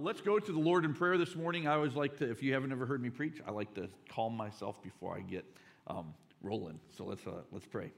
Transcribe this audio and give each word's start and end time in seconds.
let's 0.00 0.20
go 0.20 0.38
to 0.38 0.52
the 0.52 0.58
Lord 0.58 0.84
in 0.84 0.94
prayer 0.94 1.18
this 1.18 1.34
morning. 1.34 1.66
I 1.66 1.74
always 1.74 1.94
like 1.94 2.18
to, 2.18 2.30
if 2.30 2.42
you 2.42 2.54
haven't 2.54 2.70
ever 2.70 2.86
heard 2.86 3.02
me 3.02 3.10
preach, 3.10 3.40
I 3.46 3.50
like 3.50 3.74
to 3.74 3.88
calm 4.08 4.36
myself 4.36 4.80
before 4.82 5.16
I 5.16 5.20
get 5.20 5.44
um, 5.88 6.14
rolling. 6.42 6.78
So 6.96 7.04
let's, 7.04 7.26
uh, 7.26 7.42
let's 7.50 7.66
pray. 7.66 7.90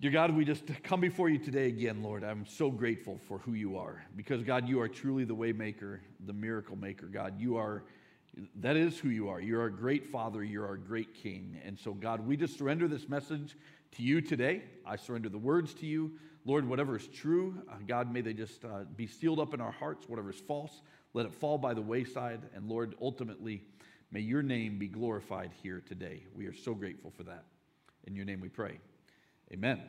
Dear 0.00 0.10
God, 0.10 0.34
we 0.34 0.44
just 0.44 0.64
come 0.84 1.00
before 1.00 1.28
you 1.28 1.38
today 1.38 1.66
again, 1.66 2.02
Lord. 2.02 2.24
I'm 2.24 2.46
so 2.46 2.70
grateful 2.70 3.18
for 3.28 3.38
who 3.38 3.52
you 3.52 3.76
are 3.76 4.02
because, 4.16 4.42
God, 4.42 4.68
you 4.68 4.80
are 4.80 4.88
truly 4.88 5.24
the 5.24 5.34
way 5.34 5.52
maker, 5.52 6.00
the 6.24 6.32
miracle 6.32 6.76
maker. 6.76 7.06
God, 7.06 7.38
you 7.38 7.56
are, 7.56 7.84
that 8.60 8.76
is 8.76 8.98
who 8.98 9.10
you 9.10 9.28
are. 9.28 9.40
You're 9.40 9.66
a 9.66 9.72
great 9.72 10.06
Father, 10.06 10.42
you're 10.42 10.66
our 10.66 10.76
great 10.76 11.14
King. 11.14 11.60
And 11.66 11.78
so, 11.78 11.92
God, 11.92 12.26
we 12.26 12.36
just 12.36 12.56
surrender 12.56 12.88
this 12.88 13.08
message 13.08 13.56
to 13.96 14.02
you 14.02 14.20
today. 14.20 14.62
I 14.86 14.96
surrender 14.96 15.28
the 15.28 15.38
words 15.38 15.74
to 15.74 15.86
you. 15.86 16.12
Lord, 16.48 16.66
whatever 16.66 16.96
is 16.96 17.06
true, 17.08 17.54
uh, 17.70 17.74
God, 17.86 18.10
may 18.10 18.22
they 18.22 18.32
just 18.32 18.64
uh, 18.64 18.84
be 18.96 19.06
sealed 19.06 19.38
up 19.38 19.52
in 19.52 19.60
our 19.60 19.70
hearts. 19.70 20.08
Whatever 20.08 20.30
is 20.30 20.40
false, 20.40 20.80
let 21.12 21.26
it 21.26 21.34
fall 21.34 21.58
by 21.58 21.74
the 21.74 21.82
wayside. 21.82 22.40
And 22.54 22.70
Lord, 22.70 22.94
ultimately, 23.02 23.64
may 24.10 24.20
your 24.20 24.42
name 24.42 24.78
be 24.78 24.88
glorified 24.88 25.50
here 25.62 25.82
today. 25.86 26.22
We 26.34 26.46
are 26.46 26.54
so 26.54 26.72
grateful 26.72 27.10
for 27.10 27.22
that. 27.24 27.44
In 28.06 28.16
your 28.16 28.24
name 28.24 28.40
we 28.40 28.48
pray. 28.48 28.80
Amen. 29.52 29.82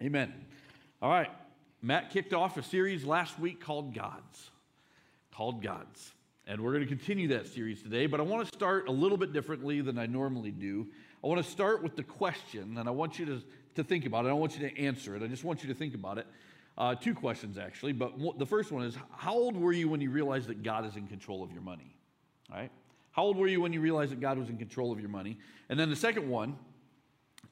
Amen. 0.00 0.32
All 1.02 1.10
right. 1.10 1.30
Matt 1.82 2.10
kicked 2.10 2.32
off 2.32 2.56
a 2.56 2.62
series 2.62 3.04
last 3.04 3.36
week 3.40 3.60
called 3.60 3.92
Gods. 3.92 4.52
Called 5.32 5.64
Gods. 5.64 6.12
And 6.46 6.60
we're 6.60 6.74
going 6.74 6.84
to 6.84 6.88
continue 6.88 7.26
that 7.28 7.48
series 7.48 7.82
today, 7.82 8.06
but 8.06 8.20
I 8.20 8.22
want 8.22 8.46
to 8.46 8.56
start 8.56 8.86
a 8.86 8.92
little 8.92 9.18
bit 9.18 9.32
differently 9.32 9.80
than 9.80 9.98
I 9.98 10.06
normally 10.06 10.52
do. 10.52 10.86
I 11.24 11.26
want 11.26 11.44
to 11.44 11.50
start 11.50 11.82
with 11.82 11.96
the 11.96 12.04
question, 12.04 12.76
and 12.78 12.86
I 12.86 12.92
want 12.92 13.18
you 13.18 13.26
to 13.26 13.42
to 13.74 13.84
think 13.84 14.06
about 14.06 14.24
it. 14.24 14.28
I 14.28 14.30
don't 14.30 14.40
want 14.40 14.58
you 14.58 14.68
to 14.68 14.78
answer 14.78 15.16
it. 15.16 15.22
I 15.22 15.26
just 15.26 15.44
want 15.44 15.62
you 15.62 15.68
to 15.68 15.74
think 15.74 15.94
about 15.94 16.18
it. 16.18 16.26
Uh, 16.76 16.94
two 16.94 17.14
questions, 17.14 17.56
actually. 17.56 17.92
But 17.92 18.38
the 18.38 18.46
first 18.46 18.72
one 18.72 18.84
is 18.84 18.96
How 19.16 19.34
old 19.34 19.56
were 19.56 19.72
you 19.72 19.88
when 19.88 20.00
you 20.00 20.10
realized 20.10 20.48
that 20.48 20.62
God 20.62 20.84
is 20.86 20.96
in 20.96 21.06
control 21.06 21.42
of 21.42 21.52
your 21.52 21.62
money? 21.62 21.94
All 22.50 22.58
right? 22.58 22.70
How 23.12 23.22
old 23.22 23.36
were 23.36 23.46
you 23.46 23.60
when 23.60 23.72
you 23.72 23.80
realized 23.80 24.10
that 24.10 24.20
God 24.20 24.38
was 24.38 24.48
in 24.48 24.56
control 24.56 24.92
of 24.92 24.98
your 24.98 25.08
money? 25.08 25.38
And 25.68 25.78
then 25.78 25.88
the 25.88 25.96
second 25.96 26.28
one 26.28 26.56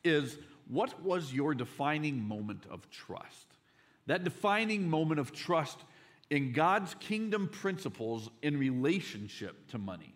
is 0.02 0.38
What 0.68 1.02
was 1.02 1.32
your 1.32 1.54
defining 1.54 2.22
moment 2.26 2.66
of 2.70 2.88
trust? 2.90 3.46
That 4.06 4.24
defining 4.24 4.90
moment 4.90 5.20
of 5.20 5.32
trust 5.32 5.78
in 6.30 6.52
God's 6.52 6.94
kingdom 6.94 7.46
principles 7.46 8.30
in 8.42 8.58
relationship 8.58 9.68
to 9.68 9.78
money. 9.78 10.14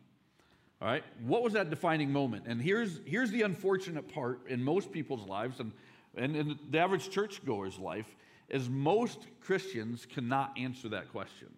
All 0.81 0.89
right? 0.89 1.05
What 1.25 1.43
was 1.43 1.53
that 1.53 1.71
defining 1.71 2.13
moment? 2.13 2.47
And 2.47 2.61
here's, 2.61 3.01
here's 3.05 3.31
the 3.31 3.43
unfortunate 3.43 4.13
part 4.13 4.41
in 4.49 4.63
most 4.63 4.91
people's 4.93 5.27
lives, 5.29 5.61
and 5.61 5.73
and 6.17 6.37
in 6.37 6.59
the 6.71 6.79
average 6.79 7.11
churchgoer's 7.11 7.79
life 7.79 8.07
is 8.49 8.69
most 8.69 9.27
Christians 9.41 10.07
cannot 10.07 10.57
answer 10.57 10.89
that 10.91 11.11
question. 11.11 11.49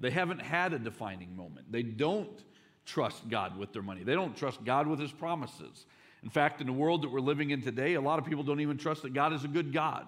They 0.00 0.10
haven't 0.10 0.40
had 0.40 0.72
a 0.72 0.78
defining 0.78 1.36
moment. 1.36 1.70
They 1.70 1.82
don't 1.82 2.44
trust 2.84 3.28
God 3.28 3.56
with 3.56 3.72
their 3.72 3.82
money. 3.82 4.02
They 4.02 4.14
don't 4.14 4.36
trust 4.36 4.64
God 4.64 4.86
with 4.86 4.98
his 4.98 5.12
promises. 5.12 5.86
In 6.22 6.30
fact, 6.30 6.60
in 6.60 6.66
the 6.66 6.72
world 6.72 7.02
that 7.02 7.10
we're 7.10 7.20
living 7.20 7.50
in 7.50 7.62
today, 7.62 7.94
a 7.94 8.00
lot 8.00 8.18
of 8.18 8.24
people 8.24 8.44
don't 8.44 8.60
even 8.60 8.76
trust 8.76 9.02
that 9.02 9.14
God 9.14 9.32
is 9.32 9.44
a 9.44 9.48
good 9.48 9.72
God. 9.72 10.06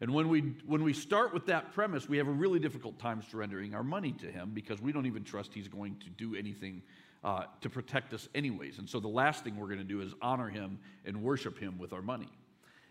And 0.00 0.14
when 0.14 0.28
we, 0.28 0.40
when 0.66 0.84
we 0.84 0.92
start 0.92 1.34
with 1.34 1.46
that 1.46 1.72
premise, 1.72 2.08
we 2.08 2.18
have 2.18 2.28
a 2.28 2.32
really 2.32 2.60
difficult 2.60 2.98
time 3.00 3.22
surrendering 3.28 3.74
our 3.74 3.82
money 3.82 4.12
to 4.12 4.26
Him 4.26 4.52
because 4.54 4.80
we 4.80 4.92
don't 4.92 5.06
even 5.06 5.24
trust 5.24 5.52
He's 5.52 5.66
going 5.66 5.96
to 5.96 6.10
do 6.10 6.36
anything 6.36 6.82
uh, 7.24 7.44
to 7.60 7.68
protect 7.68 8.14
us, 8.14 8.28
anyways. 8.34 8.78
And 8.78 8.88
so 8.88 9.00
the 9.00 9.08
last 9.08 9.42
thing 9.42 9.56
we're 9.56 9.66
going 9.66 9.78
to 9.78 9.84
do 9.84 10.00
is 10.00 10.14
honor 10.22 10.48
Him 10.48 10.78
and 11.04 11.22
worship 11.22 11.58
Him 11.58 11.78
with 11.78 11.92
our 11.92 12.02
money. 12.02 12.28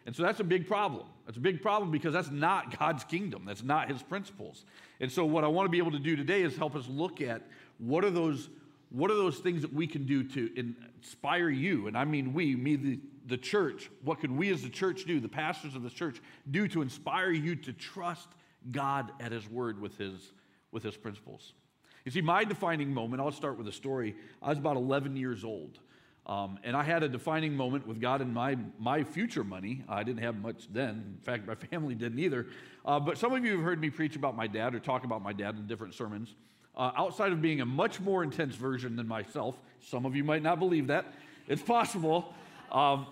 And 0.08 0.16
so 0.16 0.24
that's 0.24 0.40
a 0.40 0.46
big 0.46 0.68
problem. 0.68 1.06
That's 1.26 1.38
a 1.38 1.42
big 1.42 1.62
problem 1.62 1.92
because 1.92 2.14
that's 2.14 2.32
not 2.32 2.80
God's 2.80 3.04
kingdom. 3.04 3.44
That's 3.46 3.62
not 3.62 3.92
his 3.92 4.02
principles. 4.02 4.66
And 5.02 5.12
so 5.12 5.26
what 5.26 5.44
I 5.44 5.48
want 5.48 5.68
to 5.68 5.70
be 5.70 5.78
able 5.78 5.92
to 5.92 6.00
do 6.00 6.16
today 6.16 6.42
is 6.42 6.56
help 6.58 6.76
us 6.76 6.88
look 6.88 7.22
at 7.22 7.44
what 7.78 8.04
are 8.04 8.10
those 8.10 8.50
what 8.90 9.12
are 9.12 9.16
those 9.16 9.40
things 9.40 9.64
that 9.64 9.74
we 9.74 9.86
can 9.86 10.06
do 10.06 10.24
to 10.24 10.50
inspire 10.56 11.50
you? 11.50 11.88
And 11.88 11.98
I 11.98 12.06
mean 12.06 12.34
we, 12.34 12.56
me 12.56 12.78
the, 12.78 13.00
the 13.26 13.38
church. 13.38 13.92
What 14.02 14.22
can 14.22 14.38
we 14.38 14.50
as 14.50 14.62
the 14.62 14.70
church 14.70 15.04
do, 15.04 15.20
the 15.20 15.28
pastors 15.28 15.76
of 15.76 15.84
the 15.84 15.90
church, 15.90 16.22
do 16.50 16.70
to 16.70 16.82
inspire 16.82 17.32
you 17.32 17.58
to 17.58 17.74
trust 17.74 18.30
God 18.72 19.12
at 19.20 19.34
his 19.34 19.50
word 19.50 19.82
with 19.82 19.98
his 19.98 20.32
with 20.72 20.84
his 20.84 20.96
principles? 20.96 21.52
You 22.06 22.12
see, 22.12 22.22
my 22.22 22.46
defining 22.46 22.94
moment, 22.94 23.22
I'll 23.22 23.34
start 23.34 23.58
with 23.58 23.68
a 23.68 23.74
story. 23.74 24.16
I 24.42 24.48
was 24.48 24.58
about 24.58 24.78
11 24.78 25.18
years 25.18 25.44
old. 25.44 25.80
Um, 26.28 26.60
and 26.66 26.76
I 26.76 26.84
had 26.84 27.04
a 27.04 27.10
defining 27.10 27.56
moment 27.56 27.88
with 27.88 28.02
God 28.02 28.20
and 28.20 28.34
my, 28.34 28.58
my 28.78 29.06
future 29.06 29.46
money. 29.46 29.84
I 29.88 30.04
didn't 30.04 30.24
have 30.24 30.36
much 30.36 30.68
then. 30.74 31.16
In 31.18 31.20
fact, 31.24 31.48
my 31.48 31.56
family 31.70 31.96
didn't 31.96 32.20
either. 32.20 32.48
Uh, 32.86 33.00
but 33.00 33.18
some 33.18 33.34
of 33.34 33.46
you 33.46 33.54
have 33.54 33.62
heard 33.62 33.80
me 33.80 33.90
preach 33.90 34.18
about 34.18 34.36
my 34.36 34.46
dad 34.46 34.76
or 34.76 34.80
talk 34.80 35.06
about 35.06 35.24
my 35.24 35.32
dad 35.32 35.56
in 35.56 35.68
different 35.68 35.94
sermons. 35.94 36.36
Uh, 36.76 36.92
outside 36.98 37.32
of 37.32 37.42
being 37.42 37.62
a 37.62 37.66
much 37.66 38.02
more 38.02 38.24
intense 38.24 38.56
version 38.56 38.98
than 38.98 39.08
myself, 39.08 39.58
some 39.80 40.06
of 40.06 40.16
you 40.16 40.24
might 40.24 40.44
not 40.44 40.60
believe 40.60 40.88
that. 40.88 41.06
It's 41.48 41.62
possible. 41.62 42.34
Um, 42.74 43.08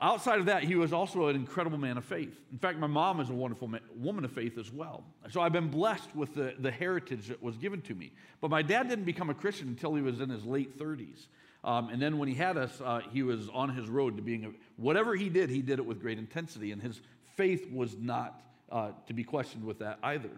outside 0.00 0.40
of 0.40 0.46
that, 0.46 0.64
he 0.64 0.74
was 0.74 0.92
also 0.92 1.28
an 1.28 1.36
incredible 1.36 1.76
man 1.76 1.98
of 1.98 2.04
faith. 2.06 2.34
In 2.50 2.58
fact, 2.58 2.78
my 2.78 2.86
mom 2.86 3.20
is 3.20 3.28
a 3.28 3.34
wonderful 3.34 3.68
man, 3.68 3.82
woman 3.94 4.24
of 4.24 4.32
faith 4.32 4.56
as 4.56 4.72
well. 4.72 5.04
So 5.30 5.42
I've 5.42 5.52
been 5.52 5.68
blessed 5.68 6.16
with 6.16 6.34
the, 6.34 6.54
the 6.58 6.70
heritage 6.70 7.28
that 7.28 7.42
was 7.42 7.58
given 7.58 7.82
to 7.82 7.94
me. 7.94 8.10
But 8.40 8.50
my 8.50 8.62
dad 8.62 8.88
didn't 8.88 9.04
become 9.04 9.28
a 9.28 9.34
Christian 9.34 9.68
until 9.68 9.94
he 9.94 10.00
was 10.00 10.20
in 10.20 10.30
his 10.30 10.46
late 10.46 10.78
30s. 10.78 11.26
Um, 11.64 11.88
and 11.88 12.00
then 12.00 12.18
when 12.18 12.28
he 12.28 12.34
had 12.34 12.56
us, 12.56 12.80
uh, 12.80 13.00
he 13.10 13.22
was 13.22 13.48
on 13.48 13.70
his 13.70 13.88
road 13.88 14.16
to 14.16 14.22
being 14.22 14.44
a, 14.44 14.50
whatever 14.76 15.14
he 15.14 15.28
did, 15.28 15.50
he 15.50 15.60
did 15.60 15.78
it 15.78 15.86
with 15.86 16.00
great 16.00 16.18
intensity, 16.18 16.72
and 16.72 16.80
his 16.80 17.00
faith 17.36 17.70
was 17.72 17.96
not 17.98 18.40
uh, 18.70 18.90
to 19.06 19.12
be 19.12 19.24
questioned 19.24 19.64
with 19.64 19.80
that 19.80 19.98
either. 20.02 20.30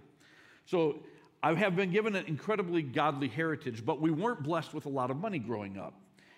So 0.66 1.00
I 1.42 1.54
have 1.54 1.76
been 1.76 1.90
given 1.90 2.16
an 2.16 2.26
incredibly 2.26 2.82
godly 2.82 3.28
heritage, 3.28 3.84
but 3.84 4.00
we 4.00 4.10
weren't 4.10 4.42
blessed 4.42 4.72
with 4.72 4.86
a 4.86 4.90
lot 4.90 5.10
of 5.10 5.16
money 5.16 5.38
growing 5.38 5.78
up. 5.78 5.94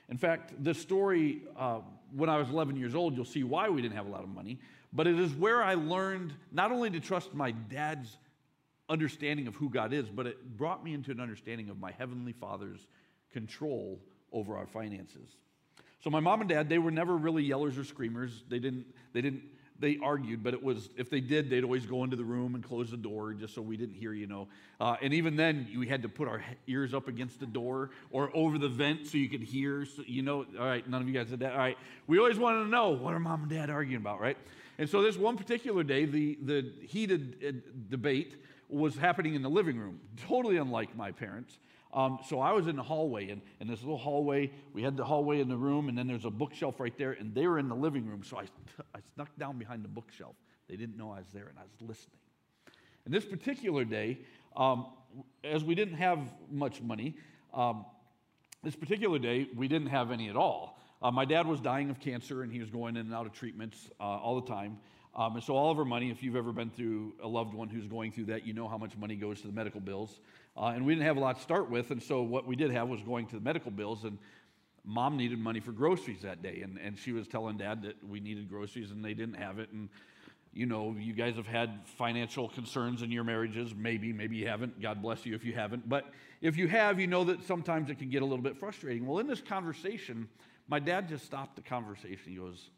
In 0.08 0.16
fact, 0.16 0.62
the 0.62 0.74
story, 0.74 1.42
uh, 1.56 1.80
when 2.14 2.28
I 2.28 2.38
was 2.38 2.48
11 2.50 2.76
years 2.76 2.94
old, 2.94 3.16
you'll 3.16 3.24
see 3.24 3.44
why 3.44 3.68
we 3.68 3.82
didn't 3.82 3.96
have 3.96 4.06
a 4.06 4.10
lot 4.10 4.22
of 4.22 4.28
money, 4.28 4.58
but 4.92 5.06
it 5.06 5.18
is 5.18 5.32
where 5.32 5.62
I 5.62 5.74
learned 5.74 6.34
not 6.50 6.70
only 6.72 6.90
to 6.90 7.00
trust 7.00 7.34
my 7.34 7.52
dad's 7.52 8.16
understanding 8.88 9.46
of 9.46 9.54
who 9.56 9.70
God 9.70 9.92
is, 9.92 10.08
but 10.08 10.26
it 10.26 10.56
brought 10.56 10.84
me 10.84 10.92
into 10.92 11.10
an 11.12 11.20
understanding 11.20 11.70
of 11.70 11.80
my 11.80 11.92
Heavenly 11.92 12.32
Father's 12.32 12.86
control 13.32 14.00
over 14.32 14.56
our 14.56 14.66
finances. 14.66 15.36
So 16.02 16.10
my 16.10 16.20
mom 16.20 16.40
and 16.40 16.50
dad, 16.50 16.68
they 16.68 16.78
were 16.78 16.90
never 16.90 17.16
really 17.16 17.48
yellers 17.48 17.78
or 17.78 17.84
screamers. 17.84 18.42
They 18.48 18.58
didn't, 18.58 18.86
they 19.12 19.20
didn't, 19.20 19.42
they 19.78 19.98
argued, 20.02 20.42
but 20.42 20.54
it 20.54 20.62
was, 20.62 20.90
if 20.96 21.10
they 21.10 21.20
did, 21.20 21.50
they'd 21.50 21.64
always 21.64 21.86
go 21.86 22.04
into 22.04 22.16
the 22.16 22.24
room 22.24 22.54
and 22.54 22.62
close 22.62 22.90
the 22.90 22.96
door 22.96 23.34
just 23.34 23.54
so 23.54 23.62
we 23.62 23.76
didn't 23.76 23.94
hear, 23.94 24.12
you 24.12 24.26
know. 24.26 24.48
Uh, 24.80 24.96
and 25.02 25.12
even 25.14 25.36
then, 25.36 25.68
we 25.76 25.86
had 25.86 26.02
to 26.02 26.08
put 26.08 26.28
our 26.28 26.42
ears 26.66 26.94
up 26.94 27.08
against 27.08 27.40
the 27.40 27.46
door 27.46 27.90
or 28.10 28.30
over 28.34 28.58
the 28.58 28.68
vent 28.68 29.06
so 29.06 29.18
you 29.18 29.28
could 29.28 29.42
hear, 29.42 29.84
so, 29.84 30.02
you 30.06 30.22
know. 30.22 30.46
All 30.58 30.66
right, 30.66 30.88
none 30.88 31.02
of 31.02 31.08
you 31.08 31.14
guys 31.14 31.28
did 31.28 31.40
that. 31.40 31.52
All 31.52 31.58
right, 31.58 31.78
we 32.06 32.18
always 32.18 32.38
wanted 32.38 32.64
to 32.64 32.68
know 32.68 32.90
what 32.90 33.14
are 33.14 33.20
mom 33.20 33.42
and 33.42 33.50
dad 33.50 33.70
arguing 33.70 34.00
about, 34.00 34.20
right? 34.20 34.36
And 34.78 34.88
so 34.88 35.02
this 35.02 35.16
one 35.16 35.36
particular 35.36 35.82
day, 35.82 36.04
the, 36.04 36.38
the 36.42 36.72
heated 36.82 37.36
uh, 37.46 37.52
debate 37.90 38.36
was 38.68 38.96
happening 38.96 39.34
in 39.34 39.42
the 39.42 39.50
living 39.50 39.78
room, 39.78 40.00
totally 40.28 40.56
unlike 40.56 40.96
my 40.96 41.12
parents. 41.12 41.58
Um, 41.92 42.20
so 42.26 42.40
I 42.40 42.52
was 42.52 42.66
in 42.68 42.76
the 42.76 42.82
hallway, 42.82 43.28
and 43.28 43.42
in 43.60 43.68
this 43.68 43.80
little 43.80 43.98
hallway, 43.98 44.50
we 44.72 44.82
had 44.82 44.96
the 44.96 45.04
hallway 45.04 45.40
in 45.40 45.48
the 45.48 45.56
room, 45.56 45.88
and 45.88 45.98
then 45.98 46.06
there's 46.06 46.24
a 46.24 46.30
bookshelf 46.30 46.80
right 46.80 46.96
there, 46.96 47.12
and 47.12 47.34
they 47.34 47.46
were 47.46 47.58
in 47.58 47.68
the 47.68 47.74
living 47.74 48.06
room. 48.06 48.22
So 48.24 48.38
I, 48.38 48.42
I 48.94 49.00
snuck 49.14 49.28
down 49.38 49.58
behind 49.58 49.84
the 49.84 49.88
bookshelf. 49.88 50.34
They 50.68 50.76
didn't 50.76 50.96
know 50.96 51.10
I 51.10 51.18
was 51.18 51.28
there, 51.34 51.48
and 51.48 51.58
I 51.58 51.62
was 51.62 51.88
listening. 51.88 52.16
And 53.04 53.12
this 53.12 53.24
particular 53.24 53.84
day, 53.84 54.20
um, 54.56 54.86
as 55.44 55.64
we 55.64 55.74
didn't 55.74 55.96
have 55.96 56.20
much 56.50 56.80
money, 56.80 57.16
um, 57.52 57.84
this 58.62 58.76
particular 58.76 59.18
day, 59.18 59.48
we 59.54 59.68
didn't 59.68 59.88
have 59.88 60.10
any 60.10 60.30
at 60.30 60.36
all. 60.36 60.78
Uh, 61.02 61.10
my 61.10 61.24
dad 61.24 61.46
was 61.46 61.60
dying 61.60 61.90
of 61.90 61.98
cancer, 61.98 62.42
and 62.42 62.52
he 62.52 62.60
was 62.60 62.70
going 62.70 62.96
in 62.96 63.06
and 63.06 63.14
out 63.14 63.26
of 63.26 63.32
treatments 63.32 63.90
uh, 64.00 64.04
all 64.04 64.40
the 64.40 64.46
time. 64.46 64.78
Um, 65.14 65.34
and 65.34 65.44
so, 65.44 65.54
all 65.54 65.70
of 65.70 65.78
our 65.78 65.84
money, 65.84 66.10
if 66.10 66.22
you've 66.22 66.36
ever 66.36 66.52
been 66.52 66.70
through 66.70 67.12
a 67.22 67.28
loved 67.28 67.52
one 67.52 67.68
who's 67.68 67.86
going 67.86 68.12
through 68.12 68.26
that, 68.26 68.46
you 68.46 68.54
know 68.54 68.66
how 68.66 68.78
much 68.78 68.96
money 68.96 69.14
goes 69.14 69.42
to 69.42 69.46
the 69.46 69.52
medical 69.52 69.80
bills. 69.80 70.20
Uh, 70.56 70.72
and 70.74 70.86
we 70.86 70.94
didn't 70.94 71.06
have 71.06 71.18
a 71.18 71.20
lot 71.20 71.36
to 71.36 71.42
start 71.42 71.70
with. 71.70 71.90
And 71.90 72.02
so, 72.02 72.22
what 72.22 72.46
we 72.46 72.56
did 72.56 72.70
have 72.70 72.88
was 72.88 73.02
going 73.02 73.26
to 73.26 73.36
the 73.36 73.42
medical 73.42 73.70
bills. 73.70 74.04
And 74.04 74.18
mom 74.84 75.16
needed 75.16 75.38
money 75.38 75.60
for 75.60 75.72
groceries 75.72 76.22
that 76.22 76.42
day. 76.42 76.62
And, 76.62 76.78
and 76.78 76.98
she 76.98 77.12
was 77.12 77.28
telling 77.28 77.58
dad 77.58 77.82
that 77.82 77.96
we 78.08 78.20
needed 78.20 78.48
groceries 78.48 78.90
and 78.90 79.04
they 79.04 79.14
didn't 79.14 79.34
have 79.34 79.58
it. 79.58 79.70
And, 79.70 79.90
you 80.54 80.66
know, 80.66 80.96
you 80.98 81.12
guys 81.12 81.36
have 81.36 81.46
had 81.46 81.80
financial 81.98 82.48
concerns 82.48 83.02
in 83.02 83.10
your 83.10 83.24
marriages. 83.24 83.74
Maybe, 83.74 84.12
maybe 84.12 84.36
you 84.36 84.48
haven't. 84.48 84.80
God 84.80 85.02
bless 85.02 85.24
you 85.24 85.34
if 85.34 85.44
you 85.44 85.52
haven't. 85.52 85.88
But 85.88 86.10
if 86.40 86.56
you 86.56 86.68
have, 86.68 86.98
you 86.98 87.06
know 87.06 87.24
that 87.24 87.44
sometimes 87.44 87.90
it 87.90 87.98
can 87.98 88.10
get 88.10 88.22
a 88.22 88.26
little 88.26 88.42
bit 88.42 88.58
frustrating. 88.58 89.06
Well, 89.06 89.18
in 89.18 89.26
this 89.26 89.40
conversation, 89.40 90.28
my 90.68 90.78
dad 90.78 91.08
just 91.08 91.24
stopped 91.24 91.56
the 91.56 91.62
conversation. 91.62 92.32
He 92.32 92.36
goes, 92.36 92.70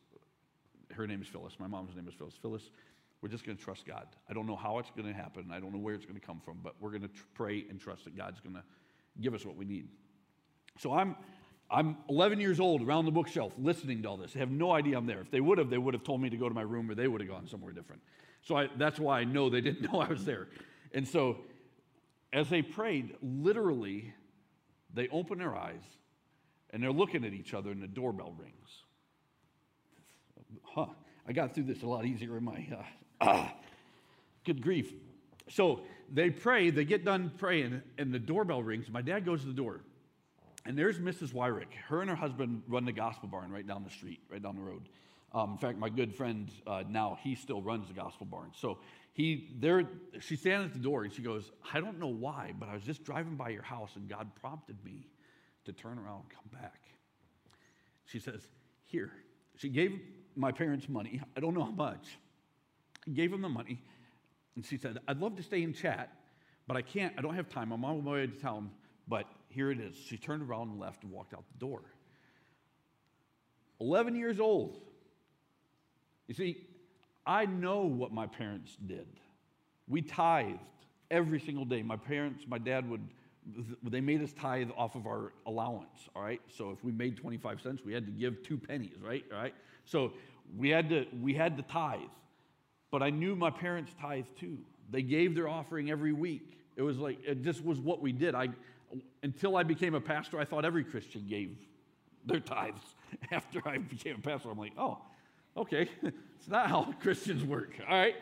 her 0.97 1.07
name 1.07 1.23
is 1.23 1.29
Phyllis. 1.29 1.55
My 1.59 1.67
mom's 1.67 1.95
name 1.95 2.09
is 2.09 2.15
Phyllis. 2.15 2.35
Phyllis, 2.41 2.71
we're 3.21 3.29
just 3.29 3.45
going 3.45 3.57
to 3.57 3.63
trust 3.63 3.87
God. 3.87 4.07
I 4.29 4.33
don't 4.33 4.47
know 4.47 4.57
how 4.57 4.79
it's 4.79 4.91
going 4.91 5.07
to 5.07 5.15
happen. 5.15 5.51
I 5.53 5.61
don't 5.61 5.73
know 5.73 5.79
where 5.79 5.95
it's 5.95 6.05
going 6.05 6.19
to 6.19 6.27
come 6.27 6.41
from, 6.41 6.59
but 6.63 6.75
we're 6.81 6.91
going 6.91 7.03
to 7.03 7.09
tr- 7.09 7.23
pray 7.35 7.65
and 7.69 7.81
trust 7.81 8.05
that 8.05 8.17
God's 8.17 8.41
going 8.41 8.55
to 8.55 8.63
give 9.21 9.35
us 9.35 9.45
what 9.45 9.57
we 9.57 9.65
need. 9.65 9.89
So 10.79 10.93
I'm, 10.93 11.17
I'm 11.71 11.97
11 12.11 12.41
years 12.41 12.61
old 12.61 12.83
around 12.83 13.05
the 13.05 13.13
bookshelf 13.13 13.55
listening 13.59 14.03
to 14.03 14.09
all 14.09 14.17
this. 14.17 14.33
I 14.35 14.41
have 14.41 14.51
no 14.51 14.73
idea 14.73 14.99
I'm 14.99 15.07
there. 15.07 15.21
If 15.21 15.31
they 15.31 15.41
would 15.41 15.59
have, 15.59 15.71
they 15.71 15.79
would 15.79 15.95
have 15.95 16.05
told 16.05 16.21
me 16.21 16.31
to 16.31 16.37
go 16.37 16.49
to 16.49 16.55
my 16.55 16.63
room 16.63 16.91
or 16.91 16.95
they 16.95 17.09
would 17.09 17.21
have 17.21 17.31
gone 17.31 17.47
somewhere 17.47 17.73
different. 17.73 18.03
So 18.43 18.57
I, 18.57 18.69
that's 18.77 18.99
why 19.01 19.21
I 19.21 19.25
know 19.25 19.49
they 19.49 19.61
didn't 19.61 19.81
know 19.93 20.01
I 20.01 20.09
was 20.09 20.25
there. 20.25 20.49
And 20.93 21.07
so 21.07 21.39
as 22.33 22.49
they 22.49 22.63
prayed, 22.63 23.17
literally, 23.23 24.13
they 24.93 25.09
open 25.09 25.39
their 25.39 25.57
eyes 25.57 25.83
and 26.71 26.83
they're 26.83 26.93
looking 26.93 27.25
at 27.25 27.33
each 27.33 27.55
other 27.55 27.71
and 27.71 27.83
the 27.83 27.89
doorbell 27.89 28.35
rings. 28.39 28.84
I 31.27 31.33
got 31.33 31.55
through 31.55 31.65
this 31.65 31.83
a 31.83 31.87
lot 31.87 32.05
easier 32.05 32.37
in 32.37 32.45
my, 32.45 32.67
uh, 32.73 32.83
ah, 33.21 33.55
good 34.45 34.63
grief. 34.63 34.93
So 35.49 35.81
they 36.13 36.31
pray, 36.31 36.71
they 36.71 36.85
get 36.85 37.05
done 37.05 37.33
praying, 37.39 37.83
and 37.99 38.13
the 38.13 38.19
doorbell 38.19 38.63
rings. 38.63 38.89
My 38.91 39.03
dad 39.03 39.25
goes 39.25 39.41
to 39.41 39.47
the 39.47 39.55
door, 39.55 39.81
and 40.67 40.79
there's 40.79 40.99
Mrs. 40.99 41.33
Wyrick. 41.33 41.73
Her 41.89 42.01
and 42.01 42.11
her 42.11 42.17
husband 42.17 42.63
run 42.69 42.85
the 42.85 42.93
gospel 42.93 43.29
barn 43.29 43.51
right 43.51 43.67
down 43.67 43.85
the 43.85 43.91
street, 43.91 44.21
right 44.31 44.43
down 44.43 44.57
the 44.57 44.63
road. 44.63 44.89
Um, 45.33 45.53
in 45.53 45.59
fact, 45.59 45.79
my 45.79 45.89
good 45.89 46.15
friend 46.15 46.51
uh, 46.67 46.85
now, 46.89 47.19
he 47.23 47.35
still 47.35 47.61
runs 47.61 47.89
the 47.89 47.95
gospel 47.95 48.27
barn. 48.27 48.51
So 48.55 48.79
he 49.13 49.51
there, 49.59 49.89
she's 50.21 50.41
standing 50.41 50.69
at 50.69 50.73
the 50.73 50.79
door, 50.79 51.05
and 51.05 51.13
she 51.13 51.23
goes, 51.23 51.51
I 51.73 51.81
don't 51.81 51.99
know 51.99 52.09
why, 52.09 52.53
but 52.59 52.69
I 52.69 52.75
was 52.75 52.85
just 52.85 53.03
driving 53.03 53.35
by 53.35 53.49
your 53.49 53.63
house, 53.63 53.91
and 53.97 54.09
God 54.09 54.31
prompted 54.41 54.77
me 54.85 55.09
to 55.65 55.73
turn 55.73 55.99
around 55.99 56.21
and 56.21 56.31
come 56.31 56.61
back. 56.61 56.81
She 58.07 58.19
says, 58.19 58.47
Here. 58.85 59.13
She 59.57 59.69
gave 59.69 60.01
my 60.37 60.53
parents 60.53 60.89
money. 60.89 61.21
I 61.37 61.41
don't 61.41 61.55
know 61.55 61.65
how 61.65 61.71
much. 61.71 62.19
I 63.07 63.11
gave 63.11 63.31
them 63.31 63.43
the 63.43 63.49
money. 63.49 63.83
And 64.57 64.65
she 64.65 64.77
said, 64.77 64.99
I'd 65.09 65.21
love 65.21 65.37
to 65.37 65.43
stay 65.43 65.63
and 65.63 65.75
chat, 65.75 66.11
but 66.67 66.77
I 66.77 66.83
can't. 66.83 67.15
I 67.19 67.23
don't 67.23 67.35
have 67.35 67.49
time. 67.49 67.73
I'm 67.73 67.85
on 67.85 68.05
my 68.05 68.13
way 68.13 68.27
to 68.27 68.33
town, 68.33 68.71
but 69.09 69.27
here 69.49 69.71
it 69.71 69.81
is. 69.81 69.97
She 69.97 70.17
turned 70.17 70.43
around 70.43 70.71
and 70.71 70.81
left 70.81 71.03
and 71.03 71.13
walked 71.13 71.35
out 71.35 71.45
the 71.53 71.59
door. 71.59 71.83
11 73.81 74.15
years 74.17 74.41
old. 74.41 74.81
You 76.29 76.35
see, 76.35 76.67
I 77.27 77.47
know 77.47 77.83
what 77.83 78.13
my 78.13 78.27
parents 78.27 78.77
did. 78.87 79.07
We 79.89 80.03
tithed 80.03 80.59
every 81.11 81.41
single 81.41 81.65
day. 81.65 81.83
My 81.83 81.97
parents, 81.97 82.45
my 82.49 82.59
dad 82.59 82.89
would, 82.89 83.03
they 83.83 84.01
made 84.01 84.23
us 84.23 84.33
tithe 84.33 84.71
off 84.77 84.95
of 84.95 85.07
our 85.07 85.33
allowance, 85.47 86.09
all 86.15 86.23
right? 86.23 86.41
So 86.57 86.71
if 86.71 86.83
we 86.83 86.93
made 86.93 87.17
25 87.17 87.61
cents, 87.61 87.83
we 87.85 87.93
had 87.93 88.07
to 88.07 88.13
give 88.13 88.43
two 88.43 88.57
pennies, 88.57 88.97
right? 89.03 89.25
All 89.33 89.39
right? 89.39 89.55
So 89.85 90.13
we 90.57 90.71
had 90.71 90.89
to, 90.91 91.07
we 91.21 91.35
had 91.35 91.57
to 91.57 91.63
tithe. 91.63 92.01
But 92.91 93.03
I 93.03 93.11
knew 93.11 93.35
my 93.35 93.51
parents 93.51 93.95
tithe 94.01 94.27
too. 94.39 94.59
They 94.91 95.03
gave 95.03 95.35
their 95.35 95.49
offering 95.49 95.91
every 95.91 96.13
week. 96.13 96.61
It 96.77 96.83
was 96.83 96.99
like, 96.99 97.19
it 97.25 97.43
just 97.43 97.65
was 97.65 97.81
what 97.81 98.01
we 98.01 98.13
did. 98.13 98.35
I, 98.35 98.49
until 99.23 99.57
I 99.57 99.63
became 99.63 99.95
a 99.95 100.01
pastor, 100.01 100.39
I 100.39 100.45
thought 100.45 100.65
every 100.65 100.85
Christian 100.85 101.27
gave 101.29 101.57
their 102.27 102.41
tithes. 102.41 102.81
After 103.33 103.67
I 103.67 103.79
became 103.79 104.17
a 104.17 104.21
pastor, 104.21 104.51
I'm 104.51 104.59
like, 104.59 104.73
oh, 104.79 104.99
okay, 105.57 105.89
it's 106.03 106.49
not 106.49 106.69
how 106.69 106.95
Christians 107.01 107.45
work, 107.45 107.75
all 107.89 107.97
right? 107.97 108.17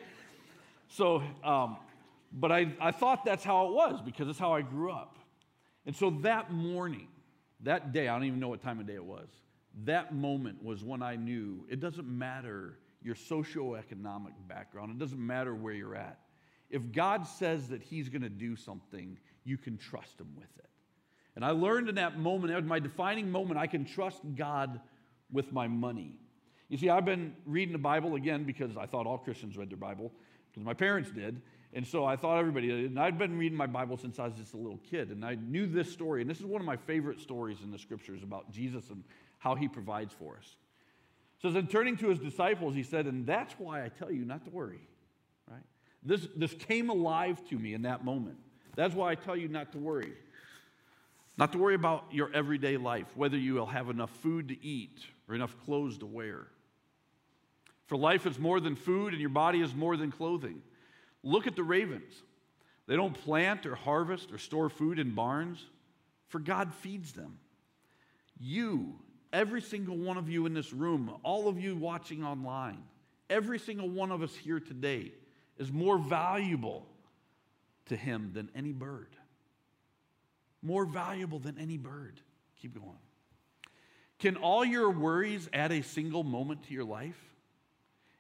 So, 0.88 1.22
um, 1.42 1.76
but 2.32 2.52
I, 2.52 2.72
I 2.80 2.90
thought 2.90 3.24
that's 3.24 3.44
how 3.44 3.66
it 3.66 3.72
was 3.72 4.00
because 4.02 4.28
it's 4.28 4.38
how 4.38 4.52
I 4.52 4.62
grew 4.62 4.92
up. 4.92 5.18
And 5.86 5.94
so 5.96 6.10
that 6.22 6.52
morning, 6.52 7.08
that 7.60 7.92
day, 7.92 8.08
I 8.08 8.14
don't 8.14 8.24
even 8.24 8.40
know 8.40 8.48
what 8.48 8.62
time 8.62 8.80
of 8.80 8.86
day 8.86 8.94
it 8.94 9.04
was, 9.04 9.28
that 9.84 10.14
moment 10.14 10.62
was 10.62 10.84
when 10.84 11.02
I 11.02 11.16
knew 11.16 11.64
it 11.68 11.80
doesn't 11.80 12.06
matter 12.06 12.78
your 13.02 13.14
socioeconomic 13.14 14.32
background. 14.48 14.90
It 14.92 14.98
doesn't 14.98 15.24
matter 15.24 15.54
where 15.54 15.74
you're 15.74 15.96
at. 15.96 16.18
If 16.70 16.92
God 16.92 17.26
says 17.26 17.68
that 17.68 17.82
He's 17.82 18.08
going 18.08 18.22
to 18.22 18.28
do 18.28 18.56
something, 18.56 19.18
you 19.44 19.58
can 19.58 19.76
trust 19.76 20.20
Him 20.20 20.28
with 20.36 20.48
it. 20.58 20.70
And 21.34 21.44
I 21.44 21.50
learned 21.50 21.88
in 21.88 21.96
that 21.96 22.18
moment, 22.18 22.52
that 22.52 22.60
was 22.60 22.68
my 22.68 22.78
defining 22.78 23.30
moment, 23.30 23.58
I 23.58 23.66
can 23.66 23.84
trust 23.84 24.20
God 24.36 24.80
with 25.30 25.52
my 25.52 25.66
money. 25.66 26.18
You 26.68 26.78
see, 26.78 26.88
I've 26.88 27.04
been 27.04 27.34
reading 27.44 27.72
the 27.72 27.78
Bible 27.78 28.14
again 28.14 28.44
because 28.44 28.76
I 28.76 28.86
thought 28.86 29.06
all 29.06 29.18
Christians 29.18 29.56
read 29.56 29.70
their 29.70 29.76
Bible, 29.76 30.12
because 30.50 30.64
my 30.64 30.74
parents 30.74 31.10
did. 31.10 31.40
And 31.74 31.86
so 31.86 32.04
I 32.04 32.16
thought 32.16 32.38
everybody 32.38 32.68
did. 32.68 32.90
And 32.90 33.00
I'd 33.00 33.18
been 33.18 33.38
reading 33.38 33.56
my 33.56 33.66
Bible 33.66 33.96
since 33.96 34.18
I 34.18 34.26
was 34.26 34.34
just 34.34 34.52
a 34.52 34.58
little 34.58 34.80
kid. 34.90 35.10
And 35.10 35.24
I 35.24 35.36
knew 35.36 35.66
this 35.66 35.90
story. 35.90 36.20
And 36.20 36.28
this 36.28 36.38
is 36.38 36.44
one 36.44 36.60
of 36.60 36.66
my 36.66 36.76
favorite 36.76 37.18
stories 37.18 37.58
in 37.64 37.70
the 37.70 37.78
scriptures 37.78 38.22
about 38.22 38.50
Jesus 38.50 38.90
and 38.90 39.02
how 39.42 39.56
he 39.56 39.66
provides 39.66 40.14
for 40.14 40.36
us 40.36 40.56
So 41.42 41.50
then 41.50 41.66
turning 41.66 41.96
to 41.96 42.08
his 42.08 42.20
disciples, 42.20 42.76
he 42.76 42.84
said, 42.84 43.06
and 43.06 43.26
that's 43.26 43.52
why 43.58 43.84
I 43.84 43.88
tell 43.88 44.12
you 44.12 44.24
not 44.24 44.44
to 44.44 44.50
worry, 44.50 44.86
right? 45.50 45.64
This, 46.04 46.28
this 46.36 46.54
came 46.54 46.88
alive 46.88 47.42
to 47.48 47.58
me 47.58 47.74
in 47.74 47.82
that 47.82 48.04
moment. 48.04 48.36
That's 48.76 48.94
why 48.94 49.10
I 49.10 49.16
tell 49.16 49.36
you 49.36 49.48
not 49.48 49.72
to 49.72 49.78
worry. 49.78 50.12
Not 51.36 51.50
to 51.52 51.58
worry 51.58 51.74
about 51.74 52.04
your 52.12 52.30
everyday 52.32 52.76
life, 52.76 53.08
whether 53.16 53.36
you 53.36 53.54
will 53.54 53.66
have 53.66 53.90
enough 53.90 54.10
food 54.22 54.48
to 54.48 54.64
eat 54.64 55.00
or 55.28 55.34
enough 55.34 55.56
clothes 55.64 55.98
to 55.98 56.06
wear. 56.06 56.46
For 57.86 57.96
life 57.96 58.24
is 58.24 58.38
more 58.38 58.60
than 58.60 58.76
food, 58.76 59.12
and 59.12 59.20
your 59.20 59.30
body 59.30 59.60
is 59.60 59.74
more 59.74 59.96
than 59.96 60.12
clothing. 60.12 60.62
Look 61.24 61.48
at 61.48 61.56
the 61.56 61.64
ravens. 61.64 62.12
They 62.86 62.94
don't 62.94 63.14
plant 63.14 63.66
or 63.66 63.74
harvest 63.74 64.30
or 64.30 64.38
store 64.38 64.68
food 64.68 65.00
in 65.00 65.14
barns, 65.14 65.58
for 66.28 66.38
God 66.38 66.72
feeds 66.74 67.12
them. 67.12 67.38
You, 68.38 68.94
Every 69.32 69.62
single 69.62 69.96
one 69.96 70.18
of 70.18 70.28
you 70.28 70.46
in 70.46 70.52
this 70.52 70.72
room, 70.72 71.14
all 71.22 71.48
of 71.48 71.58
you 71.58 71.74
watching 71.74 72.22
online, 72.22 72.82
every 73.30 73.58
single 73.58 73.88
one 73.88 74.10
of 74.10 74.22
us 74.22 74.34
here 74.34 74.60
today 74.60 75.12
is 75.58 75.72
more 75.72 75.96
valuable 75.96 76.86
to 77.86 77.96
him 77.96 78.30
than 78.34 78.50
any 78.54 78.72
bird. 78.72 79.08
More 80.60 80.84
valuable 80.84 81.38
than 81.38 81.58
any 81.58 81.78
bird. 81.78 82.20
Keep 82.60 82.74
going. 82.74 82.98
Can 84.18 84.36
all 84.36 84.64
your 84.64 84.90
worries 84.90 85.48
add 85.52 85.72
a 85.72 85.82
single 85.82 86.22
moment 86.22 86.64
to 86.64 86.74
your 86.74 86.84
life? 86.84 87.18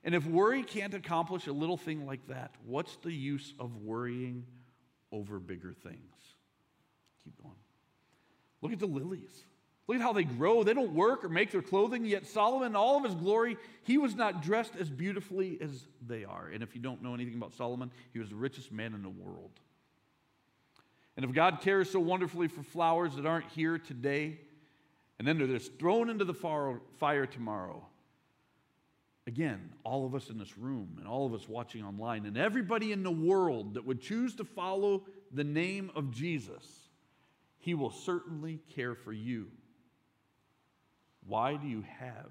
And 0.04 0.14
if 0.14 0.26
worry 0.26 0.62
can't 0.62 0.94
accomplish 0.94 1.46
a 1.46 1.52
little 1.52 1.76
thing 1.76 2.06
like 2.06 2.26
that, 2.28 2.54
what's 2.66 2.96
the 2.96 3.12
use 3.12 3.54
of 3.60 3.76
worrying 3.76 4.44
over 5.12 5.38
bigger 5.38 5.72
things? 5.72 6.16
Keep 7.22 7.40
going. 7.40 7.54
Look 8.62 8.72
at 8.72 8.80
the 8.80 8.86
lilies. 8.86 9.44
Look 9.92 10.00
at 10.00 10.06
how 10.06 10.14
they 10.14 10.24
grow. 10.24 10.62
They 10.62 10.72
don't 10.72 10.94
work 10.94 11.22
or 11.22 11.28
make 11.28 11.50
their 11.50 11.60
clothing, 11.60 12.06
yet 12.06 12.26
Solomon, 12.26 12.74
all 12.74 12.96
of 12.96 13.04
his 13.04 13.14
glory, 13.14 13.58
he 13.82 13.98
was 13.98 14.14
not 14.14 14.42
dressed 14.42 14.72
as 14.80 14.88
beautifully 14.88 15.58
as 15.60 15.84
they 16.06 16.24
are. 16.24 16.48
And 16.48 16.62
if 16.62 16.74
you 16.74 16.80
don't 16.80 17.02
know 17.02 17.12
anything 17.12 17.34
about 17.34 17.52
Solomon, 17.52 17.90
he 18.10 18.18
was 18.18 18.30
the 18.30 18.34
richest 18.34 18.72
man 18.72 18.94
in 18.94 19.02
the 19.02 19.10
world. 19.10 19.50
And 21.14 21.26
if 21.26 21.32
God 21.34 21.60
cares 21.60 21.90
so 21.90 22.00
wonderfully 22.00 22.48
for 22.48 22.62
flowers 22.62 23.16
that 23.16 23.26
aren't 23.26 23.50
here 23.50 23.76
today, 23.76 24.38
and 25.18 25.28
then 25.28 25.36
they're 25.36 25.46
just 25.46 25.78
thrown 25.78 26.08
into 26.08 26.24
the 26.24 26.32
fire 26.32 27.26
tomorrow, 27.26 27.84
again, 29.26 29.74
all 29.84 30.06
of 30.06 30.14
us 30.14 30.30
in 30.30 30.38
this 30.38 30.56
room 30.56 30.96
and 31.00 31.06
all 31.06 31.26
of 31.26 31.34
us 31.34 31.46
watching 31.46 31.84
online, 31.84 32.24
and 32.24 32.38
everybody 32.38 32.92
in 32.92 33.02
the 33.02 33.10
world 33.10 33.74
that 33.74 33.84
would 33.84 34.00
choose 34.00 34.36
to 34.36 34.44
follow 34.44 35.04
the 35.32 35.44
name 35.44 35.90
of 35.94 36.10
Jesus, 36.12 36.64
he 37.58 37.74
will 37.74 37.90
certainly 37.90 38.58
care 38.74 38.94
for 38.94 39.12
you 39.12 39.48
why 41.26 41.56
do 41.56 41.66
you 41.66 41.84
have 41.98 42.30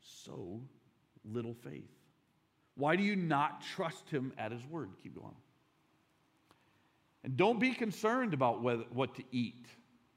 so 0.00 0.60
little 1.24 1.54
faith? 1.54 1.90
Why 2.76 2.96
do 2.96 3.02
you 3.02 3.16
not 3.16 3.62
trust 3.74 4.08
him 4.08 4.32
at 4.38 4.52
his 4.52 4.64
word? 4.66 4.90
Keep 5.02 5.20
going. 5.20 5.34
And 7.24 7.36
don't 7.36 7.60
be 7.60 7.72
concerned 7.74 8.32
about 8.32 8.62
what 8.62 9.14
to 9.16 9.22
eat, 9.30 9.66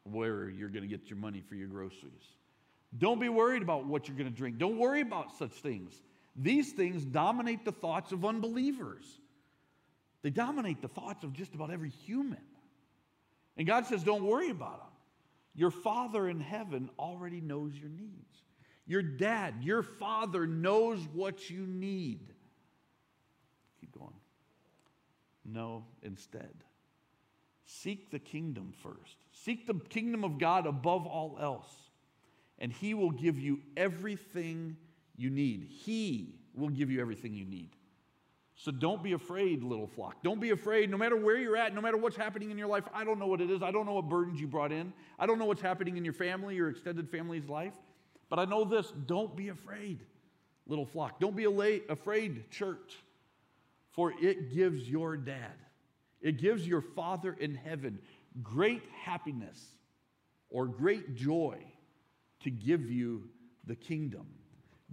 where 0.03 0.49
you're 0.49 0.69
going 0.69 0.83
to 0.83 0.87
get 0.87 1.09
your 1.09 1.17
money 1.17 1.41
for 1.41 1.55
your 1.55 1.67
groceries. 1.67 2.23
Don't 2.97 3.19
be 3.19 3.27
worried 3.27 3.61
about 3.61 3.85
what 3.85 4.07
you're 4.07 4.15
going 4.15 4.29
to 4.29 4.35
drink. 4.35 4.57
Don't 4.57 4.77
worry 4.77 5.01
about 5.01 5.35
such 5.37 5.51
things. 5.51 6.01
These 6.35 6.71
things 6.73 7.03
dominate 7.03 7.65
the 7.65 7.71
thoughts 7.71 8.11
of 8.11 8.23
unbelievers. 8.23 9.03
They 10.21 10.29
dominate 10.29 10.81
the 10.81 10.87
thoughts 10.87 11.23
of 11.23 11.33
just 11.33 11.53
about 11.55 11.71
every 11.71 11.89
human. 11.89 12.41
And 13.57 13.67
God 13.67 13.85
says, 13.85 14.03
don't 14.03 14.23
worry 14.23 14.49
about 14.49 14.79
them. 14.79 14.92
Your 15.55 15.72
Father 15.72 16.27
in 16.27 16.39
heaven 16.39 16.89
already 16.98 17.41
knows 17.41 17.75
your 17.75 17.89
needs. 17.89 18.43
Your 18.86 19.01
dad, 19.01 19.55
your 19.62 19.81
father 19.81 20.45
knows 20.45 21.00
what 21.13 21.50
you 21.50 21.65
need. 21.65 22.33
Keep 23.79 23.98
going. 23.98 24.13
No, 25.45 25.86
instead, 26.01 26.53
seek 27.65 28.12
the 28.12 28.19
kingdom 28.19 28.74
first. 28.81 29.17
Seek 29.31 29.67
the 29.67 29.75
kingdom 29.75 30.24
of 30.24 30.38
God 30.38 30.65
above 30.67 31.05
all 31.05 31.38
else, 31.39 31.74
and 32.60 32.72
He 32.72 32.93
will 32.93 33.12
give 33.12 33.39
you 33.39 33.60
everything 33.77 34.75
you 35.15 35.29
need. 35.29 35.63
He 35.69 36.36
will 36.53 36.69
give 36.69 36.91
you 36.91 37.00
everything 37.00 37.33
you 37.33 37.45
need. 37.45 37.69
So 38.55 38.72
don't 38.72 39.01
be 39.01 39.13
afraid, 39.13 39.63
little 39.63 39.88
flock. 39.88 40.22
Don't 40.24 40.39
be 40.39 40.51
afraid, 40.51 40.89
no 40.89 40.98
matter 40.98 41.15
where 41.15 41.38
you're 41.38 41.57
at, 41.57 41.74
no 41.74 41.81
matter 41.81 41.98
what's 41.98 42.15
happening 42.15 42.51
in 42.51 42.57
your 42.57 42.67
life. 42.67 42.83
I 42.93 43.03
don't 43.03 43.19
know 43.19 43.27
what 43.27 43.41
it 43.41 43.50
is. 43.50 43.63
I 43.63 43.72
don't 43.72 43.86
know 43.86 43.93
what 43.93 44.07
burdens 44.07 44.39
you 44.39 44.48
brought 44.48 44.72
in. 44.72 44.93
I 45.17 45.25
don't 45.25 45.39
know 45.39 45.45
what's 45.45 45.62
happening 45.62 45.98
in 45.98 46.05
your 46.05 46.13
family, 46.13 46.55
your 46.55 46.69
extended 46.69 47.10
family's 47.10 47.50
life. 47.50 47.74
But 48.29 48.39
I 48.39 48.45
know 48.45 48.63
this 48.63 48.91
don't 49.05 49.36
be 49.36 49.50
afraid, 49.50 50.05
little 50.67 50.86
flock. 50.86 51.19
Don't 51.19 51.36
be 51.36 51.45
afraid, 51.89 52.50
church, 52.51 52.98
for 53.91 54.13
it 54.22 54.53
gives 54.53 54.89
your 54.89 55.17
dad, 55.17 55.53
it 56.22 56.39
gives 56.39 56.65
your 56.65 56.81
Father 56.81 57.36
in 57.39 57.55
heaven 57.55 58.00
great 58.41 58.83
happiness 59.03 59.60
or 60.50 60.65
great 60.65 61.15
joy 61.15 61.57
to 62.41 62.50
give 62.50 62.89
you 62.89 63.29
the 63.65 63.75
kingdom. 63.75 64.25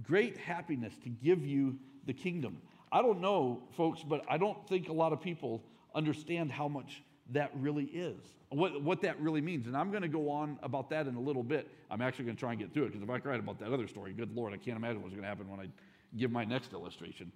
Great 0.03 0.37
happiness 0.37 0.95
to 1.05 1.09
give 1.09 1.45
you 1.45 1.79
the 2.07 2.13
kingdom. 2.13 2.59
I 2.93 3.03
don't 3.03 3.21
know, 3.21 3.63
folks, 3.77 4.03
but 4.03 4.25
I 4.29 4.37
don't 4.37 4.67
think 4.69 4.89
a 4.89 4.93
lot 4.93 5.13
of 5.13 5.21
people 5.21 5.63
understand 5.95 6.51
how 6.51 6.69
much 6.69 7.03
that 7.33 7.51
really 7.55 7.85
is, 7.85 8.19
what, 8.49 8.83
what 8.83 9.03
that 9.03 9.21
really 9.21 9.41
means. 9.41 9.67
And 9.67 9.77
I'm 9.77 9.91
going 9.91 10.03
to 10.03 10.09
go 10.09 10.31
on 10.31 10.59
about 10.63 10.91
that 10.91 11.07
in 11.07 11.15
a 11.15 11.21
little 11.21 11.45
bit. 11.45 11.71
I'm 11.91 12.01
actually 12.01 12.25
going 12.25 12.37
to 12.37 12.41
try 12.41 12.51
and 12.51 12.61
get 12.61 12.75
through 12.75 12.85
it 12.85 12.89
because 12.89 13.03
if 13.03 13.11
I 13.11 13.19
cried 13.19 13.39
about 13.39 13.59
that 13.61 13.73
other 13.73 13.87
story, 13.87 14.13
good 14.13 14.35
Lord, 14.35 14.53
I 14.53 14.57
can't 14.57 14.77
imagine 14.77 15.03
what's 15.03 15.15
going 15.15 15.23
to 15.23 15.29
happen 15.29 15.49
when 15.49 15.61
I 15.61 15.69
give 16.17 16.33
my 16.33 16.45
next 16.45 16.73
illustration. 16.73 17.31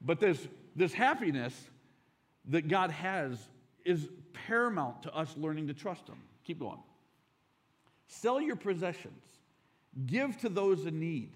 But 0.00 0.20
this, 0.20 0.46
this 0.76 0.92
happiness 0.92 1.54
that 2.50 2.68
God 2.68 2.90
has 2.92 3.36
is 3.84 4.08
paramount 4.32 5.02
to 5.02 5.14
us 5.14 5.34
learning 5.36 5.66
to 5.68 5.74
trust 5.74 6.06
Him. 6.06 6.18
Keep 6.44 6.60
going. 6.60 6.78
Sell 8.06 8.40
your 8.40 8.56
possessions, 8.56 9.22
give 10.06 10.38
to 10.38 10.48
those 10.48 10.86
in 10.86 10.98
need. 10.98 11.32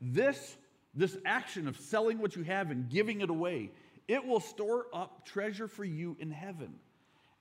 This, 0.00 0.56
this 0.94 1.16
action 1.24 1.68
of 1.68 1.78
selling 1.78 2.18
what 2.18 2.36
you 2.36 2.42
have 2.42 2.70
and 2.70 2.88
giving 2.88 3.20
it 3.20 3.30
away, 3.30 3.70
it 4.08 4.24
will 4.24 4.40
store 4.40 4.86
up 4.92 5.24
treasure 5.24 5.68
for 5.68 5.84
you 5.84 6.16
in 6.20 6.30
heaven. 6.30 6.74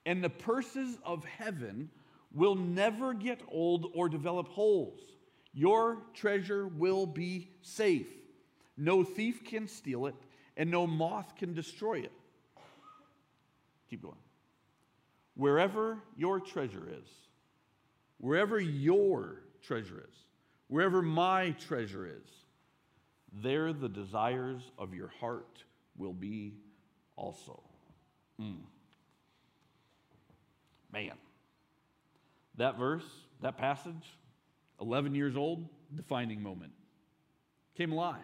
And 0.05 0.23
the 0.23 0.29
purses 0.29 0.97
of 1.03 1.23
heaven 1.25 1.89
will 2.33 2.55
never 2.55 3.13
get 3.13 3.41
old 3.49 3.91
or 3.93 4.09
develop 4.09 4.47
holes. 4.47 4.99
Your 5.53 5.97
treasure 6.13 6.67
will 6.67 7.05
be 7.05 7.49
safe. 7.61 8.07
No 8.77 9.03
thief 9.03 9.43
can 9.43 9.67
steal 9.67 10.05
it, 10.05 10.15
and 10.55 10.71
no 10.71 10.87
moth 10.87 11.35
can 11.35 11.53
destroy 11.53 11.99
it. 11.99 12.11
Keep 13.89 14.03
going. 14.03 14.15
Wherever 15.35 15.99
your 16.15 16.39
treasure 16.39 16.87
is, 16.89 17.07
wherever 18.17 18.59
your 18.59 19.41
treasure 19.61 20.05
is, 20.07 20.15
wherever 20.67 21.01
my 21.01 21.51
treasure 21.51 22.05
is, 22.07 22.40
there 23.31 23.73
the 23.73 23.89
desires 23.89 24.61
of 24.77 24.93
your 24.93 25.09
heart 25.19 25.63
will 25.97 26.13
be 26.13 26.53
also. 27.15 27.61
Mm. 28.39 28.57
Man, 30.91 31.13
that 32.57 32.77
verse, 32.77 33.05
that 33.41 33.57
passage, 33.57 34.17
11 34.81 35.15
years 35.15 35.35
old, 35.35 35.67
defining 35.95 36.41
moment, 36.41 36.73
came 37.77 37.91
alive. 37.91 38.17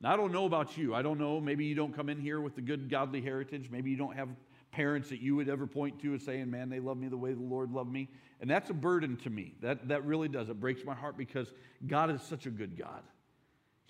Now, 0.00 0.12
I 0.12 0.16
don't 0.16 0.32
know 0.32 0.46
about 0.46 0.76
you. 0.76 0.94
I 0.94 1.02
don't 1.02 1.18
know. 1.18 1.40
Maybe 1.40 1.64
you 1.64 1.76
don't 1.76 1.94
come 1.94 2.08
in 2.08 2.20
here 2.20 2.40
with 2.40 2.56
the 2.56 2.60
good 2.60 2.90
godly 2.90 3.20
heritage. 3.20 3.68
Maybe 3.70 3.90
you 3.90 3.96
don't 3.96 4.16
have 4.16 4.28
parents 4.72 5.10
that 5.10 5.20
you 5.20 5.36
would 5.36 5.48
ever 5.48 5.66
point 5.66 6.00
to 6.00 6.14
as 6.14 6.24
saying, 6.24 6.50
man, 6.50 6.68
they 6.68 6.80
love 6.80 6.96
me 6.96 7.06
the 7.06 7.16
way 7.16 7.32
the 7.32 7.42
Lord 7.42 7.70
loved 7.70 7.92
me. 7.92 8.08
And 8.40 8.50
that's 8.50 8.70
a 8.70 8.74
burden 8.74 9.16
to 9.18 9.30
me. 9.30 9.54
That, 9.60 9.86
that 9.88 10.04
really 10.04 10.28
does. 10.28 10.48
It 10.48 10.58
breaks 10.58 10.84
my 10.84 10.94
heart 10.94 11.16
because 11.16 11.52
God 11.86 12.10
is 12.10 12.20
such 12.22 12.46
a 12.46 12.50
good 12.50 12.76
God. 12.76 13.02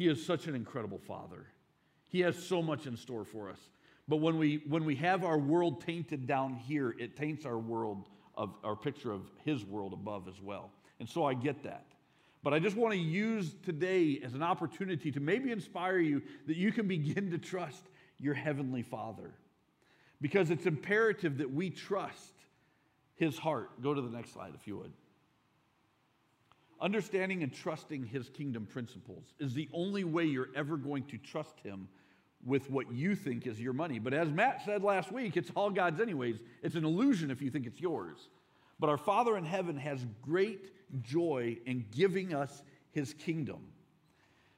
He 0.02 0.08
is 0.08 0.26
such 0.26 0.48
an 0.48 0.56
incredible 0.56 0.98
Father. 0.98 1.46
He 2.08 2.18
has 2.22 2.36
so 2.36 2.60
much 2.60 2.88
in 2.88 2.96
store 2.96 3.24
for 3.24 3.48
us. 3.48 3.60
But 4.08 4.16
when 4.16 4.36
we, 4.36 4.64
when 4.68 4.84
we 4.84 4.96
have 4.96 5.22
our 5.22 5.38
world 5.38 5.86
tainted 5.86 6.26
down 6.26 6.54
here, 6.54 6.96
it 6.98 7.16
taints 7.16 7.46
our 7.46 7.56
world 7.56 8.08
of 8.34 8.52
our 8.64 8.74
picture 8.74 9.12
of 9.12 9.30
His 9.44 9.64
world 9.64 9.92
above 9.92 10.26
as 10.26 10.42
well. 10.42 10.72
And 10.98 11.08
so 11.08 11.24
I 11.24 11.34
get 11.34 11.62
that. 11.62 11.86
But 12.42 12.52
I 12.52 12.58
just 12.58 12.76
want 12.76 12.94
to 12.94 12.98
use 12.98 13.54
today 13.64 14.20
as 14.24 14.34
an 14.34 14.42
opportunity 14.42 15.12
to 15.12 15.20
maybe 15.20 15.52
inspire 15.52 16.00
you 16.00 16.20
that 16.48 16.56
you 16.56 16.72
can 16.72 16.88
begin 16.88 17.30
to 17.30 17.38
trust 17.38 17.84
your 18.18 18.34
Heavenly 18.34 18.82
Father. 18.82 19.30
Because 20.20 20.50
it's 20.50 20.66
imperative 20.66 21.38
that 21.38 21.54
we 21.54 21.70
trust 21.70 22.34
His 23.14 23.38
heart. 23.38 23.80
Go 23.80 23.94
to 23.94 24.02
the 24.02 24.10
next 24.10 24.32
slide, 24.32 24.54
if 24.60 24.66
you 24.66 24.78
would. 24.78 24.90
Understanding 26.82 27.44
and 27.44 27.54
trusting 27.54 28.04
His 28.04 28.28
kingdom 28.28 28.66
principles 28.66 29.32
is 29.38 29.54
the 29.54 29.68
only 29.72 30.02
way 30.04 30.24
you're 30.24 30.50
ever 30.54 30.76
going 30.76 31.04
to 31.04 31.16
trust 31.16 31.58
Him 31.62 31.88
with 32.44 32.68
what 32.68 32.92
you 32.92 33.14
think 33.14 33.46
is 33.46 33.60
your 33.60 33.72
money. 33.72 34.00
But 34.00 34.12
as 34.12 34.30
Matt 34.30 34.62
said 34.64 34.82
last 34.82 35.12
week, 35.12 35.36
it's 35.36 35.50
all 35.54 35.70
God's, 35.70 36.00
anyways. 36.00 36.40
It's 36.62 36.74
an 36.74 36.84
illusion 36.84 37.30
if 37.30 37.40
you 37.40 37.50
think 37.50 37.66
it's 37.66 37.80
yours. 37.80 38.28
But 38.80 38.90
our 38.90 38.96
Father 38.96 39.36
in 39.36 39.44
heaven 39.44 39.76
has 39.76 40.04
great 40.22 40.72
joy 41.02 41.56
in 41.66 41.86
giving 41.92 42.34
us 42.34 42.64
his 42.90 43.14
kingdom. 43.14 43.60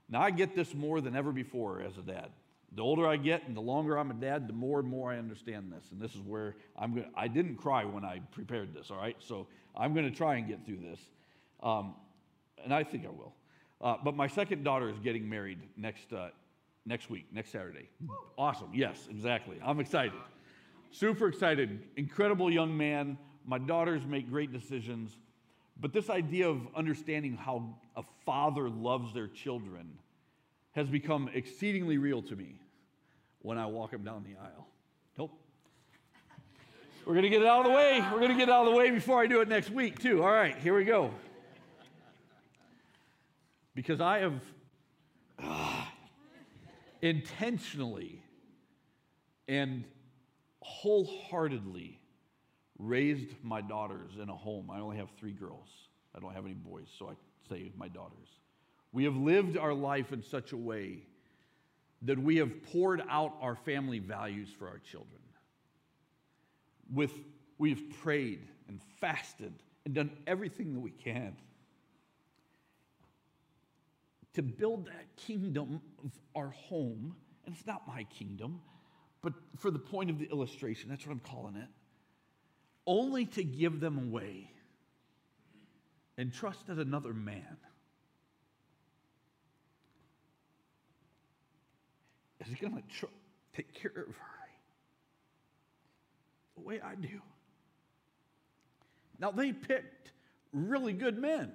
Now, 0.08 0.22
I 0.22 0.30
get 0.30 0.56
this 0.56 0.74
more 0.74 1.02
than 1.02 1.14
ever 1.14 1.30
before 1.30 1.82
as 1.82 1.98
a 1.98 2.02
dad. 2.02 2.30
The 2.72 2.82
older 2.82 3.06
I 3.06 3.16
get 3.16 3.46
and 3.46 3.54
the 3.56 3.60
longer 3.60 3.98
I'm 3.98 4.10
a 4.10 4.14
dad, 4.14 4.48
the 4.48 4.54
more 4.54 4.80
and 4.80 4.88
more 4.88 5.12
I 5.12 5.18
understand 5.18 5.70
this. 5.70 5.84
And 5.92 6.00
this 6.00 6.14
is 6.14 6.22
where 6.22 6.56
I'm 6.76 6.94
going 6.94 7.04
to, 7.04 7.10
I 7.14 7.28
didn't 7.28 7.56
cry 7.56 7.84
when 7.84 8.04
I 8.04 8.20
prepared 8.32 8.74
this, 8.74 8.90
all 8.90 8.96
right? 8.96 9.16
So 9.20 9.46
I'm 9.76 9.92
going 9.92 10.10
to 10.10 10.16
try 10.16 10.36
and 10.36 10.48
get 10.48 10.64
through 10.64 10.78
this. 10.78 10.98
Um, 11.62 11.94
and 12.64 12.74
I 12.74 12.82
think 12.84 13.04
I 13.06 13.10
will. 13.10 13.34
Uh, 13.80 13.96
but 14.02 14.16
my 14.16 14.26
second 14.26 14.64
daughter 14.64 14.88
is 14.88 14.98
getting 14.98 15.28
married 15.28 15.58
next, 15.76 16.12
uh, 16.12 16.28
next 16.86 17.10
week, 17.10 17.26
next 17.32 17.50
Saturday. 17.50 17.88
Awesome. 18.38 18.70
Yes, 18.72 19.08
exactly. 19.10 19.58
I'm 19.64 19.80
excited. 19.80 20.12
Super 20.90 21.28
excited. 21.28 21.80
Incredible 21.96 22.50
young 22.50 22.76
man. 22.76 23.18
My 23.44 23.58
daughters 23.58 24.06
make 24.06 24.30
great 24.30 24.52
decisions. 24.52 25.16
But 25.80 25.92
this 25.92 26.08
idea 26.08 26.48
of 26.48 26.66
understanding 26.74 27.36
how 27.36 27.74
a 27.96 28.02
father 28.24 28.70
loves 28.70 29.12
their 29.12 29.26
children 29.26 29.98
has 30.72 30.88
become 30.88 31.28
exceedingly 31.34 31.98
real 31.98 32.22
to 32.22 32.36
me 32.36 32.60
when 33.42 33.58
I 33.58 33.66
walk 33.66 33.90
them 33.90 34.04
down 34.04 34.24
the 34.24 34.40
aisle. 34.40 34.66
Nope. 35.18 35.32
We're 37.04 37.12
going 37.12 37.24
to 37.24 37.28
get 37.28 37.42
it 37.42 37.48
out 37.48 37.66
of 37.66 37.66
the 37.66 37.76
way. 37.76 38.00
We're 38.00 38.20
going 38.20 38.32
to 38.32 38.38
get 38.38 38.48
it 38.48 38.52
out 38.52 38.66
of 38.66 38.72
the 38.72 38.78
way 38.78 38.90
before 38.90 39.20
I 39.20 39.26
do 39.26 39.40
it 39.40 39.48
next 39.48 39.70
week, 39.70 39.98
too. 39.98 40.22
All 40.22 40.32
right, 40.32 40.56
here 40.58 40.76
we 40.76 40.84
go. 40.84 41.10
Because 43.74 44.00
I 44.00 44.18
have 44.18 44.40
uh, 45.42 45.84
intentionally 47.02 48.22
and 49.48 49.84
wholeheartedly 50.60 52.00
raised 52.78 53.34
my 53.42 53.60
daughters 53.60 54.12
in 54.20 54.28
a 54.28 54.34
home. 54.34 54.70
I 54.70 54.80
only 54.80 54.96
have 54.96 55.10
three 55.18 55.32
girls. 55.32 55.68
I 56.14 56.20
don't 56.20 56.32
have 56.32 56.44
any 56.44 56.54
boys, 56.54 56.86
so 56.98 57.08
I 57.08 57.14
say 57.48 57.72
my 57.76 57.88
daughters. 57.88 58.28
We 58.92 59.04
have 59.04 59.16
lived 59.16 59.58
our 59.58 59.74
life 59.74 60.12
in 60.12 60.22
such 60.22 60.52
a 60.52 60.56
way 60.56 61.02
that 62.02 62.18
we 62.18 62.36
have 62.36 62.62
poured 62.72 63.02
out 63.08 63.34
our 63.40 63.56
family 63.56 63.98
values 63.98 64.48
for 64.56 64.68
our 64.68 64.78
children. 64.78 65.20
With, 66.92 67.12
we've 67.58 67.82
prayed 68.02 68.46
and 68.68 68.80
fasted 69.00 69.52
and 69.84 69.94
done 69.94 70.10
everything 70.26 70.74
that 70.74 70.80
we 70.80 70.90
can 70.90 71.36
to 74.34 74.42
build 74.42 74.86
that 74.86 75.16
kingdom 75.16 75.80
of 76.04 76.10
our 76.34 76.50
home. 76.50 77.14
And 77.46 77.54
it's 77.54 77.66
not 77.66 77.86
my 77.86 78.04
kingdom, 78.04 78.60
but 79.22 79.32
for 79.56 79.70
the 79.70 79.78
point 79.78 80.10
of 80.10 80.18
the 80.18 80.30
illustration, 80.30 80.88
that's 80.88 81.06
what 81.06 81.12
I'm 81.12 81.20
calling 81.20 81.56
it 81.56 81.68
only 82.86 83.26
to 83.26 83.42
give 83.42 83.80
them 83.80 83.98
away 83.98 84.50
and 86.16 86.32
trust 86.32 86.66
that 86.66 86.78
another 86.78 87.12
man 87.12 87.56
is 92.46 92.54
going 92.56 92.74
to 92.74 92.82
tr- 92.88 93.06
take 93.54 93.72
care 93.74 93.90
of 93.90 94.14
her 94.16 94.34
the 96.56 96.62
way 96.62 96.80
I 96.80 96.94
do. 96.94 97.20
Now, 99.18 99.30
they 99.30 99.52
picked 99.52 100.12
really 100.52 100.92
good 100.92 101.18
men. 101.18 101.52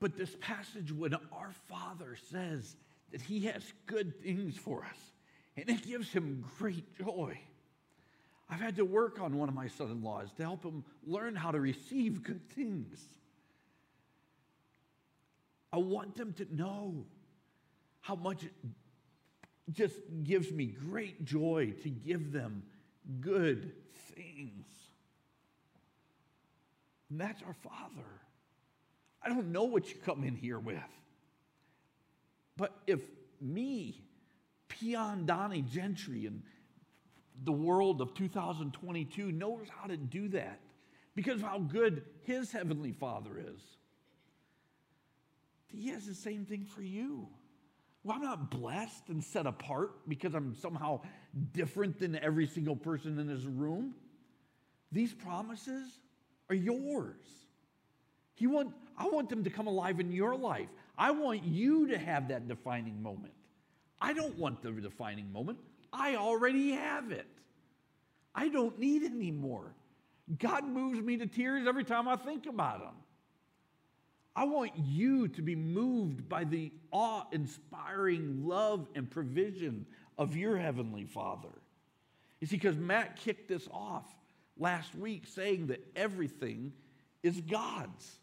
But 0.00 0.16
this 0.16 0.34
passage, 0.40 0.90
when 0.92 1.14
our 1.14 1.52
Father 1.68 2.16
says 2.30 2.76
that 3.12 3.20
He 3.20 3.40
has 3.46 3.62
good 3.86 4.20
things 4.22 4.56
for 4.56 4.84
us, 4.84 4.98
and 5.56 5.68
it 5.68 5.86
gives 5.86 6.10
Him 6.10 6.44
great 6.58 6.98
joy 6.98 7.38
I've 8.50 8.60
had 8.60 8.76
to 8.76 8.84
work 8.84 9.20
on 9.20 9.38
one 9.38 9.48
of 9.48 9.54
my 9.54 9.68
son 9.68 9.90
in 9.90 10.02
laws 10.02 10.28
to 10.36 10.42
help 10.42 10.64
him 10.64 10.84
learn 11.06 11.36
how 11.36 11.52
to 11.52 11.60
receive 11.60 12.24
good 12.24 12.48
things. 12.50 12.98
I 15.72 15.76
want 15.76 16.16
them 16.16 16.32
to 16.34 16.46
know 16.54 17.06
how 18.00 18.16
much 18.16 18.42
it 18.42 18.52
just 19.70 19.94
gives 20.24 20.50
me 20.50 20.66
great 20.66 21.24
joy 21.24 21.74
to 21.84 21.88
give 21.88 22.32
them 22.32 22.64
good 23.20 23.72
things. 24.14 24.66
And 27.08 27.20
that's 27.20 27.42
our 27.42 27.54
Father. 27.54 28.08
I 29.22 29.28
don't 29.28 29.52
know 29.52 29.64
what 29.64 29.88
you 29.90 29.96
come 30.04 30.24
in 30.24 30.34
here 30.34 30.58
with. 30.58 30.78
But 32.56 32.76
if 32.86 33.00
me, 33.40 34.02
Peon 34.68 35.26
Donnie 35.26 35.62
Gentry, 35.62 36.26
and 36.26 36.42
the 37.44 37.52
world 37.52 38.00
of 38.00 38.14
2022 38.14 39.32
knows 39.32 39.66
how 39.68 39.86
to 39.86 39.96
do 39.96 40.28
that 40.28 40.60
because 41.14 41.36
of 41.36 41.42
how 41.42 41.58
good 41.58 42.02
his 42.22 42.52
heavenly 42.52 42.92
father 42.92 43.30
is. 43.38 43.60
He 45.68 45.88
has 45.88 46.06
the 46.06 46.14
same 46.14 46.44
thing 46.44 46.64
for 46.64 46.82
you. 46.82 47.28
Well, 48.02 48.16
I'm 48.16 48.22
not 48.22 48.50
blessed 48.50 49.08
and 49.08 49.22
set 49.22 49.46
apart 49.46 50.08
because 50.08 50.34
I'm 50.34 50.54
somehow 50.54 51.02
different 51.52 51.98
than 51.98 52.16
every 52.16 52.46
single 52.46 52.76
person 52.76 53.18
in 53.18 53.26
this 53.26 53.44
room. 53.44 53.94
These 54.90 55.12
promises 55.12 55.86
are 56.48 56.54
yours. 56.54 57.20
He 58.34 58.46
want, 58.46 58.72
I 59.00 59.08
want 59.08 59.30
them 59.30 59.44
to 59.44 59.50
come 59.50 59.66
alive 59.66 59.98
in 59.98 60.12
your 60.12 60.36
life. 60.36 60.68
I 60.98 61.10
want 61.12 61.42
you 61.42 61.88
to 61.88 61.98
have 61.98 62.28
that 62.28 62.46
defining 62.48 63.02
moment. 63.02 63.32
I 63.98 64.12
don't 64.12 64.38
want 64.38 64.62
the 64.62 64.72
defining 64.72 65.32
moment. 65.32 65.58
I 65.90 66.16
already 66.16 66.72
have 66.72 67.10
it. 67.10 67.26
I 68.34 68.50
don't 68.50 68.78
need 68.78 69.04
any 69.04 69.30
more. 69.30 69.72
God 70.38 70.68
moves 70.68 71.00
me 71.00 71.16
to 71.16 71.26
tears 71.26 71.66
every 71.66 71.82
time 71.82 72.08
I 72.08 72.16
think 72.16 72.44
about 72.44 72.82
Him. 72.82 72.94
I 74.36 74.44
want 74.44 74.72
you 74.76 75.28
to 75.28 75.40
be 75.40 75.56
moved 75.56 76.28
by 76.28 76.44
the 76.44 76.70
awe 76.92 77.24
inspiring 77.32 78.46
love 78.46 78.86
and 78.94 79.10
provision 79.10 79.86
of 80.18 80.36
your 80.36 80.58
Heavenly 80.58 81.06
Father. 81.06 81.48
You 82.40 82.46
see, 82.46 82.56
because 82.56 82.76
Matt 82.76 83.16
kicked 83.16 83.48
this 83.48 83.66
off 83.72 84.04
last 84.58 84.94
week 84.94 85.26
saying 85.26 85.68
that 85.68 85.82
everything 85.96 86.74
is 87.22 87.40
God's. 87.40 88.19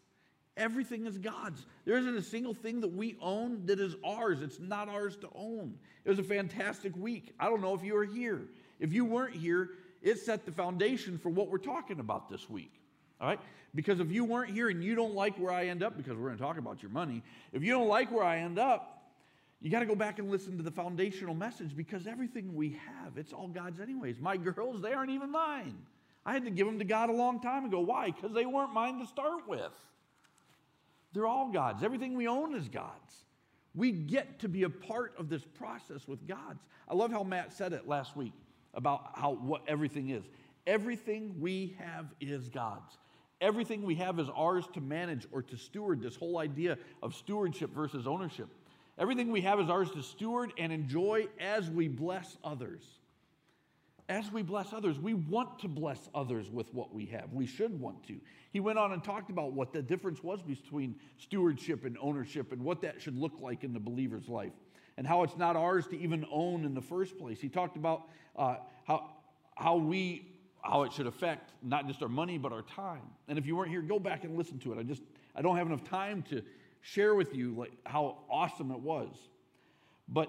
Everything 0.58 1.06
is 1.06 1.16
God's. 1.16 1.64
There 1.84 1.96
isn't 1.96 2.16
a 2.16 2.22
single 2.22 2.52
thing 2.52 2.80
that 2.80 2.92
we 2.92 3.16
own 3.22 3.64
that 3.66 3.80
is 3.80 3.94
ours. 4.04 4.42
It's 4.42 4.58
not 4.58 4.88
ours 4.88 5.16
to 5.18 5.28
own. 5.34 5.78
It 6.04 6.10
was 6.10 6.18
a 6.18 6.24
fantastic 6.24 6.94
week. 6.96 7.32
I 7.38 7.46
don't 7.46 7.62
know 7.62 7.74
if 7.74 7.82
you 7.82 7.94
were 7.94 8.04
here. 8.04 8.42
If 8.80 8.92
you 8.92 9.04
weren't 9.04 9.34
here, 9.34 9.70
it 10.02 10.18
set 10.18 10.44
the 10.44 10.52
foundation 10.52 11.16
for 11.16 11.30
what 11.30 11.48
we're 11.48 11.58
talking 11.58 12.00
about 12.00 12.28
this 12.28 12.50
week. 12.50 12.72
All 13.20 13.28
right? 13.28 13.40
Because 13.74 14.00
if 14.00 14.10
you 14.10 14.24
weren't 14.24 14.50
here 14.50 14.68
and 14.68 14.82
you 14.82 14.94
don't 14.94 15.14
like 15.14 15.38
where 15.38 15.52
I 15.52 15.66
end 15.66 15.82
up, 15.82 15.96
because 15.96 16.16
we're 16.16 16.26
going 16.26 16.38
to 16.38 16.42
talk 16.42 16.58
about 16.58 16.82
your 16.82 16.90
money, 16.90 17.22
if 17.52 17.62
you 17.62 17.72
don't 17.72 17.88
like 17.88 18.10
where 18.10 18.24
I 18.24 18.38
end 18.38 18.58
up, 18.58 19.12
you 19.60 19.70
got 19.70 19.80
to 19.80 19.86
go 19.86 19.94
back 19.94 20.18
and 20.18 20.30
listen 20.30 20.56
to 20.56 20.62
the 20.62 20.70
foundational 20.70 21.34
message 21.34 21.76
because 21.76 22.06
everything 22.06 22.54
we 22.54 22.78
have, 22.86 23.16
it's 23.16 23.32
all 23.32 23.48
God's 23.48 23.80
anyways. 23.80 24.20
My 24.20 24.36
girls, 24.36 24.82
they 24.82 24.92
aren't 24.92 25.10
even 25.10 25.30
mine. 25.30 25.76
I 26.24 26.32
had 26.32 26.44
to 26.44 26.50
give 26.50 26.66
them 26.66 26.78
to 26.78 26.84
God 26.84 27.10
a 27.10 27.12
long 27.12 27.40
time 27.40 27.64
ago. 27.64 27.80
Why? 27.80 28.10
Because 28.10 28.32
they 28.32 28.46
weren't 28.46 28.72
mine 28.72 28.98
to 29.00 29.06
start 29.06 29.48
with. 29.48 29.72
They're 31.18 31.26
all 31.26 31.50
God's. 31.50 31.82
Everything 31.82 32.16
we 32.16 32.28
own 32.28 32.54
is 32.54 32.68
God's. 32.68 33.24
We 33.74 33.90
get 33.90 34.38
to 34.38 34.48
be 34.48 34.62
a 34.62 34.70
part 34.70 35.14
of 35.18 35.28
this 35.28 35.42
process 35.42 36.06
with 36.06 36.24
God's. 36.28 36.62
I 36.88 36.94
love 36.94 37.10
how 37.10 37.24
Matt 37.24 37.52
said 37.52 37.72
it 37.72 37.88
last 37.88 38.16
week 38.16 38.32
about 38.72 39.10
how 39.16 39.32
what 39.32 39.62
everything 39.66 40.10
is. 40.10 40.22
Everything 40.64 41.34
we 41.40 41.74
have 41.80 42.06
is 42.20 42.48
God's. 42.48 42.98
Everything 43.40 43.82
we 43.82 43.96
have 43.96 44.20
is 44.20 44.28
ours 44.28 44.68
to 44.74 44.80
manage 44.80 45.26
or 45.32 45.42
to 45.42 45.56
steward, 45.56 46.00
this 46.00 46.14
whole 46.14 46.38
idea 46.38 46.78
of 47.02 47.16
stewardship 47.16 47.74
versus 47.74 48.06
ownership. 48.06 48.46
Everything 48.96 49.32
we 49.32 49.40
have 49.40 49.58
is 49.58 49.68
ours 49.68 49.90
to 49.96 50.04
steward 50.04 50.52
and 50.56 50.72
enjoy 50.72 51.26
as 51.40 51.68
we 51.68 51.88
bless 51.88 52.36
others. 52.44 52.97
As 54.08 54.32
we 54.32 54.42
bless 54.42 54.72
others, 54.72 54.98
we 54.98 55.12
want 55.12 55.58
to 55.58 55.68
bless 55.68 56.08
others 56.14 56.50
with 56.50 56.72
what 56.72 56.94
we 56.94 57.04
have. 57.06 57.30
We 57.32 57.46
should 57.46 57.78
want 57.78 58.06
to. 58.06 58.16
He 58.50 58.60
went 58.60 58.78
on 58.78 58.92
and 58.92 59.04
talked 59.04 59.28
about 59.28 59.52
what 59.52 59.72
the 59.72 59.82
difference 59.82 60.22
was 60.22 60.40
between 60.40 60.94
stewardship 61.18 61.84
and 61.84 61.98
ownership 62.00 62.52
and 62.52 62.62
what 62.62 62.80
that 62.80 63.02
should 63.02 63.18
look 63.18 63.34
like 63.40 63.64
in 63.64 63.74
the 63.74 63.80
believer's 63.80 64.28
life 64.28 64.52
and 64.96 65.06
how 65.06 65.22
it's 65.24 65.36
not 65.36 65.56
ours 65.56 65.86
to 65.88 65.98
even 65.98 66.24
own 66.32 66.64
in 66.64 66.74
the 66.74 66.80
first 66.80 67.18
place. 67.18 67.38
He 67.38 67.50
talked 67.50 67.76
about 67.76 68.08
uh, 68.36 68.56
how, 68.86 69.10
how 69.54 69.76
we 69.76 70.32
how 70.62 70.82
it 70.82 70.92
should 70.92 71.06
affect 71.06 71.52
not 71.62 71.86
just 71.86 72.02
our 72.02 72.08
money 72.08 72.36
but 72.36 72.52
our 72.52 72.62
time. 72.62 73.02
And 73.28 73.38
if 73.38 73.46
you 73.46 73.56
weren't 73.56 73.70
here, 73.70 73.80
go 73.80 73.98
back 73.98 74.24
and 74.24 74.36
listen 74.36 74.58
to 74.60 74.72
it. 74.72 74.78
I 74.78 74.82
just 74.82 75.02
I 75.36 75.42
don't 75.42 75.56
have 75.56 75.66
enough 75.66 75.84
time 75.84 76.22
to 76.30 76.42
share 76.80 77.14
with 77.14 77.34
you 77.34 77.54
like 77.54 77.72
how 77.84 78.18
awesome 78.30 78.70
it 78.70 78.80
was. 78.80 79.14
But 80.08 80.28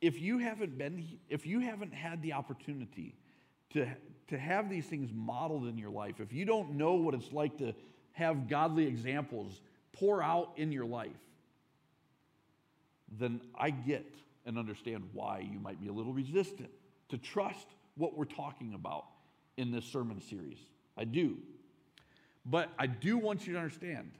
if 0.00 0.20
you 0.20 0.38
haven't 0.38 0.76
been 0.76 1.18
if 1.28 1.46
you 1.46 1.60
haven't 1.60 1.94
had 1.94 2.22
the 2.22 2.32
opportunity 2.32 3.14
to 3.70 3.86
to 4.28 4.38
have 4.38 4.68
these 4.68 4.86
things 4.86 5.10
modeled 5.12 5.66
in 5.66 5.78
your 5.78 5.90
life, 5.90 6.20
if 6.20 6.32
you 6.32 6.44
don't 6.44 6.72
know 6.72 6.94
what 6.94 7.14
it's 7.14 7.32
like 7.32 7.56
to 7.58 7.74
have 8.12 8.48
godly 8.48 8.86
examples 8.86 9.60
pour 9.92 10.22
out 10.22 10.52
in 10.56 10.72
your 10.72 10.84
life, 10.84 11.10
then 13.18 13.40
I 13.54 13.70
get 13.70 14.06
and 14.44 14.58
understand 14.58 15.04
why 15.12 15.48
you 15.50 15.58
might 15.58 15.80
be 15.80 15.88
a 15.88 15.92
little 15.92 16.12
resistant 16.12 16.70
to 17.08 17.18
trust 17.18 17.66
what 17.96 18.16
we're 18.16 18.24
talking 18.24 18.74
about 18.74 19.04
in 19.56 19.70
this 19.70 19.84
sermon 19.84 20.20
series. 20.20 20.58
I 20.96 21.04
do. 21.04 21.36
But 22.44 22.70
I 22.78 22.86
do 22.86 23.18
want 23.18 23.46
you 23.46 23.54
to 23.54 23.58
understand, 23.58 24.12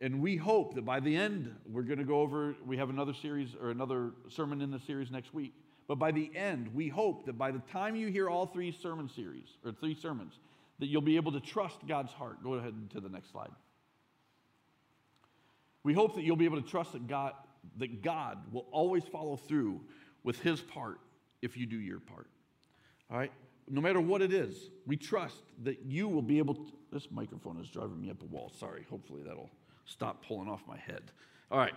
and 0.00 0.20
we 0.20 0.36
hope 0.36 0.74
that 0.74 0.84
by 0.84 1.00
the 1.00 1.16
end, 1.16 1.54
we're 1.66 1.82
going 1.82 1.98
to 1.98 2.04
go 2.04 2.20
over, 2.20 2.54
we 2.64 2.76
have 2.76 2.90
another 2.90 3.14
series 3.14 3.50
or 3.60 3.70
another 3.70 4.12
sermon 4.28 4.60
in 4.60 4.70
the 4.70 4.78
series 4.78 5.10
next 5.10 5.34
week. 5.34 5.54
But 5.88 5.96
by 5.96 6.12
the 6.12 6.30
end, 6.36 6.74
we 6.74 6.88
hope 6.88 7.26
that 7.26 7.38
by 7.38 7.50
the 7.50 7.62
time 7.72 7.96
you 7.96 8.08
hear 8.08 8.28
all 8.28 8.46
three 8.46 8.70
sermon 8.70 9.08
series, 9.08 9.48
or 9.64 9.72
three 9.72 9.94
sermons, 9.94 10.34
that 10.78 10.86
you'll 10.86 11.02
be 11.02 11.16
able 11.16 11.32
to 11.32 11.40
trust 11.40 11.86
God's 11.88 12.12
heart. 12.12 12.42
Go 12.44 12.54
ahead 12.54 12.74
to 12.90 13.00
the 13.00 13.08
next 13.08 13.32
slide. 13.32 13.50
We 15.82 15.94
hope 15.94 16.14
that 16.16 16.22
you'll 16.22 16.36
be 16.36 16.44
able 16.44 16.60
to 16.60 16.68
trust 16.68 16.92
that 16.92 17.06
God, 17.06 17.32
that 17.78 18.02
God 18.02 18.38
will 18.52 18.66
always 18.70 19.04
follow 19.04 19.36
through 19.36 19.80
with 20.22 20.38
his 20.40 20.60
part 20.60 21.00
if 21.42 21.56
you 21.56 21.66
do 21.66 21.78
your 21.78 22.00
part. 22.00 22.28
All 23.10 23.18
right? 23.18 23.32
no 23.70 23.80
matter 23.80 24.00
what 24.00 24.22
it 24.22 24.32
is, 24.32 24.70
we 24.86 24.96
trust 24.96 25.42
that 25.62 25.84
you 25.84 26.08
will 26.08 26.22
be 26.22 26.38
able 26.38 26.54
to. 26.54 26.72
This 26.90 27.08
microphone 27.10 27.60
is 27.60 27.68
driving 27.68 28.00
me 28.00 28.10
up 28.10 28.22
a 28.22 28.24
wall. 28.26 28.50
Sorry. 28.58 28.86
Hopefully 28.88 29.22
that'll 29.22 29.50
stop 29.88 30.24
pulling 30.26 30.48
off 30.48 30.62
my 30.66 30.76
head. 30.76 31.02
All 31.50 31.58
right. 31.58 31.74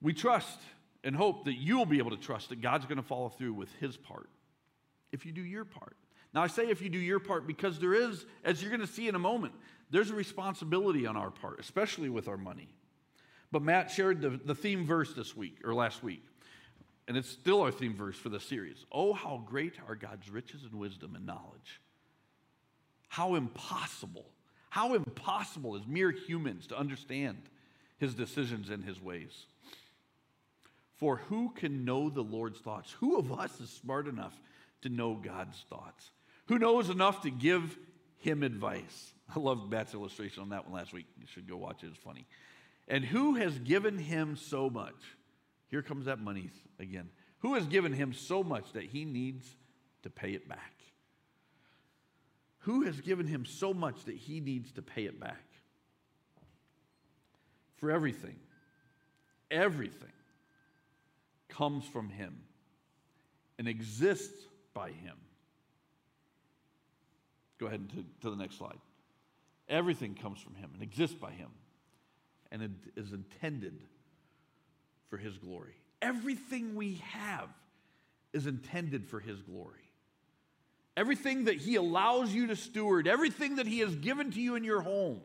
We 0.00 0.12
trust 0.12 0.58
and 1.02 1.14
hope 1.16 1.44
that 1.44 1.54
you 1.54 1.76
will 1.76 1.86
be 1.86 1.98
able 1.98 2.10
to 2.10 2.16
trust 2.16 2.50
that 2.50 2.60
God's 2.60 2.86
going 2.86 2.96
to 2.96 3.02
follow 3.02 3.28
through 3.28 3.54
with 3.54 3.72
his 3.80 3.96
part 3.96 4.28
if 5.12 5.26
you 5.26 5.32
do 5.32 5.42
your 5.42 5.64
part. 5.64 5.96
Now, 6.32 6.42
I 6.42 6.46
say 6.46 6.68
if 6.68 6.80
you 6.80 6.88
do 6.88 6.98
your 6.98 7.18
part 7.18 7.46
because 7.46 7.78
there 7.78 7.94
is, 7.94 8.24
as 8.44 8.62
you're 8.62 8.70
going 8.70 8.86
to 8.86 8.92
see 8.92 9.08
in 9.08 9.14
a 9.14 9.18
moment, 9.18 9.52
there's 9.90 10.10
a 10.10 10.14
responsibility 10.14 11.06
on 11.06 11.16
our 11.16 11.30
part, 11.30 11.58
especially 11.58 12.08
with 12.08 12.28
our 12.28 12.36
money. 12.36 12.68
But 13.50 13.62
Matt 13.62 13.90
shared 13.90 14.20
the, 14.20 14.40
the 14.44 14.54
theme 14.54 14.86
verse 14.86 15.12
this 15.12 15.36
week 15.36 15.58
or 15.64 15.74
last 15.74 16.04
week 16.04 16.22
and 17.10 17.16
it's 17.16 17.28
still 17.28 17.60
our 17.62 17.72
theme 17.72 17.96
verse 17.96 18.16
for 18.16 18.28
the 18.28 18.38
series. 18.38 18.86
Oh, 18.92 19.12
how 19.12 19.42
great 19.44 19.74
are 19.88 19.96
God's 19.96 20.30
riches 20.30 20.62
and 20.62 20.74
wisdom 20.74 21.16
and 21.16 21.26
knowledge. 21.26 21.80
How 23.08 23.34
impossible, 23.34 24.26
how 24.70 24.94
impossible 24.94 25.76
is 25.76 25.86
mere 25.86 26.10
humans 26.10 26.66
to 26.68 26.78
understand 26.78 27.36
his 27.98 28.14
decisions 28.14 28.70
and 28.70 28.82
his 28.82 29.00
ways. 29.00 29.46
For 30.96 31.16
who 31.16 31.50
can 31.50 31.84
know 31.84 32.08
the 32.08 32.22
Lord's 32.22 32.60
thoughts? 32.60 32.92
Who 33.00 33.18
of 33.18 33.32
us 33.32 33.60
is 33.60 33.70
smart 33.70 34.06
enough 34.06 34.34
to 34.82 34.88
know 34.88 35.14
God's 35.14 35.58
thoughts? 35.68 36.10
Who 36.46 36.58
knows 36.58 36.88
enough 36.88 37.22
to 37.22 37.30
give 37.30 37.78
him 38.18 38.42
advice? 38.42 39.12
I 39.34 39.38
loved 39.38 39.70
Matt's 39.70 39.94
illustration 39.94 40.42
on 40.42 40.50
that 40.50 40.68
one 40.68 40.74
last 40.74 40.92
week. 40.92 41.06
You 41.18 41.26
should 41.26 41.48
go 41.48 41.56
watch 41.56 41.82
it, 41.82 41.88
it's 41.88 41.98
funny. 41.98 42.26
And 42.88 43.04
who 43.04 43.34
has 43.34 43.58
given 43.58 43.98
him 43.98 44.36
so 44.36 44.70
much? 44.70 44.94
Here 45.68 45.82
comes 45.82 46.06
that 46.06 46.20
money 46.20 46.50
again. 46.78 47.08
Who 47.38 47.54
has 47.54 47.66
given 47.66 47.92
him 47.92 48.12
so 48.12 48.42
much 48.42 48.72
that 48.72 48.84
he 48.84 49.04
needs 49.04 49.46
to 50.02 50.10
pay 50.10 50.32
it 50.32 50.48
back? 50.48 50.79
Who 52.60 52.82
has 52.82 53.00
given 53.00 53.26
him 53.26 53.44
so 53.44 53.72
much 53.72 54.04
that 54.04 54.16
he 54.16 54.40
needs 54.40 54.72
to 54.72 54.82
pay 54.82 55.04
it 55.04 55.18
back? 55.18 55.44
For 57.76 57.90
everything, 57.90 58.36
everything 59.50 60.12
comes 61.48 61.84
from 61.86 62.10
him 62.10 62.36
and 63.58 63.66
exists 63.66 64.46
by 64.74 64.90
him. 64.90 65.16
Go 67.58 67.66
ahead 67.66 67.88
to, 67.90 68.04
to 68.22 68.30
the 68.30 68.36
next 68.36 68.58
slide. 68.58 68.78
Everything 69.68 70.14
comes 70.14 70.40
from 70.40 70.54
him 70.54 70.70
and 70.74 70.82
exists 70.82 71.16
by 71.16 71.30
him 71.30 71.48
and 72.52 72.62
it 72.62 72.70
is 72.96 73.12
intended 73.12 73.78
for 75.08 75.16
His 75.16 75.36
glory. 75.38 75.74
Everything 76.02 76.74
we 76.74 76.94
have 77.04 77.48
is 78.32 78.46
intended 78.46 79.06
for 79.06 79.20
His 79.20 79.40
glory. 79.42 79.79
Everything 81.00 81.46
that 81.46 81.56
He 81.56 81.76
allows 81.76 82.34
you 82.34 82.48
to 82.48 82.56
steward, 82.56 83.08
everything 83.08 83.56
that 83.56 83.66
He 83.66 83.78
has 83.78 83.96
given 83.96 84.30
to 84.32 84.38
you 84.38 84.54
in 84.54 84.64
your 84.64 84.82
home, 84.82 85.22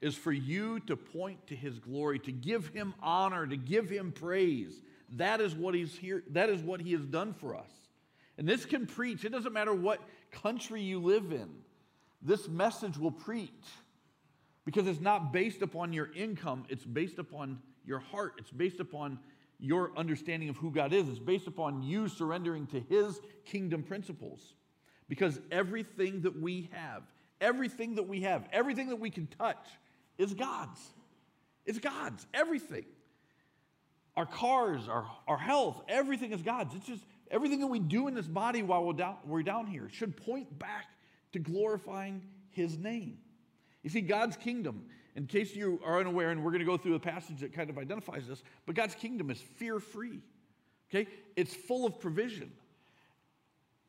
is 0.00 0.14
for 0.14 0.32
you 0.32 0.80
to 0.80 0.96
point 0.96 1.46
to 1.48 1.54
His 1.54 1.78
glory, 1.78 2.18
to 2.20 2.32
give 2.32 2.68
Him 2.68 2.94
honor, 3.02 3.46
to 3.46 3.56
give 3.58 3.90
Him 3.90 4.12
praise. 4.12 4.80
That 5.16 5.42
is 5.42 5.54
what 5.54 5.74
He's 5.74 5.94
here, 5.94 6.22
that 6.30 6.48
is 6.48 6.62
what 6.62 6.80
He 6.80 6.92
has 6.92 7.04
done 7.04 7.34
for 7.34 7.54
us. 7.54 7.70
And 8.38 8.48
this 8.48 8.64
can 8.64 8.86
preach. 8.86 9.26
It 9.26 9.32
doesn't 9.32 9.52
matter 9.52 9.74
what 9.74 10.00
country 10.30 10.80
you 10.80 11.00
live 11.00 11.32
in, 11.32 11.50
this 12.22 12.48
message 12.48 12.96
will 12.96 13.12
preach 13.12 13.50
because 14.64 14.86
it's 14.86 15.02
not 15.02 15.34
based 15.34 15.60
upon 15.60 15.92
your 15.92 16.08
income, 16.14 16.64
it's 16.70 16.84
based 16.84 17.18
upon 17.18 17.58
your 17.84 17.98
heart. 17.98 18.36
It's 18.38 18.50
based 18.50 18.80
upon 18.80 19.18
your 19.58 19.92
understanding 19.96 20.48
of 20.48 20.56
who 20.56 20.70
God 20.70 20.92
is. 20.92 21.08
It's 21.08 21.18
based 21.18 21.46
upon 21.46 21.82
you 21.82 22.08
surrendering 22.08 22.66
to 22.68 22.80
His 22.80 23.20
kingdom 23.44 23.82
principles. 23.82 24.54
Because 25.08 25.40
everything 25.50 26.22
that 26.22 26.40
we 26.40 26.68
have, 26.72 27.02
everything 27.40 27.94
that 27.94 28.08
we 28.08 28.22
have, 28.22 28.48
everything 28.52 28.88
that 28.88 28.96
we 28.96 29.10
can 29.10 29.26
touch 29.26 29.66
is 30.18 30.34
God's. 30.34 30.80
It's 31.64 31.78
God's. 31.78 32.26
Everything. 32.34 32.84
Our 34.16 34.26
cars, 34.26 34.88
our, 34.88 35.06
our 35.28 35.38
health, 35.38 35.82
everything 35.88 36.32
is 36.32 36.42
God's. 36.42 36.74
It's 36.74 36.86
just 36.86 37.04
everything 37.30 37.60
that 37.60 37.66
we 37.66 37.78
do 37.78 38.08
in 38.08 38.14
this 38.14 38.26
body 38.26 38.62
while 38.62 38.84
we're 38.84 38.94
down, 38.94 39.16
we're 39.24 39.42
down 39.42 39.66
here 39.66 39.88
should 39.90 40.16
point 40.16 40.58
back 40.58 40.86
to 41.32 41.38
glorifying 41.38 42.22
His 42.50 42.78
name. 42.78 43.18
You 43.82 43.90
see, 43.90 44.00
God's 44.00 44.36
kingdom 44.36 44.86
in 45.16 45.26
case 45.26 45.56
you 45.56 45.80
are 45.84 45.98
unaware, 45.98 46.30
and 46.30 46.44
we're 46.44 46.50
going 46.50 46.60
to 46.60 46.66
go 46.66 46.76
through 46.76 46.94
a 46.94 47.00
passage 47.00 47.40
that 47.40 47.54
kind 47.54 47.70
of 47.70 47.78
identifies 47.78 48.28
this, 48.28 48.42
but 48.66 48.76
God's 48.76 48.94
kingdom 48.94 49.30
is 49.30 49.40
fear 49.40 49.80
free. 49.80 50.20
Okay? 50.90 51.10
It's 51.34 51.54
full 51.54 51.86
of 51.86 51.98
provision. 51.98 52.52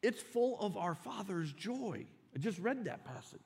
it's 0.02 0.22
full 0.22 0.60
of 0.60 0.78
our 0.78 0.96
Father's 0.96 1.52
joy. 1.54 2.06
I 2.34 2.40
just 2.40 2.60
read 2.60 2.86
that 2.86 3.04
passage. 3.04 3.42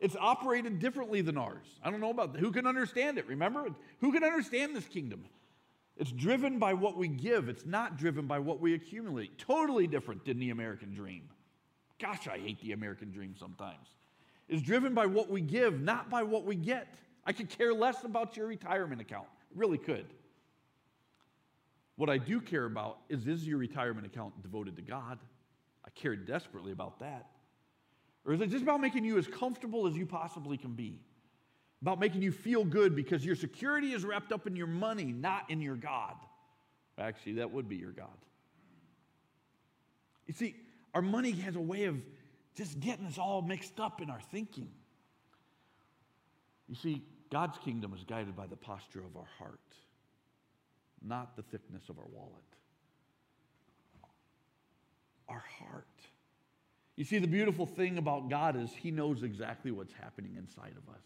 It's 0.00 0.16
operated 0.18 0.78
differently 0.78 1.20
than 1.20 1.36
ours. 1.36 1.66
I 1.84 1.90
don't 1.90 2.00
know 2.00 2.10
about 2.10 2.32
that. 2.32 2.40
Who 2.40 2.50
can 2.50 2.66
understand 2.66 3.18
it? 3.18 3.26
Remember? 3.28 3.66
Who 4.00 4.12
can 4.12 4.24
understand 4.24 4.74
this 4.74 4.86
kingdom? 4.86 5.24
It's 5.96 6.10
driven 6.10 6.58
by 6.58 6.74
what 6.74 6.96
we 6.96 7.08
give, 7.08 7.48
it's 7.48 7.66
not 7.66 7.98
driven 7.98 8.26
by 8.26 8.38
what 8.38 8.60
we 8.60 8.74
accumulate. 8.74 9.38
Totally 9.38 9.86
different 9.86 10.24
than 10.24 10.38
the 10.38 10.50
American 10.50 10.94
dream. 10.94 11.28
Gosh, 12.00 12.26
I 12.26 12.38
hate 12.38 12.60
the 12.62 12.72
American 12.72 13.12
dream 13.12 13.34
sometimes. 13.38 13.86
It's 14.48 14.62
driven 14.62 14.94
by 14.94 15.06
what 15.06 15.30
we 15.30 15.40
give, 15.40 15.80
not 15.80 16.10
by 16.10 16.22
what 16.22 16.44
we 16.44 16.56
get. 16.56 16.94
I 17.24 17.32
could 17.32 17.48
care 17.48 17.72
less 17.72 18.04
about 18.04 18.36
your 18.36 18.46
retirement 18.46 19.00
account. 19.00 19.28
really 19.54 19.78
could. 19.78 20.06
What 21.96 22.10
I 22.10 22.18
do 22.18 22.40
care 22.40 22.64
about 22.64 22.98
is 23.08 23.26
is 23.26 23.46
your 23.46 23.58
retirement 23.58 24.06
account 24.06 24.42
devoted 24.42 24.76
to 24.76 24.82
God? 24.82 25.18
I 25.84 25.90
care 25.90 26.16
desperately 26.16 26.72
about 26.72 26.98
that. 27.00 27.26
Or 28.24 28.32
is 28.32 28.40
it 28.40 28.50
just 28.50 28.62
about 28.62 28.80
making 28.80 29.04
you 29.04 29.18
as 29.18 29.26
comfortable 29.26 29.86
as 29.86 29.94
you 29.94 30.06
possibly 30.06 30.56
can 30.56 30.72
be? 30.72 31.00
About 31.80 31.98
making 31.98 32.22
you 32.22 32.30
feel 32.30 32.64
good 32.64 32.94
because 32.94 33.24
your 33.24 33.34
security 33.34 33.92
is 33.92 34.04
wrapped 34.04 34.32
up 34.32 34.46
in 34.46 34.54
your 34.54 34.68
money, 34.68 35.06
not 35.06 35.50
in 35.50 35.60
your 35.60 35.74
God. 35.74 36.14
Actually, 36.98 37.34
that 37.34 37.50
would 37.50 37.68
be 37.68 37.76
your 37.76 37.90
God. 37.90 38.08
You 40.26 40.34
see, 40.34 40.54
our 40.94 41.02
money 41.02 41.32
has 41.32 41.56
a 41.56 41.60
way 41.60 41.84
of 41.84 41.96
just 42.54 42.80
getting 42.80 43.06
us 43.06 43.18
all 43.18 43.42
mixed 43.42 43.80
up 43.80 44.00
in 44.00 44.10
our 44.10 44.20
thinking. 44.30 44.70
You 46.68 46.74
see, 46.74 47.02
God's 47.30 47.58
kingdom 47.58 47.94
is 47.94 48.04
guided 48.04 48.36
by 48.36 48.46
the 48.46 48.56
posture 48.56 49.00
of 49.00 49.16
our 49.16 49.28
heart, 49.38 49.60
not 51.02 51.36
the 51.36 51.42
thickness 51.42 51.88
of 51.88 51.98
our 51.98 52.08
wallet. 52.12 52.32
Our 55.28 55.42
heart. 55.58 55.86
You 56.96 57.04
see, 57.04 57.18
the 57.18 57.26
beautiful 57.26 57.64
thing 57.64 57.96
about 57.96 58.28
God 58.28 58.54
is 58.54 58.70
He 58.72 58.90
knows 58.90 59.22
exactly 59.22 59.70
what's 59.70 59.94
happening 59.94 60.36
inside 60.36 60.74
of 60.76 60.94
us. 60.94 61.02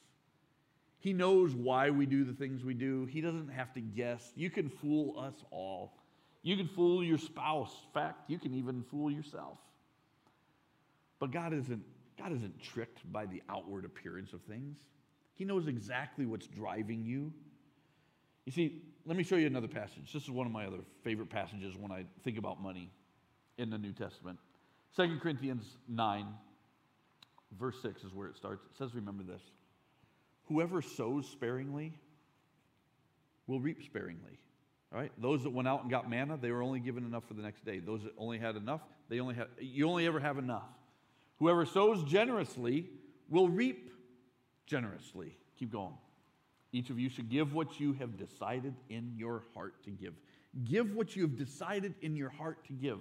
He 0.98 1.12
knows 1.12 1.54
why 1.54 1.90
we 1.90 2.06
do 2.06 2.24
the 2.24 2.32
things 2.32 2.64
we 2.64 2.74
do. 2.74 3.06
He 3.06 3.20
doesn't 3.20 3.50
have 3.50 3.72
to 3.74 3.80
guess. 3.80 4.32
You 4.35 4.50
can 4.50 4.68
fool 4.68 5.18
us 5.20 5.35
all. 5.52 5.92
You 6.42 6.56
can 6.56 6.66
fool 6.66 7.04
your 7.04 7.18
spouse. 7.18 7.70
In 7.70 7.92
fact, 7.92 8.28
you 8.28 8.38
can 8.38 8.54
even 8.54 8.82
fool 8.82 9.11
yourself. 9.11 9.59
But 11.18 11.31
God 11.31 11.52
isn't, 11.52 11.83
God 12.18 12.33
isn't 12.33 12.62
tricked 12.62 13.11
by 13.12 13.26
the 13.26 13.42
outward 13.48 13.85
appearance 13.85 14.33
of 14.33 14.42
things. 14.42 14.76
He 15.35 15.44
knows 15.44 15.66
exactly 15.68 16.26
what's 16.26 16.46
driving 16.46 17.05
you. 17.05 17.33
You 18.44 18.52
see, 18.52 18.83
let 19.05 19.16
me 19.16 19.22
show 19.22 19.37
you 19.37 19.46
another 19.46 19.68
passage. 19.68 20.12
This 20.12 20.22
is 20.22 20.31
one 20.31 20.46
of 20.46 20.52
my 20.52 20.66
other 20.66 20.79
favorite 21.02 21.31
passages 21.31 21.74
when 21.76 21.92
I 21.92 22.05
think 22.22 22.38
about 22.38 22.62
money 22.62 22.90
in 23.59 23.70
the 23.70 23.79
New 23.79 23.92
Testament. 23.92 24.38
2 24.96 25.18
Corinthians 25.20 25.76
9, 25.88 26.26
verse 27.59 27.76
6 27.83 28.05
is 28.05 28.14
where 28.14 28.29
it 28.29 28.37
starts. 28.37 28.64
It 28.64 28.76
says, 28.79 28.94
Remember 28.94 29.22
this 29.22 29.42
whoever 30.46 30.81
sows 30.81 31.29
sparingly 31.29 31.92
will 33.46 33.61
reap 33.61 33.83
sparingly. 33.83 34.38
All 34.92 35.00
right? 35.00 35.12
Those 35.18 35.42
that 35.42 35.50
went 35.50 35.68
out 35.68 35.83
and 35.83 35.90
got 35.90 36.09
manna, 36.09 36.38
they 36.40 36.50
were 36.50 36.62
only 36.62 36.81
given 36.81 37.05
enough 37.05 37.24
for 37.26 37.35
the 37.35 37.42
next 37.42 37.64
day. 37.64 37.79
Those 37.79 38.05
that 38.05 38.12
only 38.18 38.38
had 38.38 38.57
enough, 38.57 38.81
they 39.09 39.20
only 39.20 39.35
have 39.35 39.48
you 39.61 39.88
only 39.88 40.07
ever 40.07 40.20
have 40.20 40.38
enough. 40.38 40.68
Whoever 41.38 41.66
sows 41.66 42.03
generously 42.05 42.88
will 43.29 43.49
reap 43.49 43.90
generously. 44.66 45.37
Keep 45.59 45.72
going. 45.72 45.94
Each 46.72 46.90
of 46.90 46.99
you 46.99 47.09
should 47.09 47.31
give 47.31 47.55
what 47.55 47.81
you 47.81 47.92
have 47.94 48.16
decided 48.16 48.75
in 48.88 49.12
your 49.16 49.44
heart 49.55 49.83
to 49.85 49.90
give. 49.90 50.14
Give 50.64 50.94
what 50.94 51.16
you 51.16 51.22
have 51.22 51.37
decided 51.37 51.94
in 52.03 52.16
your 52.16 52.31
heart 52.31 52.64
to 52.66 52.72
give. 52.72 52.99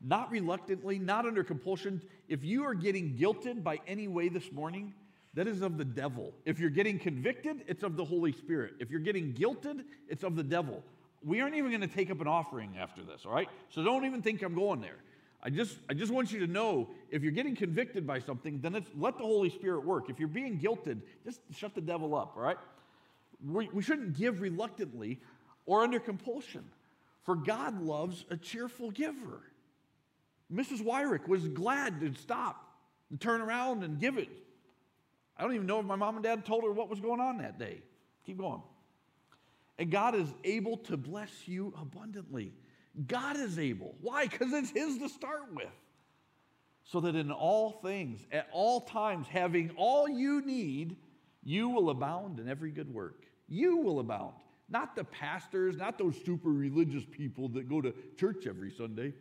Not 0.00 0.30
reluctantly, 0.30 0.98
not 0.98 1.26
under 1.26 1.42
compulsion. 1.42 2.02
If 2.28 2.44
you 2.44 2.64
are 2.64 2.74
getting 2.74 3.16
guilted 3.16 3.62
by 3.62 3.80
any 3.86 4.08
way 4.08 4.28
this 4.28 4.52
morning, 4.52 4.94
that 5.34 5.46
is 5.46 5.62
of 5.62 5.78
the 5.78 5.84
devil. 5.84 6.32
If 6.44 6.58
you're 6.58 6.70
getting 6.70 6.98
convicted, 6.98 7.64
it's 7.66 7.82
of 7.82 7.96
the 7.96 8.04
Holy 8.04 8.32
Spirit. 8.32 8.74
If 8.78 8.90
you're 8.90 9.00
getting 9.00 9.32
guilted, 9.32 9.84
it's 10.08 10.22
of 10.22 10.36
the 10.36 10.42
devil. 10.42 10.82
We 11.22 11.40
aren't 11.40 11.56
even 11.56 11.70
going 11.70 11.80
to 11.82 11.94
take 11.94 12.10
up 12.10 12.20
an 12.20 12.28
offering 12.28 12.76
after 12.78 13.02
this, 13.02 13.26
all 13.26 13.32
right? 13.32 13.48
So 13.70 13.82
don't 13.82 14.04
even 14.04 14.22
think 14.22 14.42
I'm 14.42 14.54
going 14.54 14.80
there. 14.80 14.96
I 15.42 15.50
just, 15.50 15.78
I 15.88 15.94
just 15.94 16.12
want 16.12 16.32
you 16.32 16.40
to 16.40 16.46
know 16.46 16.90
if 17.10 17.22
you're 17.22 17.32
getting 17.32 17.54
convicted 17.54 18.06
by 18.06 18.18
something, 18.18 18.60
then 18.60 18.72
let 18.96 19.18
the 19.18 19.24
Holy 19.24 19.50
Spirit 19.50 19.84
work. 19.84 20.10
If 20.10 20.18
you're 20.18 20.28
being 20.28 20.58
guilted, 20.58 21.00
just 21.24 21.40
shut 21.52 21.74
the 21.74 21.80
devil 21.80 22.14
up, 22.14 22.34
all 22.36 22.42
right? 22.42 22.56
We, 23.44 23.68
we 23.72 23.82
shouldn't 23.82 24.16
give 24.16 24.40
reluctantly 24.40 25.20
or 25.66 25.82
under 25.82 26.00
compulsion, 26.00 26.64
for 27.24 27.34
God 27.34 27.82
loves 27.82 28.24
a 28.30 28.36
cheerful 28.36 28.90
giver. 28.90 29.42
Mrs. 30.52 30.82
Wyrick 30.82 31.26
was 31.26 31.46
glad 31.48 32.00
to 32.00 32.14
stop 32.14 32.64
and 33.10 33.20
turn 33.20 33.40
around 33.40 33.82
and 33.82 33.98
give 33.98 34.16
it. 34.16 34.28
I 35.36 35.42
don't 35.42 35.54
even 35.54 35.66
know 35.66 35.80
if 35.80 35.86
my 35.86 35.96
mom 35.96 36.14
and 36.16 36.24
dad 36.24 36.46
told 36.46 36.64
her 36.64 36.72
what 36.72 36.88
was 36.88 37.00
going 37.00 37.20
on 37.20 37.38
that 37.38 37.58
day. 37.58 37.82
Keep 38.24 38.38
going. 38.38 38.62
And 39.78 39.90
God 39.90 40.14
is 40.14 40.28
able 40.44 40.78
to 40.78 40.96
bless 40.96 41.30
you 41.46 41.74
abundantly. 41.80 42.52
God 43.06 43.36
is 43.36 43.58
able. 43.58 43.94
Why? 44.00 44.26
Because 44.26 44.52
it's 44.52 44.70
His 44.70 44.98
to 44.98 45.08
start 45.08 45.54
with. 45.54 45.68
So 46.84 47.00
that 47.00 47.16
in 47.16 47.32
all 47.32 47.72
things, 47.72 48.24
at 48.30 48.48
all 48.52 48.80
times, 48.80 49.26
having 49.28 49.70
all 49.76 50.08
you 50.08 50.40
need, 50.42 50.96
you 51.42 51.68
will 51.68 51.90
abound 51.90 52.38
in 52.38 52.48
every 52.48 52.70
good 52.70 52.92
work. 52.92 53.24
You 53.48 53.78
will 53.78 53.98
abound. 53.98 54.34
Not 54.68 54.96
the 54.96 55.04
pastors, 55.04 55.76
not 55.76 55.98
those 55.98 56.16
super 56.24 56.48
religious 56.48 57.04
people 57.10 57.48
that 57.50 57.68
go 57.68 57.80
to 57.80 57.92
church 58.16 58.46
every 58.46 58.70
Sunday. 58.70 59.12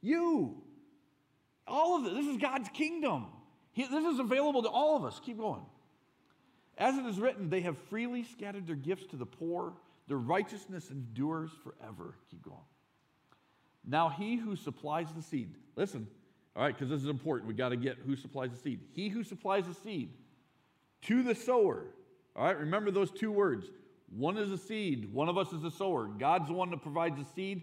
You. 0.00 0.62
All 1.66 1.96
of 1.96 2.06
it. 2.06 2.14
This 2.14 2.26
is 2.26 2.36
God's 2.36 2.68
kingdom. 2.70 3.26
He, 3.72 3.82
this 3.82 4.04
is 4.04 4.18
available 4.18 4.62
to 4.62 4.68
all 4.68 4.96
of 4.96 5.04
us. 5.04 5.20
Keep 5.24 5.38
going. 5.38 5.62
As 6.76 6.96
it 6.96 7.04
is 7.06 7.18
written, 7.18 7.50
they 7.50 7.60
have 7.60 7.76
freely 7.90 8.24
scattered 8.24 8.66
their 8.66 8.76
gifts 8.76 9.06
to 9.06 9.16
the 9.16 9.26
poor. 9.26 9.74
Their 10.06 10.18
righteousness 10.18 10.90
endures 10.90 11.50
forever. 11.62 12.14
Keep 12.30 12.42
going. 12.42 12.56
Now, 13.88 14.10
he 14.10 14.36
who 14.36 14.54
supplies 14.54 15.08
the 15.16 15.22
seed, 15.22 15.54
listen, 15.74 16.06
all 16.54 16.62
right, 16.62 16.74
because 16.74 16.90
this 16.90 17.00
is 17.00 17.08
important. 17.08 17.48
We 17.48 17.54
got 17.54 17.70
to 17.70 17.76
get 17.76 17.96
who 18.04 18.16
supplies 18.16 18.50
the 18.50 18.58
seed. 18.58 18.80
He 18.92 19.08
who 19.08 19.24
supplies 19.24 19.66
the 19.66 19.72
seed 19.72 20.10
to 21.02 21.22
the 21.22 21.34
sower, 21.34 21.86
all 22.36 22.44
right, 22.44 22.58
remember 22.58 22.90
those 22.90 23.10
two 23.10 23.32
words. 23.32 23.66
One 24.14 24.36
is 24.36 24.52
a 24.52 24.58
seed, 24.58 25.12
one 25.12 25.28
of 25.28 25.38
us 25.38 25.52
is 25.52 25.64
a 25.64 25.70
sower. 25.70 26.06
God's 26.06 26.48
the 26.48 26.54
one 26.54 26.70
that 26.70 26.82
provides 26.82 27.16
the 27.16 27.24
seed, 27.34 27.62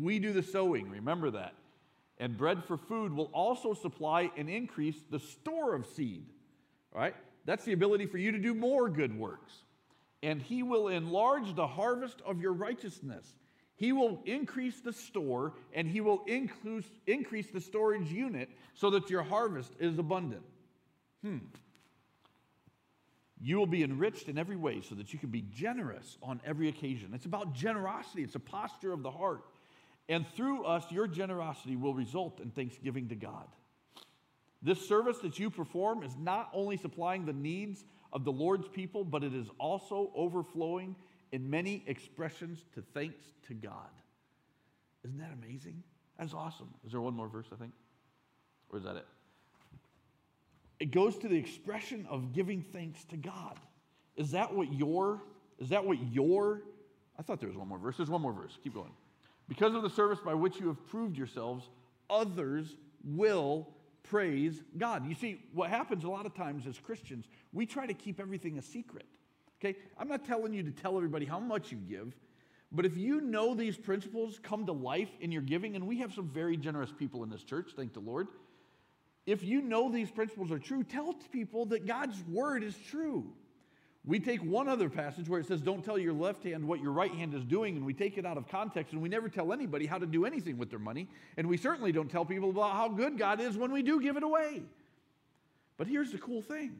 we 0.00 0.18
do 0.18 0.32
the 0.32 0.42
sowing. 0.42 0.90
Remember 0.90 1.30
that. 1.30 1.54
And 2.18 2.36
bread 2.36 2.62
for 2.64 2.76
food 2.76 3.12
will 3.12 3.30
also 3.32 3.72
supply 3.72 4.30
and 4.36 4.48
increase 4.50 5.02
the 5.10 5.18
store 5.18 5.74
of 5.74 5.86
seed, 5.86 6.26
all 6.94 7.00
right? 7.00 7.16
That's 7.46 7.64
the 7.64 7.72
ability 7.72 8.06
for 8.06 8.18
you 8.18 8.30
to 8.30 8.38
do 8.38 8.54
more 8.54 8.90
good 8.90 9.18
works. 9.18 9.52
And 10.22 10.40
he 10.40 10.62
will 10.62 10.88
enlarge 10.88 11.54
the 11.54 11.66
harvest 11.66 12.20
of 12.24 12.40
your 12.40 12.52
righteousness 12.52 13.26
he 13.82 13.92
will 13.92 14.22
increase 14.26 14.78
the 14.78 14.92
store 14.92 15.54
and 15.74 15.88
he 15.88 16.00
will 16.00 16.22
increase, 16.28 16.84
increase 17.08 17.48
the 17.48 17.60
storage 17.60 18.12
unit 18.12 18.48
so 18.74 18.90
that 18.90 19.10
your 19.10 19.24
harvest 19.24 19.72
is 19.80 19.98
abundant. 19.98 20.44
Hmm. 21.24 21.38
You 23.40 23.56
will 23.56 23.66
be 23.66 23.82
enriched 23.82 24.28
in 24.28 24.38
every 24.38 24.54
way 24.54 24.82
so 24.82 24.94
that 24.94 25.12
you 25.12 25.18
can 25.18 25.30
be 25.30 25.44
generous 25.52 26.16
on 26.22 26.40
every 26.46 26.68
occasion. 26.68 27.10
It's 27.12 27.26
about 27.26 27.54
generosity, 27.54 28.22
it's 28.22 28.36
a 28.36 28.38
posture 28.38 28.92
of 28.92 29.02
the 29.02 29.10
heart. 29.10 29.42
And 30.08 30.28
through 30.36 30.62
us, 30.62 30.84
your 30.92 31.08
generosity 31.08 31.74
will 31.74 31.92
result 31.92 32.38
in 32.38 32.50
thanksgiving 32.50 33.08
to 33.08 33.16
God. 33.16 33.48
This 34.62 34.86
service 34.86 35.18
that 35.24 35.40
you 35.40 35.50
perform 35.50 36.04
is 36.04 36.16
not 36.16 36.50
only 36.52 36.76
supplying 36.76 37.26
the 37.26 37.32
needs 37.32 37.84
of 38.12 38.24
the 38.24 38.30
Lord's 38.30 38.68
people, 38.68 39.02
but 39.02 39.24
it 39.24 39.34
is 39.34 39.48
also 39.58 40.12
overflowing 40.14 40.94
in 41.32 41.48
many 41.48 41.82
expressions 41.86 42.64
to 42.74 42.82
thanks 42.94 43.24
to 43.48 43.54
God. 43.54 43.90
Isn't 45.04 45.18
that 45.18 45.32
amazing? 45.32 45.82
That's 46.18 46.34
awesome. 46.34 46.68
Is 46.84 46.92
there 46.92 47.00
one 47.00 47.14
more 47.14 47.28
verse, 47.28 47.46
I 47.52 47.56
think? 47.56 47.72
Or 48.70 48.78
is 48.78 48.84
that 48.84 48.96
it? 48.96 49.06
It 50.78 50.90
goes 50.90 51.16
to 51.18 51.28
the 51.28 51.36
expression 51.36 52.06
of 52.10 52.32
giving 52.32 52.62
thanks 52.62 53.04
to 53.06 53.16
God. 53.16 53.58
Is 54.16 54.32
that 54.32 54.52
what 54.54 54.72
your, 54.72 55.22
is 55.58 55.70
that 55.70 55.84
what 55.84 55.98
your, 56.12 56.62
I 57.18 57.22
thought 57.22 57.40
there 57.40 57.48
was 57.48 57.56
one 57.56 57.68
more 57.68 57.78
verse. 57.78 57.96
There's 57.96 58.10
one 58.10 58.22
more 58.22 58.32
verse. 58.32 58.58
Keep 58.62 58.74
going. 58.74 58.92
Because 59.48 59.74
of 59.74 59.82
the 59.82 59.90
service 59.90 60.18
by 60.24 60.34
which 60.34 60.60
you 60.60 60.68
have 60.68 60.86
proved 60.86 61.16
yourselves, 61.16 61.68
others 62.10 62.76
will 63.04 63.68
praise 64.02 64.62
God. 64.76 65.08
You 65.08 65.14
see, 65.14 65.42
what 65.52 65.70
happens 65.70 66.04
a 66.04 66.08
lot 66.08 66.26
of 66.26 66.34
times 66.34 66.66
as 66.66 66.78
Christians, 66.78 67.26
we 67.52 67.66
try 67.66 67.86
to 67.86 67.94
keep 67.94 68.20
everything 68.20 68.58
a 68.58 68.62
secret. 68.62 69.06
Okay? 69.62 69.78
I'm 69.96 70.08
not 70.08 70.24
telling 70.24 70.52
you 70.52 70.62
to 70.64 70.70
tell 70.70 70.96
everybody 70.96 71.24
how 71.24 71.38
much 71.38 71.70
you 71.70 71.78
give, 71.78 72.14
but 72.72 72.84
if 72.84 72.96
you 72.96 73.20
know 73.20 73.54
these 73.54 73.76
principles 73.76 74.40
come 74.42 74.66
to 74.66 74.72
life 74.72 75.10
in 75.20 75.30
your 75.30 75.42
giving, 75.42 75.76
and 75.76 75.86
we 75.86 75.98
have 75.98 76.12
some 76.12 76.28
very 76.28 76.56
generous 76.56 76.90
people 76.90 77.22
in 77.22 77.30
this 77.30 77.44
church, 77.44 77.72
thank 77.76 77.92
the 77.92 78.00
Lord. 78.00 78.28
If 79.26 79.44
you 79.44 79.60
know 79.60 79.90
these 79.90 80.10
principles 80.10 80.50
are 80.50 80.58
true, 80.58 80.82
tell 80.82 81.14
people 81.30 81.66
that 81.66 81.86
God's 81.86 82.20
word 82.24 82.64
is 82.64 82.76
true. 82.88 83.32
We 84.04 84.18
take 84.18 84.42
one 84.42 84.68
other 84.68 84.88
passage 84.88 85.28
where 85.28 85.38
it 85.38 85.46
says, 85.46 85.60
Don't 85.60 85.84
tell 85.84 85.96
your 85.96 86.12
left 86.12 86.42
hand 86.42 86.66
what 86.66 86.80
your 86.80 86.90
right 86.90 87.12
hand 87.12 87.34
is 87.34 87.44
doing, 87.44 87.76
and 87.76 87.86
we 87.86 87.94
take 87.94 88.18
it 88.18 88.26
out 88.26 88.36
of 88.36 88.48
context, 88.48 88.92
and 88.94 89.00
we 89.00 89.08
never 89.08 89.28
tell 89.28 89.52
anybody 89.52 89.86
how 89.86 89.98
to 89.98 90.06
do 90.06 90.24
anything 90.24 90.58
with 90.58 90.70
their 90.70 90.80
money. 90.80 91.06
And 91.36 91.46
we 91.46 91.56
certainly 91.56 91.92
don't 91.92 92.10
tell 92.10 92.24
people 92.24 92.50
about 92.50 92.72
how 92.72 92.88
good 92.88 93.16
God 93.16 93.40
is 93.40 93.56
when 93.56 93.70
we 93.70 93.82
do 93.82 94.00
give 94.00 94.16
it 94.16 94.24
away. 94.24 94.62
But 95.76 95.86
here's 95.86 96.10
the 96.10 96.18
cool 96.18 96.42
thing 96.42 96.72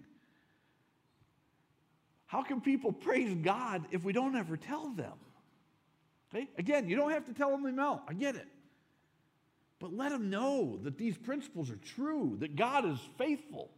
how 2.32 2.40
can 2.42 2.62
people 2.62 2.92
praise 2.92 3.34
God 3.34 3.84
if 3.90 4.04
we 4.04 4.14
don't 4.14 4.34
ever 4.36 4.56
tell 4.56 4.88
them? 4.88 5.12
Okay? 6.34 6.48
Again, 6.56 6.88
you 6.88 6.96
don't 6.96 7.10
have 7.10 7.26
to 7.26 7.34
tell 7.34 7.50
them 7.50 7.62
the 7.62 7.68
amount. 7.68 8.00
I 8.08 8.14
get 8.14 8.36
it. 8.36 8.48
But 9.78 9.92
let 9.92 10.12
them 10.12 10.30
know 10.30 10.78
that 10.82 10.96
these 10.96 11.14
principles 11.14 11.70
are 11.70 11.76
true, 11.76 12.38
that 12.40 12.56
God 12.56 12.86
is 12.86 12.98
faithful. 13.18 13.70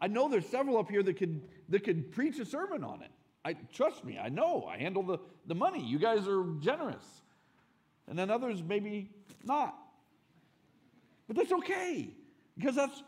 I 0.00 0.06
know 0.06 0.30
there's 0.30 0.46
several 0.46 0.78
up 0.78 0.88
here 0.88 1.02
that 1.02 1.18
could, 1.18 1.42
that 1.68 1.84
could 1.84 2.10
preach 2.10 2.38
a 2.38 2.46
sermon 2.46 2.84
on 2.84 3.02
it. 3.02 3.10
I, 3.44 3.52
trust 3.70 4.02
me, 4.02 4.18
I 4.18 4.30
know. 4.30 4.64
I 4.64 4.78
handle 4.78 5.02
the, 5.02 5.18
the 5.44 5.54
money. 5.54 5.84
You 5.84 5.98
guys 5.98 6.26
are 6.26 6.46
generous. 6.58 7.04
And 8.08 8.18
then 8.18 8.30
others 8.30 8.62
maybe 8.66 9.10
not. 9.44 9.76
But 11.28 11.36
that's 11.36 11.52
okay 11.52 12.08
because 12.56 12.76
that's 12.76 13.02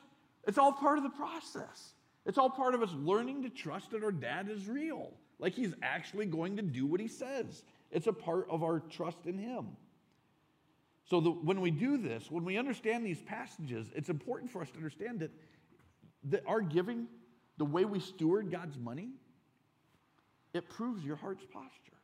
it's 0.46 0.58
all 0.58 0.74
part 0.74 0.98
of 0.98 1.04
the 1.04 1.10
process. 1.10 1.94
It's 2.24 2.38
all 2.38 2.50
part 2.50 2.74
of 2.74 2.82
us 2.82 2.90
learning 2.92 3.42
to 3.42 3.50
trust 3.50 3.90
that 3.90 4.04
our 4.04 4.12
dad 4.12 4.48
is 4.48 4.68
real. 4.68 5.12
Like 5.38 5.54
he's 5.54 5.74
actually 5.82 6.26
going 6.26 6.56
to 6.56 6.62
do 6.62 6.86
what 6.86 7.00
he 7.00 7.08
says. 7.08 7.64
It's 7.90 8.06
a 8.06 8.12
part 8.12 8.46
of 8.48 8.62
our 8.62 8.80
trust 8.80 9.26
in 9.26 9.38
him. 9.38 9.76
So 11.10 11.20
the, 11.20 11.30
when 11.30 11.60
we 11.60 11.70
do 11.70 11.98
this, 11.98 12.30
when 12.30 12.44
we 12.44 12.56
understand 12.58 13.04
these 13.04 13.20
passages, 13.22 13.88
it's 13.94 14.08
important 14.08 14.50
for 14.50 14.62
us 14.62 14.70
to 14.70 14.76
understand 14.76 15.20
that, 15.20 15.30
that 16.30 16.44
our 16.46 16.60
giving, 16.60 17.08
the 17.58 17.64
way 17.64 17.84
we 17.84 17.98
steward 17.98 18.50
God's 18.50 18.78
money, 18.78 19.10
it 20.54 20.68
proves 20.68 21.04
your 21.04 21.16
heart's 21.16 21.44
posture. 21.52 21.98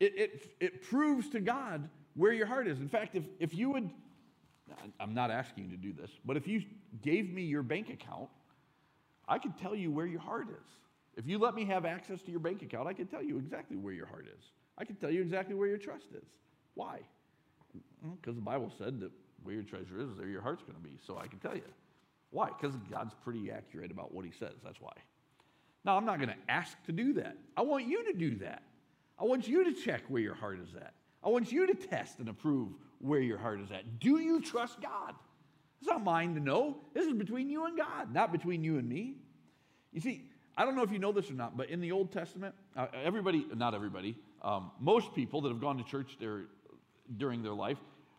It, 0.00 0.12
it, 0.16 0.50
it 0.60 0.82
proves 0.82 1.28
to 1.30 1.40
God 1.40 1.88
where 2.14 2.32
your 2.32 2.46
heart 2.46 2.66
is. 2.66 2.80
In 2.80 2.88
fact, 2.88 3.14
if, 3.14 3.24
if 3.38 3.54
you 3.54 3.70
would, 3.70 3.90
I'm 4.98 5.14
not 5.14 5.30
asking 5.30 5.64
you 5.64 5.70
to 5.70 5.76
do 5.76 5.92
this, 5.92 6.10
but 6.24 6.36
if 6.36 6.46
you 6.46 6.62
gave 7.02 7.32
me 7.32 7.42
your 7.42 7.62
bank 7.62 7.88
account, 7.88 8.28
I 9.28 9.38
could 9.38 9.56
tell 9.58 9.74
you 9.74 9.90
where 9.90 10.06
your 10.06 10.20
heart 10.20 10.48
is. 10.48 10.66
If 11.16 11.26
you 11.26 11.38
let 11.38 11.54
me 11.54 11.64
have 11.66 11.84
access 11.84 12.22
to 12.22 12.30
your 12.30 12.40
bank 12.40 12.62
account, 12.62 12.88
I 12.88 12.92
can 12.92 13.06
tell 13.06 13.22
you 13.22 13.38
exactly 13.38 13.76
where 13.76 13.92
your 13.92 14.06
heart 14.06 14.26
is. 14.26 14.44
I 14.78 14.84
can 14.84 14.96
tell 14.96 15.10
you 15.10 15.20
exactly 15.20 15.54
where 15.54 15.68
your 15.68 15.78
trust 15.78 16.06
is. 16.14 16.28
Why? 16.74 17.00
Mm, 18.06 18.16
because 18.20 18.36
the 18.36 18.42
Bible 18.42 18.72
said 18.78 19.00
that 19.00 19.10
where 19.42 19.54
your 19.54 19.64
treasure 19.64 20.00
is, 20.00 20.10
there 20.16 20.28
your 20.28 20.42
heart's 20.42 20.62
going 20.62 20.76
to 20.76 20.82
be. 20.82 20.96
So 21.06 21.18
I 21.18 21.26
can 21.26 21.38
tell 21.40 21.54
you. 21.54 21.62
Why? 22.30 22.48
Because 22.48 22.76
God's 22.90 23.14
pretty 23.24 23.50
accurate 23.50 23.90
about 23.90 24.14
what 24.14 24.24
he 24.24 24.30
says. 24.30 24.54
That's 24.62 24.80
why. 24.80 24.92
Now, 25.84 25.96
I'm 25.96 26.04
not 26.04 26.18
going 26.18 26.28
to 26.28 26.36
ask 26.48 26.76
to 26.86 26.92
do 26.92 27.14
that. 27.14 27.36
I 27.56 27.62
want 27.62 27.86
you 27.86 28.04
to 28.04 28.18
do 28.18 28.36
that. 28.36 28.62
I 29.18 29.24
want 29.24 29.48
you 29.48 29.64
to 29.64 29.72
check 29.72 30.02
where 30.08 30.22
your 30.22 30.34
heart 30.34 30.60
is 30.60 30.74
at. 30.76 30.94
I 31.24 31.28
want 31.28 31.50
you 31.50 31.66
to 31.66 31.74
test 31.74 32.18
and 32.20 32.28
approve 32.28 32.68
where 33.00 33.20
your 33.20 33.38
heart 33.38 33.60
is 33.60 33.70
at. 33.70 33.98
Do 33.98 34.18
you 34.20 34.40
trust 34.40 34.80
God? 34.80 35.14
It's 35.80 35.88
not 35.88 36.02
mine 36.02 36.34
to 36.34 36.40
know. 36.40 36.78
This 36.94 37.06
is 37.06 37.14
between 37.14 37.48
you 37.48 37.66
and 37.66 37.76
God, 37.76 38.12
not 38.12 38.32
between 38.32 38.64
you 38.64 38.78
and 38.78 38.88
me. 38.88 39.14
You 39.92 40.00
see, 40.00 40.24
I 40.56 40.64
don't 40.64 40.74
know 40.74 40.82
if 40.82 40.90
you 40.90 40.98
know 40.98 41.12
this 41.12 41.30
or 41.30 41.34
not, 41.34 41.56
but 41.56 41.70
in 41.70 41.80
the 41.80 41.92
Old 41.92 42.12
Testament, 42.12 42.54
uh, 42.76 42.86
everybody, 43.04 43.46
not 43.54 43.74
everybody, 43.74 44.16
um, 44.42 44.72
most 44.80 45.14
people 45.14 45.40
that 45.42 45.48
have 45.50 45.60
gone 45.60 45.78
to 45.78 45.84
church 45.84 46.16
there 46.20 46.46
during 47.16 47.42
their 47.42 47.54
life 47.54 47.78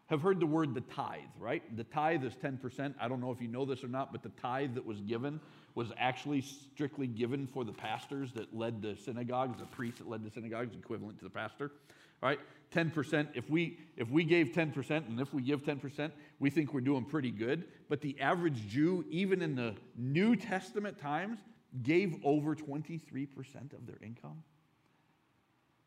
have 0.10 0.22
heard 0.22 0.40
the 0.40 0.46
word 0.46 0.74
the 0.74 0.82
tithe, 0.82 1.20
right? 1.38 1.62
The 1.78 1.84
tithe 1.84 2.24
is 2.24 2.34
10%. 2.36 2.96
I 3.00 3.08
don't 3.08 3.22
know 3.22 3.32
if 3.32 3.42
you 3.42 3.48
know 3.48 3.66
this 3.66 3.84
or 3.84 3.88
not, 3.88 4.12
but 4.12 4.24
the 4.24 4.32
tithe 4.42 4.74
that 4.74 4.86
was 4.86 5.00
given 5.02 5.40
was 5.76 5.92
actually 5.98 6.42
strictly 6.42 7.06
given 7.06 7.46
for 7.46 7.64
the 7.64 7.72
pastors 7.72 8.32
that 8.34 8.56
led 8.56 8.82
the 8.82 8.96
synagogues, 8.96 9.60
the 9.60 9.66
priests 9.66 10.00
that 10.00 10.10
led 10.10 10.24
the 10.24 10.32
synagogues, 10.32 10.76
equivalent 10.76 11.20
to 11.20 11.26
the 11.26 11.30
pastor. 11.30 11.72
Right? 12.22 12.40
10%. 12.74 13.30
If 13.34 13.50
we 13.50 13.80
if 13.98 14.10
we 14.10 14.24
gave 14.24 14.52
10%, 14.54 14.90
and 15.08 15.20
if 15.20 15.34
we 15.34 15.42
give 15.42 15.64
10%, 15.64 16.12
we 16.40 16.50
think 16.50 16.74
we're 16.74 16.82
doing 16.82 17.04
pretty 17.04 17.32
good. 17.32 17.66
But 17.90 18.02
the 18.02 18.20
average 18.22 18.68
Jew, 18.68 19.04
even 19.10 19.42
in 19.42 19.56
the 19.56 19.76
New 19.98 20.36
Testament 20.36 21.00
times, 21.00 21.40
gave 21.84 22.16
over 22.24 22.56
23% 22.56 23.74
of 23.74 23.86
their 23.86 23.98
income. 24.02 24.44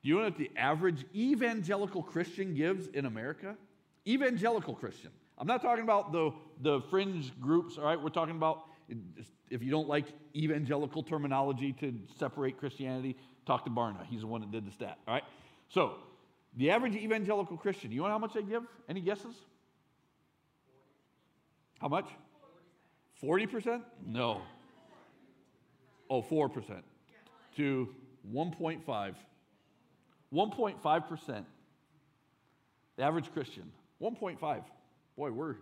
Do 0.03 0.09
you 0.09 0.18
know 0.18 0.25
what 0.25 0.37
the 0.37 0.51
average 0.57 1.05
evangelical 1.14 2.03
Christian 2.03 2.55
gives 2.55 2.88
in 2.88 3.07
America? 3.07 3.57
Evangelical 4.07 4.75
Christian. 4.75 5.11
I'm 5.38 5.47
not 5.47 5.62
talking 5.62 5.85
about 5.85 6.12
the, 6.12 6.33
the 6.61 6.81
fringe 6.90 7.33
groups, 7.40 7.79
all 7.79 7.85
right? 7.85 8.01
We're 8.01 8.11
talking 8.11 8.37
about, 8.37 8.64
if 9.49 9.62
you 9.62 9.71
don't 9.71 9.88
like 9.88 10.07
evangelical 10.37 11.03
terminology 11.03 11.73
to 11.75 11.95
separate 12.18 12.59
Christianity, 12.59 13.16
talk 13.47 13.64
to 13.64 13.71
Barna. 13.71 14.05
He's 14.07 14.21
the 14.21 14.27
one 14.27 14.40
that 14.40 14.51
did 14.51 14.66
the 14.66 14.73
stat, 14.73 14.99
all 15.07 15.14
right? 15.14 15.25
So, 15.68 15.95
the 16.56 16.70
average 16.70 16.94
evangelical 16.94 17.56
Christian, 17.56 17.92
you 17.92 18.02
know 18.02 18.08
how 18.08 18.18
much 18.18 18.34
they 18.34 18.42
give? 18.42 18.64
Any 18.88 19.00
guesses? 19.00 19.34
How 21.80 21.88
much? 21.88 22.06
40%? 23.22 23.82
No. 24.06 24.42
Oh, 26.10 26.22
4%. 26.22 26.82
To 27.56 27.94
1.5. 28.32 29.14
1.5%. 30.32 31.44
The 32.96 33.02
average 33.02 33.32
Christian. 33.32 33.70
1.5. 34.00 34.64
Boy, 35.16 35.30
we're, 35.30 35.32
we're 35.32 35.56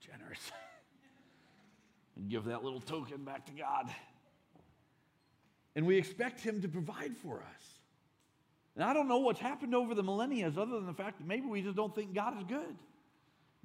generous. 0.00 0.40
and 2.16 2.28
give 2.28 2.44
that 2.46 2.64
little 2.64 2.80
token 2.80 3.24
back 3.24 3.46
to 3.46 3.52
God. 3.52 3.88
And 5.76 5.86
we 5.86 5.96
expect 5.96 6.40
Him 6.40 6.60
to 6.62 6.68
provide 6.68 7.16
for 7.16 7.36
us. 7.36 7.77
And 8.78 8.84
I 8.84 8.92
don't 8.92 9.08
know 9.08 9.18
what's 9.18 9.40
happened 9.40 9.74
over 9.74 9.92
the 9.92 10.04
millennia 10.04 10.46
other 10.46 10.66
than 10.66 10.86
the 10.86 10.94
fact 10.94 11.18
that 11.18 11.26
maybe 11.26 11.48
we 11.48 11.62
just 11.62 11.74
don't 11.74 11.92
think 11.92 12.14
God 12.14 12.38
is 12.38 12.44
good. 12.44 12.76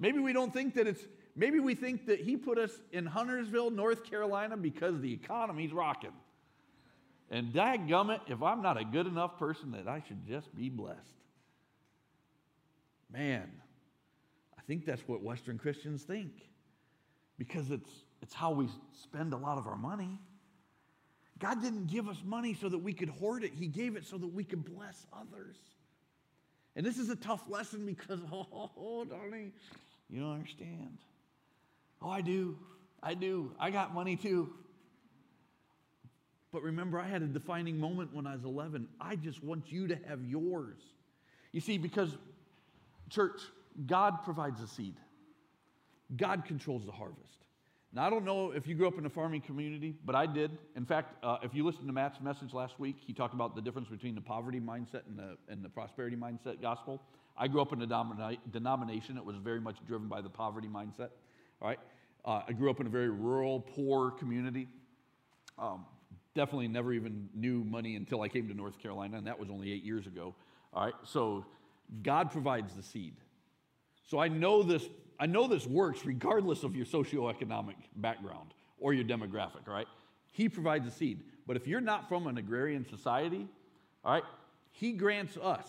Maybe 0.00 0.18
we 0.18 0.32
don't 0.32 0.52
think 0.52 0.74
that 0.74 0.88
it's, 0.88 1.04
maybe 1.36 1.60
we 1.60 1.76
think 1.76 2.06
that 2.06 2.18
He 2.18 2.36
put 2.36 2.58
us 2.58 2.72
in 2.90 3.06
Huntersville, 3.06 3.70
North 3.70 4.02
Carolina 4.02 4.56
because 4.56 5.00
the 5.00 5.12
economy's 5.12 5.72
rocking. 5.72 6.10
And 7.30 7.52
dadgummit, 7.52 8.22
if 8.26 8.42
I'm 8.42 8.60
not 8.60 8.76
a 8.76 8.84
good 8.84 9.06
enough 9.06 9.38
person, 9.38 9.70
that 9.70 9.86
I 9.86 10.02
should 10.04 10.26
just 10.26 10.52
be 10.56 10.68
blessed. 10.68 10.98
Man, 13.08 13.48
I 14.58 14.62
think 14.62 14.84
that's 14.84 15.06
what 15.06 15.22
Western 15.22 15.58
Christians 15.58 16.02
think 16.02 16.32
because 17.38 17.70
it's, 17.70 17.90
it's 18.20 18.34
how 18.34 18.50
we 18.50 18.66
spend 19.00 19.32
a 19.32 19.36
lot 19.36 19.58
of 19.58 19.68
our 19.68 19.76
money. 19.76 20.18
God 21.38 21.60
didn't 21.62 21.88
give 21.88 22.08
us 22.08 22.22
money 22.24 22.54
so 22.54 22.68
that 22.68 22.78
we 22.78 22.92
could 22.92 23.08
hoard 23.08 23.44
it, 23.44 23.52
He 23.54 23.66
gave 23.66 23.96
it 23.96 24.06
so 24.06 24.18
that 24.18 24.26
we 24.26 24.44
could 24.44 24.64
bless 24.64 25.06
others. 25.12 25.56
And 26.76 26.84
this 26.84 26.98
is 26.98 27.10
a 27.10 27.16
tough 27.16 27.42
lesson 27.48 27.86
because, 27.86 28.20
oh, 28.32 29.06
darling, 29.08 29.52
you 30.10 30.20
don't 30.20 30.34
understand. 30.34 30.98
Oh, 32.02 32.10
I 32.10 32.20
do. 32.20 32.58
I 33.02 33.14
do. 33.14 33.52
I 33.58 33.70
got 33.70 33.94
money 33.94 34.16
too. 34.16 34.52
But 36.52 36.62
remember, 36.62 37.00
I 37.00 37.08
had 37.08 37.22
a 37.22 37.26
defining 37.26 37.78
moment 37.78 38.14
when 38.14 38.26
I 38.26 38.34
was 38.34 38.44
11. 38.44 38.86
I 39.00 39.16
just 39.16 39.42
want 39.42 39.72
you 39.72 39.88
to 39.88 39.98
have 40.08 40.24
yours. 40.24 40.78
You 41.50 41.60
see, 41.60 41.78
because, 41.78 42.16
church, 43.10 43.40
God 43.86 44.22
provides 44.24 44.60
the 44.60 44.68
seed, 44.68 44.94
God 46.16 46.44
controls 46.44 46.84
the 46.86 46.92
harvest. 46.92 47.43
Now, 47.94 48.04
I 48.04 48.10
don't 48.10 48.24
know 48.24 48.50
if 48.50 48.66
you 48.66 48.74
grew 48.74 48.88
up 48.88 48.98
in 48.98 49.06
a 49.06 49.10
farming 49.10 49.42
community, 49.42 49.94
but 50.04 50.16
I 50.16 50.26
did. 50.26 50.58
In 50.74 50.84
fact, 50.84 51.14
uh, 51.24 51.36
if 51.44 51.54
you 51.54 51.64
listened 51.64 51.86
to 51.86 51.92
Matt's 51.92 52.20
message 52.20 52.52
last 52.52 52.80
week, 52.80 52.96
he 52.98 53.12
talked 53.12 53.34
about 53.34 53.54
the 53.54 53.62
difference 53.62 53.88
between 53.88 54.16
the 54.16 54.20
poverty 54.20 54.58
mindset 54.58 55.02
and 55.08 55.16
the, 55.16 55.36
and 55.48 55.64
the 55.64 55.68
prosperity 55.68 56.16
mindset 56.16 56.60
gospel. 56.60 57.00
I 57.36 57.46
grew 57.46 57.62
up 57.62 57.72
in 57.72 57.80
a 57.82 57.86
domina- 57.86 58.36
denomination 58.50 59.14
that 59.14 59.24
was 59.24 59.36
very 59.36 59.60
much 59.60 59.76
driven 59.86 60.08
by 60.08 60.22
the 60.22 60.28
poverty 60.28 60.66
mindset. 60.66 61.10
All 61.62 61.68
right, 61.68 61.78
uh, 62.24 62.42
I 62.48 62.52
grew 62.52 62.68
up 62.68 62.80
in 62.80 62.88
a 62.88 62.90
very 62.90 63.10
rural, 63.10 63.60
poor 63.60 64.10
community. 64.10 64.66
Um, 65.56 65.86
definitely 66.34 66.66
never 66.66 66.92
even 66.92 67.28
knew 67.32 67.62
money 67.62 67.94
until 67.94 68.22
I 68.22 68.28
came 68.28 68.48
to 68.48 68.54
North 68.54 68.76
Carolina, 68.80 69.18
and 69.18 69.26
that 69.28 69.38
was 69.38 69.50
only 69.50 69.72
eight 69.72 69.84
years 69.84 70.08
ago. 70.08 70.34
All 70.72 70.84
right, 70.84 70.94
so 71.04 71.46
God 72.02 72.32
provides 72.32 72.74
the 72.74 72.82
seed. 72.82 73.14
So 74.08 74.18
I 74.18 74.26
know 74.26 74.64
this 74.64 74.84
I 75.18 75.26
know 75.26 75.46
this 75.46 75.66
works 75.66 76.04
regardless 76.04 76.62
of 76.62 76.74
your 76.74 76.86
socioeconomic 76.86 77.76
background 77.96 78.54
or 78.78 78.92
your 78.92 79.04
demographic, 79.04 79.66
right? 79.66 79.86
He 80.32 80.48
provides 80.48 80.86
a 80.86 80.90
seed. 80.90 81.20
But 81.46 81.56
if 81.56 81.66
you're 81.66 81.80
not 81.80 82.08
from 82.08 82.26
an 82.26 82.38
agrarian 82.38 82.86
society, 82.88 83.46
all 84.04 84.12
right, 84.12 84.24
he 84.72 84.92
grants 84.92 85.36
us 85.36 85.68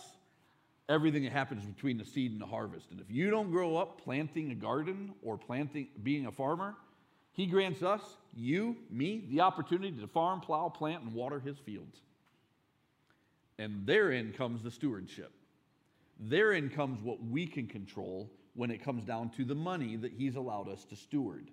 everything 0.88 1.24
that 1.24 1.32
happens 1.32 1.64
between 1.64 1.98
the 1.98 2.04
seed 2.04 2.32
and 2.32 2.40
the 2.40 2.46
harvest. 2.46 2.90
And 2.90 3.00
if 3.00 3.10
you 3.10 3.30
don't 3.30 3.50
grow 3.50 3.76
up 3.76 4.00
planting 4.02 4.50
a 4.52 4.54
garden 4.54 5.12
or 5.22 5.36
planting 5.36 5.88
being 6.02 6.26
a 6.26 6.32
farmer, 6.32 6.74
he 7.32 7.46
grants 7.46 7.82
us, 7.82 8.00
you, 8.34 8.76
me, 8.90 9.24
the 9.30 9.40
opportunity 9.40 9.92
to 10.00 10.06
farm, 10.06 10.40
plow, 10.40 10.68
plant, 10.68 11.02
and 11.02 11.12
water 11.12 11.38
his 11.38 11.58
fields. 11.58 12.00
And 13.58 13.86
therein 13.86 14.32
comes 14.32 14.62
the 14.62 14.70
stewardship. 14.70 15.32
Therein 16.18 16.70
comes 16.70 17.02
what 17.02 17.22
we 17.22 17.46
can 17.46 17.66
control 17.66 18.30
when 18.56 18.70
it 18.70 18.82
comes 18.82 19.04
down 19.04 19.30
to 19.30 19.44
the 19.44 19.54
money 19.54 19.96
that 19.96 20.12
He's 20.12 20.36
allowed 20.36 20.68
us 20.68 20.84
to 20.86 20.96
steward. 20.96 21.50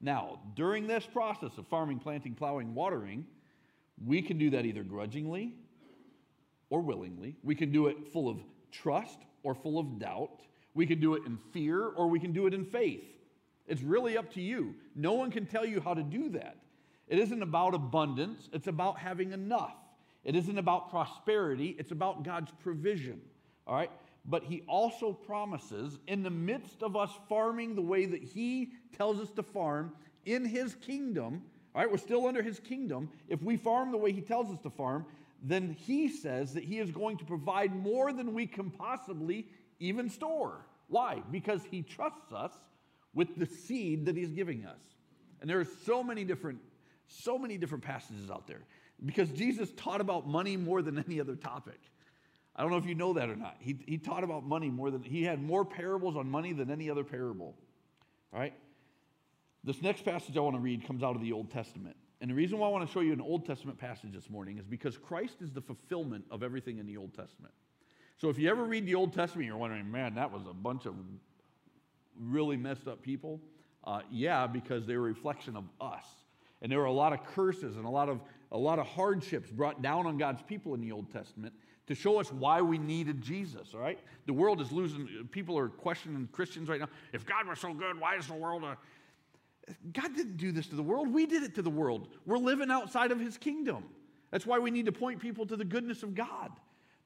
Now, 0.00 0.40
during 0.54 0.86
this 0.86 1.06
process 1.06 1.56
of 1.58 1.66
farming, 1.68 2.00
planting, 2.00 2.34
plowing, 2.34 2.74
watering, 2.74 3.26
We 4.04 4.22
can 4.22 4.38
do 4.38 4.50
that 4.50 4.64
either 4.64 4.82
grudgingly 4.82 5.54
or 6.70 6.80
willingly. 6.80 7.36
We 7.42 7.54
can 7.54 7.70
do 7.70 7.86
it 7.86 8.12
full 8.12 8.28
of 8.28 8.38
trust 8.70 9.18
or 9.42 9.54
full 9.54 9.78
of 9.78 9.98
doubt. 9.98 10.42
We 10.74 10.86
can 10.86 11.00
do 11.00 11.14
it 11.14 11.24
in 11.26 11.38
fear 11.52 11.88
or 11.88 12.08
we 12.08 12.18
can 12.18 12.32
do 12.32 12.46
it 12.46 12.54
in 12.54 12.64
faith. 12.64 13.04
It's 13.66 13.82
really 13.82 14.16
up 14.16 14.32
to 14.34 14.40
you. 14.40 14.74
No 14.96 15.12
one 15.12 15.30
can 15.30 15.46
tell 15.46 15.64
you 15.64 15.80
how 15.80 15.94
to 15.94 16.02
do 16.02 16.30
that. 16.30 16.56
It 17.08 17.18
isn't 17.18 17.42
about 17.42 17.74
abundance, 17.74 18.48
it's 18.52 18.68
about 18.68 18.98
having 18.98 19.32
enough. 19.32 19.76
It 20.24 20.34
isn't 20.36 20.58
about 20.58 20.90
prosperity, 20.90 21.76
it's 21.78 21.90
about 21.92 22.24
God's 22.24 22.50
provision. 22.62 23.20
All 23.66 23.74
right? 23.74 23.90
But 24.24 24.44
He 24.44 24.62
also 24.68 25.12
promises, 25.12 25.98
in 26.06 26.22
the 26.22 26.30
midst 26.30 26.82
of 26.82 26.96
us 26.96 27.10
farming 27.28 27.74
the 27.74 27.82
way 27.82 28.06
that 28.06 28.22
He 28.22 28.72
tells 28.96 29.20
us 29.20 29.30
to 29.32 29.42
farm 29.42 29.92
in 30.24 30.44
His 30.44 30.74
kingdom, 30.74 31.42
all 31.74 31.82
right, 31.82 31.90
we're 31.90 31.98
still 31.98 32.26
under 32.26 32.42
His 32.42 32.60
kingdom. 32.60 33.10
If 33.28 33.42
we 33.42 33.56
farm 33.56 33.90
the 33.90 33.98
way 33.98 34.12
He 34.12 34.20
tells 34.20 34.50
us 34.52 34.60
to 34.60 34.70
farm, 34.70 35.06
then 35.42 35.76
He 35.78 36.08
says 36.08 36.54
that 36.54 36.64
He 36.64 36.78
is 36.78 36.90
going 36.90 37.16
to 37.18 37.24
provide 37.24 37.74
more 37.74 38.12
than 38.12 38.32
we 38.32 38.46
can 38.46 38.70
possibly 38.70 39.48
even 39.80 40.08
store. 40.08 40.66
Why? 40.88 41.22
Because 41.30 41.62
He 41.64 41.82
trusts 41.82 42.32
us 42.32 42.52
with 43.14 43.36
the 43.36 43.46
seed 43.46 44.06
that 44.06 44.16
He's 44.16 44.30
giving 44.30 44.64
us. 44.66 44.80
And 45.40 45.50
there 45.50 45.58
are 45.58 45.68
so 45.84 46.04
many 46.04 46.22
different, 46.22 46.60
so 47.08 47.36
many 47.36 47.58
different 47.58 47.82
passages 47.82 48.30
out 48.30 48.46
there 48.46 48.62
because 49.04 49.28
Jesus 49.30 49.70
taught 49.76 50.00
about 50.00 50.28
money 50.28 50.56
more 50.56 50.82
than 50.82 51.02
any 51.04 51.20
other 51.20 51.34
topic. 51.34 51.80
I 52.54 52.62
don't 52.62 52.70
know 52.70 52.76
if 52.76 52.86
you 52.86 52.94
know 52.94 53.14
that 53.14 53.30
or 53.30 53.36
not. 53.36 53.56
He, 53.60 53.78
he 53.86 53.96
taught 53.96 54.24
about 54.24 54.44
money 54.44 54.68
more 54.68 54.90
than, 54.90 55.02
he 55.02 55.24
had 55.24 55.42
more 55.42 55.64
parables 55.64 56.16
on 56.16 56.30
money 56.30 56.52
than 56.52 56.70
any 56.70 56.90
other 56.90 57.04
parable. 57.04 57.54
All 58.32 58.40
right? 58.40 58.54
This 59.64 59.80
next 59.80 60.04
passage 60.04 60.36
I 60.36 60.40
want 60.40 60.56
to 60.56 60.60
read 60.60 60.86
comes 60.86 61.02
out 61.02 61.16
of 61.16 61.22
the 61.22 61.32
Old 61.32 61.50
Testament. 61.50 61.96
And 62.20 62.30
the 62.30 62.34
reason 62.34 62.58
why 62.58 62.68
I 62.68 62.70
want 62.70 62.86
to 62.86 62.92
show 62.92 63.00
you 63.00 63.12
an 63.12 63.20
Old 63.20 63.46
Testament 63.46 63.78
passage 63.78 64.12
this 64.12 64.28
morning 64.28 64.58
is 64.58 64.66
because 64.66 64.96
Christ 64.96 65.36
is 65.40 65.50
the 65.50 65.60
fulfillment 65.60 66.24
of 66.30 66.42
everything 66.42 66.78
in 66.78 66.86
the 66.86 66.96
Old 66.96 67.14
Testament. 67.14 67.54
So 68.18 68.28
if 68.28 68.38
you 68.38 68.48
ever 68.50 68.64
read 68.64 68.86
the 68.86 68.94
Old 68.94 69.12
Testament, 69.12 69.46
you're 69.46 69.56
wondering, 69.56 69.90
man, 69.90 70.14
that 70.14 70.30
was 70.30 70.42
a 70.48 70.54
bunch 70.54 70.86
of 70.86 70.94
really 72.20 72.56
messed 72.56 72.86
up 72.86 73.02
people. 73.02 73.40
Uh, 73.84 74.00
yeah, 74.10 74.46
because 74.46 74.86
they're 74.86 74.98
a 74.98 75.00
reflection 75.00 75.56
of 75.56 75.64
us. 75.80 76.04
And 76.60 76.70
there 76.70 76.78
were 76.78 76.84
a 76.84 76.92
lot 76.92 77.12
of 77.12 77.24
curses 77.24 77.76
and 77.76 77.84
a 77.84 77.90
lot 77.90 78.08
of, 78.08 78.20
a 78.52 78.58
lot 78.58 78.78
of 78.78 78.86
hardships 78.86 79.50
brought 79.50 79.82
down 79.82 80.06
on 80.06 80.18
God's 80.18 80.42
people 80.42 80.74
in 80.74 80.80
the 80.80 80.92
Old 80.92 81.10
Testament 81.12 81.54
to 81.86 81.94
show 81.94 82.20
us 82.20 82.32
why 82.32 82.62
we 82.62 82.78
needed 82.78 83.20
Jesus, 83.20 83.74
all 83.74 83.80
right? 83.80 83.98
The 84.26 84.32
world 84.32 84.60
is 84.60 84.70
losing, 84.70 85.28
people 85.30 85.58
are 85.58 85.68
questioning 85.68 86.28
Christians 86.32 86.68
right 86.68 86.80
now. 86.80 86.88
If 87.12 87.26
God 87.26 87.46
was 87.46 87.58
so 87.58 87.74
good, 87.74 87.98
why 87.98 88.16
is 88.16 88.26
the 88.26 88.34
world 88.34 88.64
a. 88.64 88.78
God 89.92 90.14
didn't 90.16 90.36
do 90.36 90.52
this 90.52 90.66
to 90.68 90.76
the 90.76 90.82
world. 90.82 91.12
We 91.12 91.26
did 91.26 91.42
it 91.42 91.54
to 91.56 91.62
the 91.62 91.70
world. 91.70 92.08
We're 92.26 92.38
living 92.38 92.70
outside 92.70 93.12
of 93.12 93.20
his 93.20 93.36
kingdom. 93.36 93.84
That's 94.30 94.46
why 94.46 94.58
we 94.58 94.70
need 94.70 94.86
to 94.86 94.92
point 94.92 95.20
people 95.20 95.46
to 95.46 95.56
the 95.56 95.64
goodness 95.64 96.02
of 96.02 96.14
God. 96.14 96.50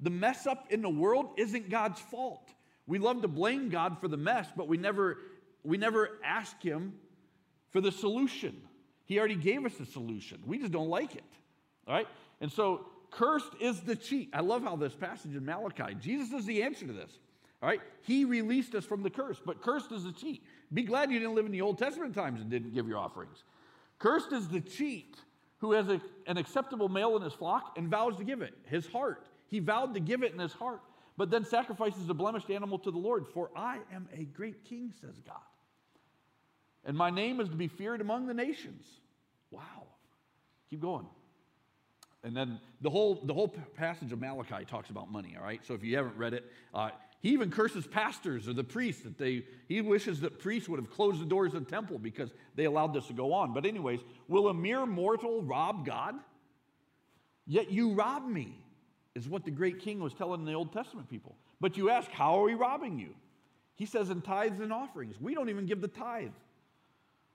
The 0.01 0.11
mess 0.11 0.47
up 0.47 0.67
in 0.71 0.83
the 0.83 0.91
world 0.91 1.31
isn't 1.37 1.71
God's 1.71 2.01
fault. 2.01 2.51
We 2.87 2.99
love 2.99 3.23
to 3.23 3.29
blame 3.29 3.69
God 3.69 3.99
for 4.01 4.09
the 4.09 4.17
mess, 4.17 4.49
but 4.57 4.69
we 4.69 4.77
never, 4.77 5.19
we 5.65 5.77
never 5.77 6.19
ask 6.25 6.62
him 6.62 6.95
for 7.71 7.81
the 7.81 7.91
solution. 7.91 8.57
He 9.05 9.19
already 9.19 9.37
gave 9.37 9.65
us 9.65 9.75
the 9.75 9.87
solution. 9.87 10.43
We 10.47 10.59
just 10.59 10.73
don't 10.73 10.89
like 10.89 11.15
it. 11.15 11.25
All 11.87 11.95
right? 11.95 12.09
And 12.41 12.51
so, 12.51 12.87
cursed 13.16 13.52
is 13.61 13.81
the 13.81 13.96
cheat. 13.96 14.31
I 14.33 14.40
love 14.40 14.62
how 14.62 14.76
this 14.76 14.94
passage 14.94 15.35
in 15.35 15.44
Malachi, 15.44 15.94
Jesus 16.00 16.33
is 16.33 16.46
the 16.46 16.62
answer 16.62 16.87
to 16.87 16.92
this. 16.92 17.11
All 17.62 17.68
right? 17.68 17.81
He 18.02 18.24
released 18.24 18.74
us 18.74 18.85
from 18.85 19.02
the 19.02 19.11
curse, 19.11 19.40
but 19.44 19.62
cursed 19.62 19.92
is 19.92 20.05
the 20.05 20.12
cheat. 20.12 20.42
Be 20.72 20.83
glad 20.83 21.11
you 21.11 21.18
didn't 21.18 21.35
live 21.35 21.46
in 21.46 21.52
the 21.52 21.62
Old 21.62 21.79
Testament 21.79 22.14
times 22.14 22.40
and 22.40 22.50
didn't 22.50 22.74
give 22.74 22.87
your 22.87 22.98
offerings. 22.98 23.44
Cursed 23.98 24.33
is 24.33 24.48
the 24.48 24.61
cheat 24.61 25.16
who 25.59 25.72
has 25.72 25.88
a, 25.88 26.00
an 26.26 26.37
acceptable 26.37 26.88
male 26.88 27.16
in 27.16 27.22
his 27.22 27.33
flock 27.33 27.76
and 27.76 27.88
vows 27.88 28.16
to 28.18 28.24
give 28.24 28.42
it, 28.42 28.55
his 28.66 28.87
heart. 28.87 29.26
He 29.48 29.59
vowed 29.59 29.94
to 29.94 30.00
give 30.00 30.22
it 30.22 30.33
in 30.33 30.38
his 30.38 30.52
heart, 30.52 30.81
but 31.16 31.31
then 31.31 31.44
sacrifices 31.44 32.09
a 32.09 32.14
blemished 32.14 32.50
animal 32.50 32.79
to 32.81 32.90
the 32.90 32.98
Lord. 32.98 33.26
For 33.26 33.50
I 33.57 33.79
am 33.92 34.09
a 34.14 34.24
great 34.24 34.64
king, 34.64 34.92
says 35.00 35.18
God 35.26 35.40
and 36.87 36.96
my 36.96 37.11
name 37.11 37.40
is 37.40 37.48
to 37.48 37.57
be 37.57 37.66
feared 37.66 38.00
among 38.00 38.26
the 38.26 38.35
nations. 38.35 38.87
Wow. 39.50 39.88
Keep 40.70 40.81
going. 40.81 41.07
And 42.24 42.37
then 42.37 42.61
the 42.81 42.90
whole, 42.90 43.20
the 43.24 43.35
whole 43.35 43.48
passage 43.76 44.12
of 44.12 44.20
Malachi 44.20 44.64
talks 44.64 44.90
about 44.90 45.11
money, 45.11 45.37
all 45.38 45.44
right? 45.44 45.64
So 45.64 45.74
if 45.74 45.85
you 45.85 45.96
haven't 45.96 46.16
read 46.16 46.35
it, 46.35 46.44
uh, 46.74 46.90
he 47.20 47.31
even 47.31 47.50
curses 47.50 47.87
pastors 47.87 48.48
or 48.48 48.52
the 48.52 48.64
priests 48.64 49.02
that 49.02 49.16
they, 49.18 49.44
he 49.68 49.81
wishes 49.81 50.20
that 50.20 50.38
priests 50.38 50.68
would 50.68 50.81
have 50.81 50.90
closed 50.90 51.20
the 51.20 51.24
doors 51.24 51.55
of 51.55 51.64
the 51.64 51.70
temple 51.70 51.98
because 51.98 52.31
they 52.55 52.64
allowed 52.64 52.94
this 52.94 53.07
to 53.07 53.12
go 53.12 53.33
on. 53.33 53.52
But, 53.55 53.64
anyways, 53.64 54.00
will 54.29 54.48
a 54.48 54.55
mere 54.55 54.87
mortal 54.87 55.42
rob 55.42 55.87
God? 55.87 56.14
Yet 57.46 57.70
you 57.70 57.92
rob 57.92 58.26
me, 58.26 58.59
is 59.14 59.29
what 59.29 59.44
the 59.44 59.50
great 59.50 59.81
king 59.81 60.00
was 60.00 60.12
telling 60.12 60.44
the 60.44 60.52
Old 60.52 60.72
Testament 60.72 61.09
people. 61.09 61.37
But 61.59 61.76
you 61.76 61.88
ask, 61.88 62.11
how 62.11 62.38
are 62.38 62.44
we 62.44 62.55
robbing 62.55 62.98
you? 62.98 63.14
He 63.74 63.87
says, 63.87 64.11
in 64.11 64.20
tithes 64.20 64.61
and 64.61 64.72
offerings. 64.72 65.20
We 65.20 65.35
don't 65.35 65.48
even 65.48 65.64
give 65.64 65.81
the 65.81 65.88
tithe. 65.88 66.33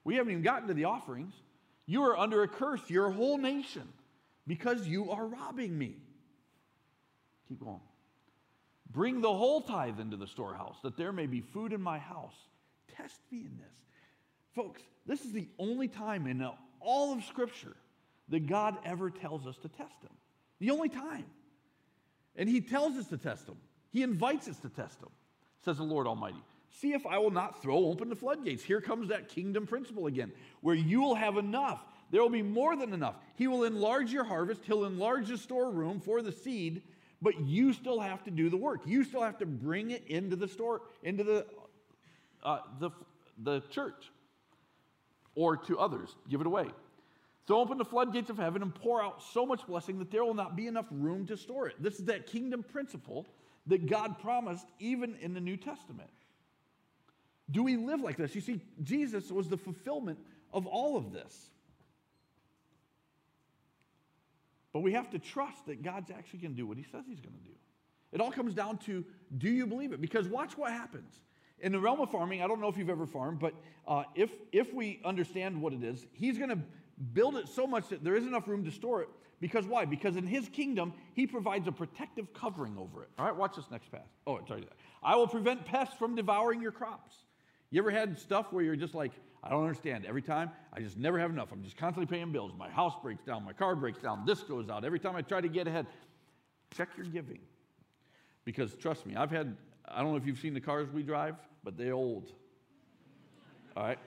We 0.04 0.16
haven't 0.16 0.32
even 0.32 0.44
gotten 0.44 0.68
to 0.68 0.74
the 0.74 0.86
offerings. 0.86 1.34
You 1.88 2.04
are 2.04 2.18
under 2.18 2.44
a 2.44 2.48
curse, 2.48 2.88
your 2.88 3.10
whole 3.10 3.38
nation, 3.38 3.88
because 4.48 4.88
you 4.88 5.12
are 5.12 5.26
robbing 5.26 5.78
me. 5.78 5.96
Keep 7.48 7.60
going. 7.60 7.82
Bring 8.92 9.22
the 9.22 9.34
whole 9.34 9.62
tithe 9.62 10.00
into 10.00 10.18
the 10.18 10.28
storehouse, 10.28 10.78
that 10.84 10.98
there 10.98 11.14
may 11.14 11.28
be 11.28 11.42
food 11.42 11.72
in 11.72 11.82
my 11.82 11.98
house. 11.98 12.36
Test 12.98 13.20
me 13.32 13.40
in 13.40 13.58
this. 13.58 13.76
Folks, 14.54 14.82
this 15.06 15.24
is 15.24 15.32
the 15.32 15.48
only 15.58 15.88
time 15.88 16.28
in 16.28 16.46
all 16.82 17.14
of 17.14 17.24
Scripture 17.24 17.76
that 18.30 18.48
God 18.48 18.78
ever 18.86 19.10
tells 19.10 19.48
us 19.48 19.58
to 19.60 19.70
test 19.70 20.02
Him. 20.02 20.12
The 20.60 20.72
only 20.72 20.90
time. 20.90 21.26
And 22.36 22.50
He 22.50 22.62
tells 22.62 22.98
us 22.98 23.08
to 23.08 23.18
test 23.18 23.48
Him, 23.48 23.58
He 23.92 24.04
invites 24.04 24.48
us 24.48 24.58
to 24.60 24.70
test 24.70 25.00
Him, 25.00 25.10
says 25.64 25.78
the 25.78 25.84
Lord 25.84 26.08
Almighty. 26.08 26.42
See 26.80 26.94
if 26.94 27.06
I 27.06 27.18
will 27.18 27.32
not 27.32 27.62
throw 27.62 27.78
open 27.78 28.10
the 28.10 28.16
floodgates. 28.16 28.64
Here 28.64 28.82
comes 28.82 29.10
that 29.10 29.28
kingdom 29.30 29.68
principle 29.68 30.08
again, 30.08 30.32
where 30.62 30.76
you 30.76 31.02
will 31.02 31.16
have 31.16 31.38
enough. 31.38 31.84
There 32.12 32.22
will 32.22 32.30
be 32.30 32.42
more 32.42 32.76
than 32.76 32.94
enough. 32.94 33.16
He 33.36 33.48
will 33.48 33.64
enlarge 33.64 34.12
your 34.12 34.26
harvest, 34.26 34.62
He'll 34.66 34.86
enlarge 34.86 35.30
the 35.30 35.38
storeroom 35.38 36.00
for 36.00 36.22
the 36.22 36.32
seed, 36.32 36.84
but 37.22 37.40
you 37.42 37.74
still 37.74 38.00
have 38.00 38.24
to 38.26 38.32
do 38.32 38.50
the 38.50 38.58
work. 38.58 38.82
You 38.86 39.04
still 39.04 39.22
have 39.22 39.38
to 39.40 39.46
bring 39.46 39.92
it 39.92 40.06
into 40.08 40.36
the 40.36 40.48
store, 40.48 40.82
into 41.04 41.24
the, 41.24 41.46
uh, 42.44 42.60
the, 42.80 42.92
the 43.44 43.62
church 43.70 44.12
or 45.36 45.56
to 45.56 45.80
others. 45.80 46.16
Give 46.30 46.42
it 46.42 46.48
away. 46.48 46.68
Throw 47.48 47.60
open 47.60 47.78
the 47.78 47.86
floodgates 47.86 48.30
of 48.30 48.38
heaven 48.38 48.62
and 48.62 48.74
pour 48.74 49.04
out 49.04 49.24
so 49.34 49.46
much 49.46 49.66
blessing 49.66 50.00
that 50.00 50.12
there 50.12 50.24
will 50.24 50.34
not 50.34 50.56
be 50.56 50.68
enough 50.68 50.86
room 50.92 51.26
to 51.28 51.38
store 51.38 51.68
it. 51.68 51.76
This 51.82 52.00
is 52.00 52.06
that 52.06 52.28
kingdom 52.28 52.64
principle 52.64 53.26
that 53.68 53.88
God 53.88 54.20
promised 54.20 54.68
even 54.80 55.16
in 55.22 55.34
the 55.34 55.40
New 55.40 55.58
Testament. 55.58 56.10
Do 57.50 57.64
we 57.64 57.78
live 57.78 58.02
like 58.02 58.18
this? 58.18 58.34
You 58.36 58.42
see, 58.42 58.62
Jesus 58.84 59.32
was 59.32 59.50
the 59.50 59.58
fulfillment 59.58 60.20
of 60.54 60.66
all 60.66 60.98
of 60.98 61.12
this. 61.12 61.50
But 64.74 64.82
we 64.82 64.94
have 64.94 65.10
to 65.12 65.20
trust 65.20 65.66
that 65.66 65.84
God's 65.84 66.12
actually 66.12 66.40
going 66.40 66.54
to 66.54 66.58
do 66.58 66.66
what 66.66 66.78
he 66.78 66.84
says 66.84 67.04
he's 67.08 67.20
going 67.20 67.36
to 67.36 67.44
do. 67.44 67.56
It 68.12 68.22
all 68.22 68.32
comes 68.32 68.54
down 68.54 68.78
to 68.80 69.06
do 69.38 69.50
you 69.50 69.66
believe 69.66 69.94
it? 69.94 70.02
Because 70.02 70.28
watch 70.28 70.58
what 70.58 70.72
happens. 70.72 71.14
In 71.60 71.72
the 71.72 71.80
realm 71.80 72.00
of 72.02 72.10
farming, 72.10 72.42
I 72.42 72.48
don't 72.48 72.60
know 72.60 72.70
if 72.70 72.78
you've 72.78 72.90
ever 72.90 73.06
farmed, 73.06 73.40
but 73.40 73.54
uh, 73.88 74.04
if, 74.16 74.32
if 74.52 74.74
we 74.74 75.00
understand 75.06 75.62
what 75.62 75.74
it 75.74 75.84
is, 75.84 76.06
he's 76.14 76.38
going 76.38 76.50
to 76.50 76.58
build 77.14 77.36
it 77.36 77.48
so 77.48 77.68
much 77.68 77.90
that 77.90 78.04
there 78.04 78.16
is 78.16 78.26
enough 78.26 78.48
room 78.48 78.66
to 78.66 78.72
store 78.72 79.02
it. 79.02 79.10
Because 79.40 79.66
why? 79.66 79.86
Because 79.86 80.16
in 80.16 80.28
his 80.28 80.48
kingdom, 80.50 80.94
he 81.14 81.26
provides 81.26 81.68
a 81.68 81.72
protective 81.72 82.32
covering 82.34 82.78
over 82.78 83.04
it. 83.04 83.10
All 83.18 83.26
right, 83.26 83.36
watch 83.36 83.56
this 83.56 83.66
next 83.72 83.92
pass. 83.92 84.08
Oh, 84.28 84.40
sorry. 84.48 84.68
I 85.02 85.16
will 85.16 85.28
prevent 85.28 85.66
pests 85.66 85.96
from 85.98 86.16
devouring 86.16 86.62
your 86.62 86.72
crops. 86.72 87.16
You 87.72 87.82
ever 87.82 87.90
had 87.90 88.20
stuff 88.20 88.52
where 88.52 88.64
you're 88.64 88.76
just 88.76 88.94
like, 88.94 89.12
I 89.44 89.50
don't 89.50 89.64
understand. 89.64 90.06
Every 90.06 90.22
time, 90.22 90.52
I 90.72 90.82
just 90.82 90.98
never 90.98 91.20
have 91.20 91.32
enough. 91.32 91.52
I'm 91.52 91.64
just 91.64 91.78
constantly 91.78 92.06
paying 92.06 92.32
bills. 92.32 92.52
My 92.58 92.70
house 92.70 92.94
breaks 93.02 93.24
down, 93.24 93.44
my 93.44 93.54
car 93.54 93.76
breaks 93.76 94.00
down, 94.00 94.24
this 94.26 94.42
goes 94.42 94.70
out. 94.70 94.86
Every 94.86 95.00
time 95.00 95.16
I 95.16 95.22
try 95.22 95.42
to 95.42 95.48
get 95.48 95.68
ahead, 95.68 95.88
check 96.76 96.90
your 96.96 97.08
giving. 97.08 97.40
Because 98.46 98.76
trust 98.76 99.06
me, 99.06 99.16
I've 99.16 99.32
had, 99.32 99.56
I 99.88 100.02
don't 100.02 100.12
know 100.12 100.18
if 100.18 100.26
you've 100.26 100.40
seen 100.40 100.54
the 100.54 100.62
cars 100.62 100.90
we 100.94 101.04
drive, 101.04 101.36
but 101.64 101.78
they're 101.78 101.94
old. 101.94 102.32
All 103.76 103.84
right? 103.84 104.00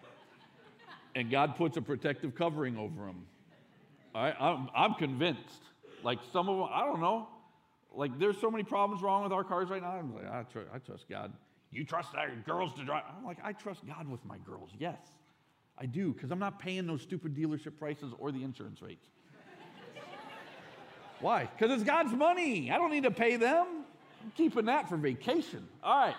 And 1.17 1.31
God 1.31 1.57
puts 1.57 1.77
a 1.77 1.83
protective 1.83 2.35
covering 2.35 2.77
over 2.77 3.07
them. 3.07 3.27
All 4.15 4.23
right? 4.23 4.37
I'm, 4.41 4.69
I'm 4.75 4.95
convinced. 4.95 5.63
Like 6.03 6.19
some 6.33 6.49
of 6.49 6.59
them, 6.59 6.69
I 6.73 6.85
don't 6.85 7.01
know. 7.01 7.29
Like 7.93 8.19
there's 8.19 8.39
so 8.41 8.51
many 8.51 8.65
problems 8.65 9.03
wrong 9.03 9.23
with 9.23 9.33
our 9.33 9.45
cars 9.45 9.71
right 9.71 9.83
now. 9.83 9.93
I'm 9.93 10.15
like, 10.15 10.31
I, 10.31 10.43
tr- 10.43 10.69
I 10.73 10.79
trust 10.79 11.09
God. 11.09 11.33
You 11.71 11.85
trust 11.85 12.15
our 12.15 12.31
girls 12.47 12.73
to 12.75 12.85
drive? 12.85 13.03
I'm 13.17 13.25
like, 13.25 13.39
I 13.43 13.53
trust 13.53 13.87
God 13.87 14.09
with 14.09 14.25
my 14.25 14.39
girls. 14.39 14.71
Yes, 14.79 14.99
I 15.77 15.87
do, 15.87 16.13
because 16.13 16.31
I'm 16.31 16.39
not 16.39 16.59
paying 16.59 16.87
those 16.87 17.03
stupid 17.03 17.35
dealership 17.35 17.79
prices 17.79 18.13
or 18.19 18.31
the 18.31 18.43
insurance 18.43 18.81
rates. 18.81 19.07
Why? 21.21 21.49
Because 21.57 21.73
it's 21.75 21.83
God's 21.83 22.13
money. 22.13 22.71
I 22.71 22.79
don't 22.79 22.93
need 22.93 23.03
to 23.03 23.11
pay 23.11 23.37
them. 23.37 23.67
I'm 24.23 24.33
keeping 24.37 24.67
that 24.67 24.89
for 24.89 24.97
vacation. 24.97 25.67
All 25.83 25.97
right. 25.97 26.17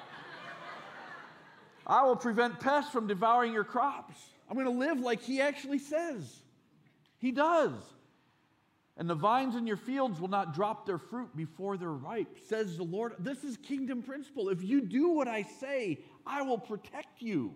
I 1.87 2.03
will 2.03 2.15
prevent 2.15 2.59
pests 2.59 2.91
from 2.91 3.07
devouring 3.07 3.53
your 3.53 3.63
crops. 3.63 4.15
I'm 4.49 4.55
going 4.55 4.65
to 4.65 4.71
live 4.71 4.99
like 4.99 5.21
He 5.21 5.41
actually 5.41 5.79
says. 5.79 6.39
He 7.19 7.31
does. 7.31 7.73
And 8.97 9.09
the 9.09 9.15
vines 9.15 9.55
in 9.55 9.67
your 9.67 9.77
fields 9.77 10.21
will 10.21 10.29
not 10.29 10.53
drop 10.53 10.85
their 10.85 10.97
fruit 10.97 11.35
before 11.35 11.77
they're 11.77 11.89
ripe, 11.89 12.37
says 12.47 12.77
the 12.77 12.83
Lord. 12.83 13.13
This 13.19 13.43
is 13.43 13.57
kingdom 13.57 14.01
principle. 14.01 14.49
If 14.49 14.63
you 14.63 14.81
do 14.81 15.09
what 15.09 15.27
I 15.27 15.43
say, 15.43 15.99
I 16.25 16.43
will 16.43 16.57
protect 16.57 17.21
you. 17.21 17.53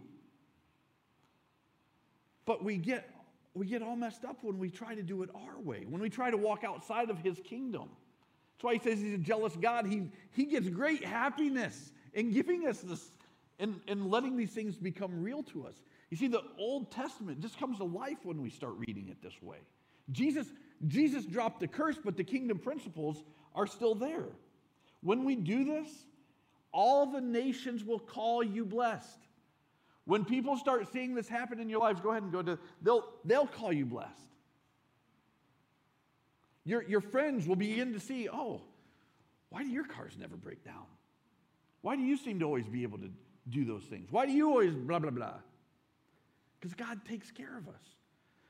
But 2.49 2.63
we 2.63 2.77
get, 2.77 3.07
we 3.53 3.67
get 3.67 3.83
all 3.83 3.95
messed 3.95 4.25
up 4.25 4.37
when 4.41 4.57
we 4.57 4.71
try 4.71 4.95
to 4.95 5.03
do 5.03 5.21
it 5.21 5.29
our 5.35 5.61
way, 5.61 5.85
when 5.87 6.01
we 6.01 6.09
try 6.09 6.31
to 6.31 6.35
walk 6.35 6.63
outside 6.63 7.11
of 7.11 7.19
his 7.19 7.39
kingdom. 7.43 7.89
That's 8.55 8.63
why 8.63 8.73
he 8.73 8.79
says 8.79 8.99
he's 8.99 9.13
a 9.13 9.19
jealous 9.19 9.55
God. 9.55 9.85
He, 9.85 10.09
he 10.31 10.45
gets 10.45 10.67
great 10.67 11.05
happiness 11.05 11.91
in 12.15 12.31
giving 12.31 12.67
us 12.67 12.79
this 12.79 13.11
and, 13.59 13.79
and 13.87 14.09
letting 14.09 14.35
these 14.35 14.49
things 14.49 14.77
become 14.77 15.21
real 15.21 15.43
to 15.43 15.67
us. 15.67 15.75
You 16.09 16.17
see, 16.17 16.27
the 16.27 16.41
Old 16.57 16.91
Testament 16.91 17.39
just 17.39 17.59
comes 17.59 17.77
to 17.77 17.83
life 17.83 18.17
when 18.23 18.41
we 18.41 18.49
start 18.49 18.73
reading 18.77 19.09
it 19.09 19.21
this 19.21 19.39
way. 19.43 19.59
Jesus, 20.11 20.47
Jesus 20.87 21.25
dropped 21.25 21.59
the 21.59 21.67
curse, 21.67 21.99
but 22.03 22.17
the 22.17 22.23
kingdom 22.23 22.57
principles 22.57 23.21
are 23.53 23.67
still 23.67 23.93
there. 23.93 24.25
When 25.03 25.23
we 25.23 25.35
do 25.35 25.65
this, 25.65 25.87
all 26.71 27.05
the 27.05 27.21
nations 27.21 27.83
will 27.83 27.99
call 27.99 28.41
you 28.41 28.65
blessed. 28.65 29.19
When 30.09 30.25
people 30.25 30.57
start 30.57 30.91
seeing 30.91 31.13
this 31.13 31.29
happen 31.29 31.59
in 31.59 31.69
your 31.69 31.81
lives, 31.81 32.01
go 32.01 32.09
ahead 32.09 32.23
and 32.23 32.31
go 32.31 32.41
to, 32.41 32.57
they'll, 32.81 33.05
they'll 33.23 33.45
call 33.45 33.71
you 33.71 33.85
blessed. 33.85 34.19
Your, 36.65 36.81
your 36.81 36.99
friends 36.99 37.47
will 37.47 37.55
begin 37.55 37.93
to 37.93 37.99
see, 37.99 38.27
oh, 38.27 38.63
why 39.49 39.61
do 39.61 39.69
your 39.69 39.83
cars 39.83 40.13
never 40.19 40.35
break 40.35 40.65
down? 40.65 40.87
Why 41.81 41.95
do 41.95 42.01
you 42.01 42.17
seem 42.17 42.39
to 42.39 42.45
always 42.45 42.65
be 42.65 42.81
able 42.81 42.97
to 42.97 43.09
do 43.49 43.65
those 43.65 43.83
things? 43.83 44.11
Why 44.11 44.25
do 44.25 44.31
you 44.31 44.49
always 44.49 44.73
blah, 44.73 44.97
blah, 44.97 45.11
blah? 45.11 45.35
Because 46.59 46.73
God 46.73 47.05
takes 47.05 47.29
care 47.29 47.55
of 47.55 47.67
us. 47.67 47.83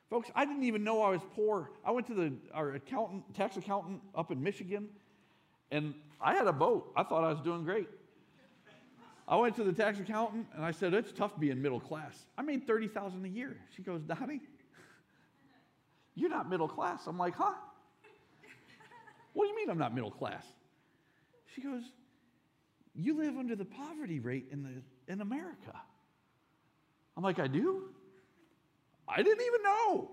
Folks, 0.10 0.32
I 0.36 0.46
didn't 0.46 0.64
even 0.64 0.86
know 0.86 1.02
I 1.02 1.10
was 1.10 1.22
poor. 1.36 1.72
I 1.84 1.92
went 1.92 2.08
to 2.08 2.14
the, 2.14 2.34
our 2.54 2.76
accountant, 2.76 3.36
tax 3.36 3.58
accountant 3.58 4.00
up 4.16 4.32
in 4.32 4.42
Michigan, 4.42 4.88
and 5.72 5.94
I 6.22 6.36
had 6.36 6.48
a 6.48 6.54
boat. 6.54 6.94
I 6.96 7.04
thought 7.04 7.26
I 7.26 7.34
was 7.34 7.42
doing 7.42 7.66
great. 7.66 7.90
I 9.30 9.36
went 9.36 9.56
to 9.58 9.64
the 9.64 9.72
tax 9.72 10.00
accountant 10.00 10.48
and 10.56 10.66
I 10.66 10.72
said, 10.72 10.96
It's 10.96 11.12
tough 11.12 11.40
being 11.40 11.62
middle 11.62 11.80
class. 11.80 12.26
I 12.36 12.42
made 12.42 12.66
30000 12.66 13.24
a 13.24 13.28
year. 13.28 13.58
She 13.76 13.84
goes, 13.84 14.02
Donnie, 14.02 14.42
you're 16.16 16.32
not 16.32 16.50
middle 16.50 16.68
class. 16.68 17.06
I'm 17.06 17.18
like, 17.18 17.36
Huh? 17.36 17.54
What 19.34 19.46
do 19.46 19.50
you 19.50 19.56
mean 19.56 19.70
I'm 19.70 19.78
not 19.78 19.94
middle 19.94 20.10
class? 20.10 20.44
She 21.54 21.62
goes, 21.62 21.84
You 22.96 23.20
live 23.20 23.38
under 23.38 23.56
the 23.56 23.66
poverty 23.66 24.20
rate 24.20 24.48
in, 24.52 24.64
the, 24.64 25.14
in 25.14 25.22
America. 25.22 25.80
I'm 27.16 27.24
like, 27.24 27.38
I 27.38 27.48
do? 27.48 27.84
I 29.08 29.22
didn't 29.22 29.46
even 29.46 29.62
know. 29.62 30.12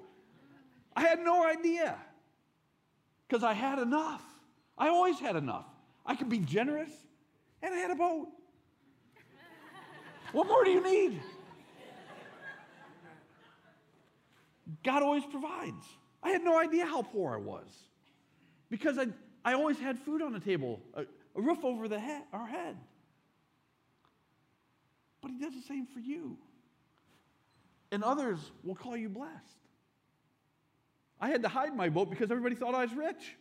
I 0.95 1.03
had 1.03 1.21
no 1.21 1.47
idea 1.47 1.97
because 3.27 3.43
I 3.43 3.55
had 3.55 3.79
enough. 3.79 4.23
I 4.77 4.89
always 4.89 5.19
had 5.19 5.37
enough. 5.37 5.67
I 6.05 6.17
could 6.17 6.29
be 6.29 6.39
generous, 6.39 6.91
and 7.63 7.75
I 7.75 7.79
had 7.79 7.91
a 7.91 7.95
boat. 7.95 8.29
What 10.33 10.47
more 10.47 10.65
do 10.65 10.71
you 10.71 10.83
need? 10.83 11.21
God 14.83 15.03
always 15.03 15.25
provides. 15.25 15.85
I 16.23 16.31
had 16.31 16.43
no 16.43 16.59
idea 16.59 16.87
how 16.87 17.03
poor 17.03 17.35
I 17.35 17.39
was 17.39 17.69
because 18.69 18.99
I, 18.99 19.07
I 19.45 19.55
always 19.55 19.79
had 19.79 19.99
food 19.99 20.23
on 20.23 20.33
the 20.33 20.41
table, 20.41 20.81
a, 20.95 21.03
a 21.37 21.41
roof 21.41 21.65
over 21.65 21.89
the 21.89 21.99
head, 21.99 22.23
our 22.33 22.47
head. 22.47 22.77
But 25.21 25.31
He 25.31 25.39
does 25.39 25.55
the 25.55 25.63
same 25.63 25.87
for 25.87 26.01
you 26.01 26.37
and 27.93 28.03
others 28.05 28.39
will 28.65 28.75
call 28.75 28.97
you 28.97 29.09
blessed. 29.09 29.33
I 31.21 31.29
had 31.29 31.43
to 31.43 31.49
hide 31.49 31.75
my 31.75 31.89
boat 31.89 32.11
because 32.11 32.31
everybody 32.31 32.55
thought 32.55 32.75
I 32.75 32.85
was 32.85 32.95
rich. 32.95 33.37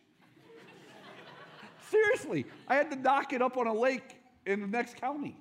Seriously, 1.90 2.46
I 2.66 2.76
had 2.76 2.90
to 2.90 2.96
dock 2.96 3.32
it 3.32 3.42
up 3.42 3.56
on 3.56 3.66
a 3.66 3.74
lake 3.74 4.16
in 4.46 4.60
the 4.60 4.66
next 4.66 4.96
county. 4.96 5.36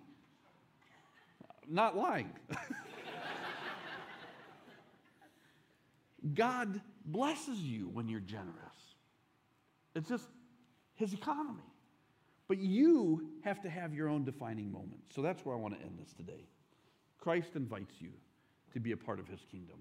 Not 1.69 1.97
lying. 1.97 2.29
God 6.33 6.81
blesses 7.05 7.59
you 7.59 7.89
when 7.93 8.09
you're 8.09 8.19
generous. 8.19 8.49
It's 9.95 10.09
just 10.09 10.27
his 10.95 11.13
economy. 11.13 11.63
But 12.47 12.57
you 12.59 13.29
have 13.43 13.61
to 13.61 13.69
have 13.69 13.93
your 13.93 14.09
own 14.09 14.23
defining 14.23 14.71
moment. 14.71 15.01
So 15.13 15.21
that's 15.21 15.45
where 15.45 15.55
I 15.55 15.59
want 15.59 15.75
to 15.77 15.81
end 15.81 15.97
this 15.99 16.13
today. 16.13 16.47
Christ 17.19 17.49
invites 17.55 17.93
you 17.99 18.09
to 18.73 18.79
be 18.79 18.91
a 18.91 18.97
part 18.97 19.19
of 19.19 19.27
his 19.27 19.39
kingdom. 19.51 19.77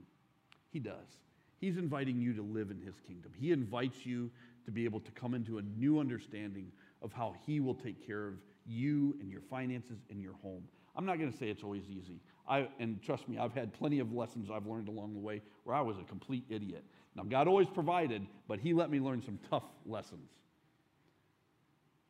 He 0.71 0.79
does. 0.79 1.19
He's 1.61 1.77
inviting 1.77 2.21
you 2.21 2.33
to 2.35 2.43
live 2.43 2.71
in 2.71 2.81
his 2.81 2.95
kingdom. 3.07 3.33
He 3.39 3.53
invites 3.53 4.05
you 4.05 4.31
to 4.65 4.71
be 4.71 4.85
able 4.85 5.01
to 5.01 5.11
come 5.13 5.35
into 5.35 5.59
a 5.59 5.63
new 5.63 5.99
understanding 5.99 6.73
of 7.03 7.13
how 7.13 7.35
he 7.47 7.61
will 7.61 7.75
take 7.75 8.07
care 8.07 8.29
of 8.29 8.35
you 8.67 9.17
and 9.21 9.31
your 9.31 9.43
finances 9.43 9.99
and 10.11 10.23
your 10.23 10.35
home. 10.43 10.65
I'm 10.97 11.07
not 11.07 11.19
going 11.19 11.33
to 11.33 11.37
say 11.37 11.49
it's 11.49 11.63
always 11.63 11.85
easy. 11.91 12.21
I, 12.49 12.69
and 12.79 13.03
trust 13.03 13.29
me, 13.29 13.39
I've 13.39 13.55
had 13.55 13.73
plenty 13.73 13.99
of 13.99 14.13
lessons 14.13 14.49
I've 14.51 14.67
learned 14.67 14.89
along 14.89 15.15
the 15.15 15.21
way 15.21 15.43
where 15.65 15.75
I 15.75 15.81
was 15.81 15.99
a 15.99 16.05
complete 16.05 16.45
idiot. 16.49 16.85
Now, 17.17 17.23
God 17.25 17.49
always 17.49 17.69
provided, 17.69 18.27
but 18.47 18.61
He 18.61 18.75
let 18.75 18.91
me 18.91 19.01
learn 19.01 19.23
some 19.23 19.39
tough 19.51 19.65
lessons. 19.87 20.31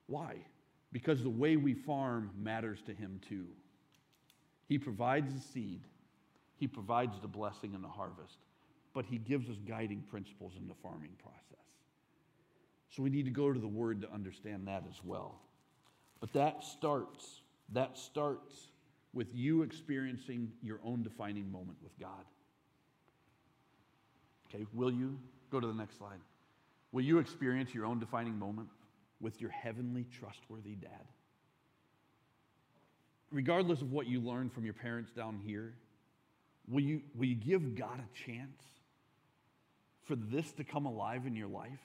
Why? 0.06 0.36
Because 0.92 1.22
the 1.22 1.30
way 1.30 1.56
we 1.56 1.74
farm 1.74 2.30
matters 2.36 2.80
to 2.86 2.94
Him 2.94 3.20
too. 3.26 3.46
He 4.66 4.78
provides 4.78 5.32
the 5.34 5.40
seed, 5.40 5.82
he 6.56 6.66
provides 6.66 7.20
the 7.20 7.28
blessing 7.28 7.74
and 7.74 7.82
the 7.82 7.88
harvest, 7.88 8.38
but 8.92 9.04
He 9.04 9.18
gives 9.18 9.48
us 9.50 9.56
guiding 9.66 10.02
principles 10.10 10.54
in 10.58 10.68
the 10.68 10.74
farming 10.82 11.10
process. 11.22 11.64
So 12.88 13.02
we 13.02 13.10
need 13.10 13.24
to 13.24 13.30
go 13.30 13.52
to 13.52 13.58
the 13.58 13.68
Word 13.68 14.00
to 14.02 14.12
understand 14.12 14.68
that 14.68 14.84
as 14.88 14.96
well. 15.04 15.40
But 16.20 16.32
that 16.32 16.64
starts, 16.64 17.42
that 17.72 17.98
starts 17.98 18.68
with 19.14 19.28
you 19.34 19.62
experiencing 19.62 20.52
your 20.62 20.80
own 20.84 21.02
defining 21.02 21.50
moment 21.50 21.78
with 21.82 21.98
God. 21.98 22.24
Okay, 24.48 24.66
will 24.74 24.92
you? 24.92 25.18
Go 25.50 25.60
to 25.60 25.66
the 25.66 25.74
next 25.74 25.98
slide. 25.98 26.18
Will 26.92 27.02
you 27.02 27.18
experience 27.18 27.74
your 27.74 27.86
own 27.86 27.98
defining 27.98 28.38
moment 28.38 28.68
with 29.20 29.40
your 29.40 29.50
heavenly, 29.50 30.06
trustworthy 30.18 30.74
dad? 30.74 31.06
Regardless 33.30 33.80
of 33.80 33.92
what 33.92 34.06
you 34.06 34.20
learned 34.20 34.52
from 34.52 34.64
your 34.64 34.74
parents 34.74 35.10
down 35.12 35.40
here, 35.44 35.74
Will 36.68 36.80
you, 36.80 37.02
will 37.14 37.26
you 37.26 37.34
give 37.34 37.74
God 37.74 38.00
a 38.00 38.26
chance 38.26 38.62
for 40.04 40.16
this 40.16 40.50
to 40.52 40.64
come 40.64 40.86
alive 40.86 41.26
in 41.26 41.36
your 41.36 41.48
life 41.48 41.80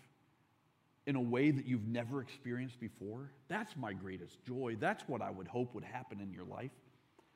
in 1.06 1.16
a 1.16 1.22
way 1.22 1.52
that 1.52 1.66
you've 1.66 1.88
never 1.88 2.22
experienced 2.22 2.80
before? 2.80 3.32
That's 3.50 3.76
my 3.76 3.94
greatest 3.94 4.44
joy. 4.46 4.78
That's 4.80 5.04
what 5.08 5.22
I 5.22 5.32
would 5.32 5.48
hope 5.48 5.74
would 5.76 5.84
happen 5.84 6.22
in 6.22 6.32
your 6.32 6.46
life. 6.46 6.72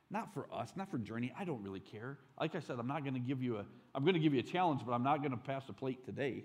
Not 0.09 0.33
for 0.33 0.47
us, 0.53 0.73
not 0.75 0.91
for 0.91 0.97
Journey. 0.97 1.33
I 1.37 1.43
don't 1.43 1.63
really 1.63 1.79
care. 1.79 2.17
Like 2.39 2.55
I 2.55 2.59
said, 2.59 2.77
I'm 2.79 2.87
not 2.87 3.03
going 3.03 3.15
to 3.15 3.19
give 3.19 3.41
you 3.41 3.57
a 3.57 3.65
I'm 3.95 4.03
going 4.03 4.15
to 4.15 4.19
give 4.19 4.33
you 4.33 4.39
a 4.39 4.43
challenge, 4.43 4.81
but 4.85 4.93
I'm 4.93 5.03
not 5.03 5.19
going 5.19 5.31
to 5.31 5.37
pass 5.37 5.63
a 5.69 5.73
plate 5.73 6.03
today. 6.05 6.43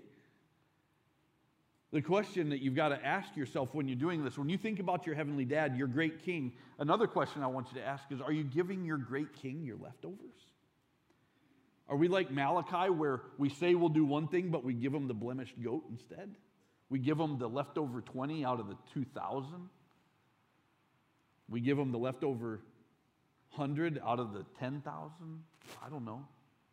The 1.91 2.01
question 2.01 2.49
that 2.49 2.61
you've 2.61 2.75
got 2.75 2.89
to 2.89 3.03
ask 3.03 3.35
yourself 3.35 3.73
when 3.73 3.87
you're 3.87 3.97
doing 3.97 4.23
this, 4.23 4.37
when 4.37 4.49
you 4.49 4.57
think 4.57 4.79
about 4.79 5.07
your 5.07 5.15
heavenly 5.15 5.45
dad, 5.45 5.75
your 5.75 5.87
great 5.87 6.23
king, 6.23 6.53
another 6.77 7.07
question 7.07 7.41
I 7.41 7.47
want 7.47 7.67
you 7.73 7.81
to 7.81 7.85
ask 7.85 8.03
is 8.11 8.21
Are 8.21 8.31
you 8.31 8.43
giving 8.43 8.85
your 8.85 8.97
great 8.97 9.33
king 9.41 9.63
your 9.63 9.77
leftovers? 9.77 10.35
Are 11.87 11.97
we 11.97 12.07
like 12.07 12.29
Malachi, 12.29 12.91
where 12.91 13.21
we 13.39 13.49
say 13.49 13.73
we'll 13.73 13.89
do 13.89 14.05
one 14.05 14.27
thing, 14.27 14.51
but 14.51 14.63
we 14.63 14.73
give 14.73 14.93
him 14.93 15.07
the 15.07 15.15
blemished 15.15 15.59
goat 15.61 15.83
instead? 15.89 16.35
We 16.89 16.99
give 16.99 17.19
him 17.19 17.39
the 17.39 17.49
leftover 17.49 18.01
20 18.01 18.45
out 18.45 18.59
of 18.59 18.67
the 18.67 18.77
2,000? 18.93 19.69
We 21.49 21.61
give 21.61 21.79
him 21.79 21.91
the 21.91 21.97
leftover 21.97 22.61
100 23.59 24.01
out 24.05 24.19
of 24.19 24.33
the 24.33 24.45
10,000? 24.59 25.43
I 25.85 25.89
don't 25.89 26.05
know. 26.05 26.25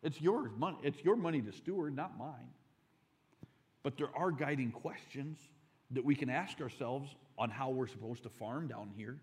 It's 0.03 0.21
yours 0.21 0.51
money. 0.57 0.77
It's 0.83 1.03
your 1.03 1.15
money 1.15 1.41
to 1.41 1.51
steward, 1.51 1.95
not 1.95 2.17
mine. 2.17 2.49
But 3.83 3.97
there 3.97 4.09
are 4.15 4.31
guiding 4.31 4.71
questions 4.71 5.37
that 5.91 6.03
we 6.03 6.15
can 6.15 6.29
ask 6.29 6.59
ourselves 6.61 7.13
on 7.37 7.49
how 7.49 7.69
we're 7.69 7.87
supposed 7.87 8.23
to 8.23 8.29
farm 8.29 8.67
down 8.67 8.91
here. 8.95 9.17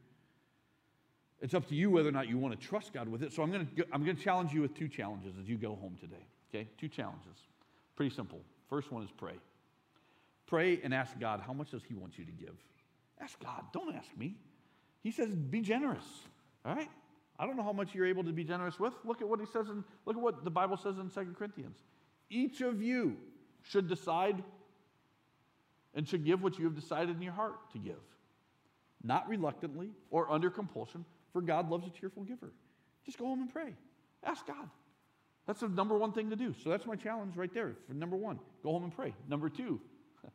It's 1.40 1.54
up 1.54 1.68
to 1.68 1.74
you 1.74 1.90
whether 1.90 2.08
or 2.08 2.12
not 2.12 2.28
you 2.28 2.38
want 2.38 2.58
to 2.58 2.66
trust 2.66 2.92
God 2.92 3.08
with 3.08 3.22
it. 3.22 3.32
So 3.32 3.42
I'm 3.42 3.50
going 3.50 3.66
to, 3.66 3.86
I'm 3.92 4.04
going 4.04 4.16
to 4.16 4.22
challenge 4.22 4.52
you 4.52 4.62
with 4.62 4.74
two 4.74 4.88
challenges 4.88 5.34
as 5.40 5.48
you 5.48 5.56
go 5.56 5.74
home 5.74 5.96
today. 6.00 6.24
Okay? 6.48 6.68
Two 6.78 6.88
challenges. 6.88 7.36
Pretty 7.96 8.14
simple. 8.14 8.40
First 8.70 8.90
one 8.90 9.02
is 9.02 9.10
pray. 9.16 9.34
Pray 10.46 10.80
and 10.82 10.94
ask 10.94 11.18
God, 11.18 11.42
how 11.46 11.52
much 11.52 11.70
does 11.70 11.82
He 11.86 11.94
want 11.94 12.18
you 12.18 12.24
to 12.24 12.32
give? 12.32 12.54
Ask 13.20 13.38
God. 13.40 13.64
Don't 13.72 13.94
ask 13.94 14.08
me. 14.16 14.36
He 15.02 15.10
says, 15.10 15.34
be 15.34 15.60
generous. 15.60 16.04
All 16.64 16.74
right? 16.74 16.88
I 17.38 17.46
don't 17.46 17.56
know 17.56 17.62
how 17.62 17.72
much 17.72 17.94
you're 17.94 18.06
able 18.06 18.24
to 18.24 18.32
be 18.32 18.44
generous 18.44 18.78
with. 18.78 18.94
Look 19.04 19.20
at 19.20 19.28
what 19.28 19.40
he 19.40 19.46
says 19.46 19.68
in, 19.68 19.84
look 20.06 20.16
at 20.16 20.22
what 20.22 20.44
the 20.44 20.50
Bible 20.50 20.76
says 20.76 20.98
in 20.98 21.10
2 21.10 21.34
Corinthians. 21.36 21.78
Each 22.30 22.60
of 22.60 22.82
you 22.82 23.16
should 23.62 23.88
decide 23.88 24.42
and 25.94 26.08
should 26.08 26.24
give 26.24 26.42
what 26.42 26.58
you 26.58 26.64
have 26.64 26.74
decided 26.74 27.16
in 27.16 27.22
your 27.22 27.32
heart 27.32 27.70
to 27.72 27.78
give. 27.78 28.00
Not 29.02 29.28
reluctantly 29.28 29.90
or 30.10 30.30
under 30.30 30.50
compulsion, 30.50 31.04
for 31.32 31.40
God 31.40 31.70
loves 31.70 31.86
a 31.86 31.90
cheerful 31.90 32.22
giver. 32.22 32.52
Just 33.04 33.18
go 33.18 33.26
home 33.26 33.42
and 33.42 33.52
pray. 33.52 33.74
Ask 34.22 34.46
God. 34.46 34.68
That's 35.46 35.60
the 35.60 35.68
number 35.68 35.96
one 35.96 36.12
thing 36.12 36.30
to 36.30 36.36
do. 36.36 36.54
So 36.62 36.70
that's 36.70 36.86
my 36.86 36.96
challenge 36.96 37.36
right 37.36 37.52
there 37.52 37.74
for 37.86 37.94
number 37.94 38.16
one. 38.16 38.38
Go 38.62 38.72
home 38.72 38.84
and 38.84 38.94
pray. 38.94 39.14
Number 39.28 39.50
two, 39.50 39.80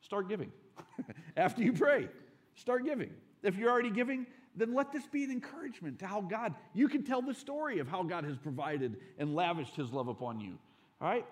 start 0.00 0.28
giving. 0.28 0.52
After 1.36 1.62
you 1.62 1.72
pray, 1.72 2.08
start 2.54 2.84
giving. 2.84 3.10
If 3.42 3.56
you're 3.56 3.70
already 3.70 3.90
giving, 3.90 4.26
then 4.54 4.74
let 4.74 4.92
this 4.92 5.06
be 5.06 5.24
an 5.24 5.30
encouragement 5.30 5.98
to 6.00 6.06
how 6.06 6.20
God, 6.20 6.54
you 6.74 6.88
can 6.88 7.02
tell 7.02 7.22
the 7.22 7.34
story 7.34 7.78
of 7.78 7.88
how 7.88 8.02
God 8.02 8.24
has 8.24 8.36
provided 8.36 8.96
and 9.18 9.34
lavished 9.34 9.74
his 9.74 9.92
love 9.92 10.08
upon 10.08 10.40
you. 10.40 10.58
All 11.00 11.08
right? 11.08 11.26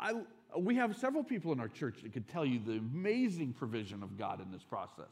I, 0.00 0.14
we 0.58 0.76
have 0.76 0.96
several 0.96 1.22
people 1.22 1.52
in 1.52 1.60
our 1.60 1.68
church 1.68 1.96
that 2.02 2.12
could 2.12 2.28
tell 2.28 2.44
you 2.44 2.60
the 2.64 2.78
amazing 2.78 3.52
provision 3.52 4.02
of 4.02 4.18
God 4.18 4.40
in 4.40 4.50
this 4.50 4.62
process. 4.62 5.10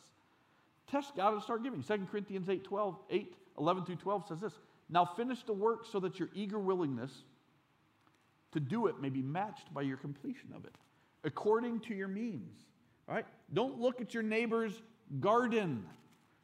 Test 0.91 1.15
God 1.17 1.35
and 1.35 1.43
start 1.43 1.63
giving. 1.63 1.83
2 1.83 2.07
Corinthians 2.11 2.49
8, 2.49 2.65
12, 2.65 2.97
8, 3.11 3.35
11 3.59 3.85
through 3.85 3.97
12 3.97 4.27
says 4.29 4.41
this 4.41 4.55
Now 4.89 5.05
finish 5.05 5.43
the 5.45 5.53
work 5.53 5.87
so 5.91 6.01
that 6.01 6.19
your 6.19 6.29
eager 6.35 6.59
willingness 6.59 7.13
to 8.53 8.61
do 8.61 8.87
it 8.87 9.01
may 9.01 9.11
be 9.11 9.23
matched 9.23 9.73
by 9.73 9.83
your 9.83 9.97
completion 9.97 10.53
of 10.57 10.65
it, 10.65 10.75
according 11.25 11.81
to 11.81 11.95
your 11.95 12.09
means. 12.09 12.57
All 13.09 13.15
right? 13.15 13.27
Don't 13.53 13.81
look 13.81 14.01
at 14.01 14.15
your 14.15 14.23
neighbor's 14.23 14.83
garden. 15.21 15.85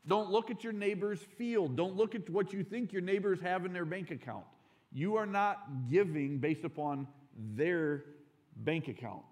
Don't 0.09 0.30
look 0.30 0.50
at 0.50 0.62
your 0.62 0.72
neighbor's 0.72 1.20
field. 1.20 1.76
Don't 1.76 1.96
look 1.96 2.14
at 2.14 2.28
what 2.30 2.52
you 2.52 2.62
think 2.62 2.92
your 2.92 3.02
neighbors 3.02 3.40
have 3.40 3.64
in 3.64 3.72
their 3.72 3.84
bank 3.84 4.11
account. 4.11 4.44
You 4.92 5.16
are 5.16 5.26
not 5.26 5.88
giving 5.90 6.38
based 6.38 6.64
upon 6.64 7.09
their 7.54 8.04
bank 8.59 8.88
account. 8.88 9.24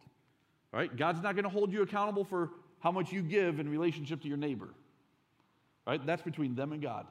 All 0.72 0.80
right? 0.80 0.94
God's 0.94 1.22
not 1.22 1.34
going 1.36 1.44
to 1.44 1.50
hold 1.50 1.72
you 1.72 1.82
accountable 1.82 2.24
for 2.24 2.50
how 2.80 2.90
much 2.90 3.12
you 3.12 3.22
give 3.22 3.60
in 3.60 3.68
relationship 3.68 4.20
to 4.22 4.28
your 4.28 4.36
neighbor. 4.36 4.68
All 5.86 5.92
right? 5.92 6.04
That's 6.04 6.22
between 6.22 6.54
them 6.54 6.72
and 6.72 6.82
God. 6.82 7.06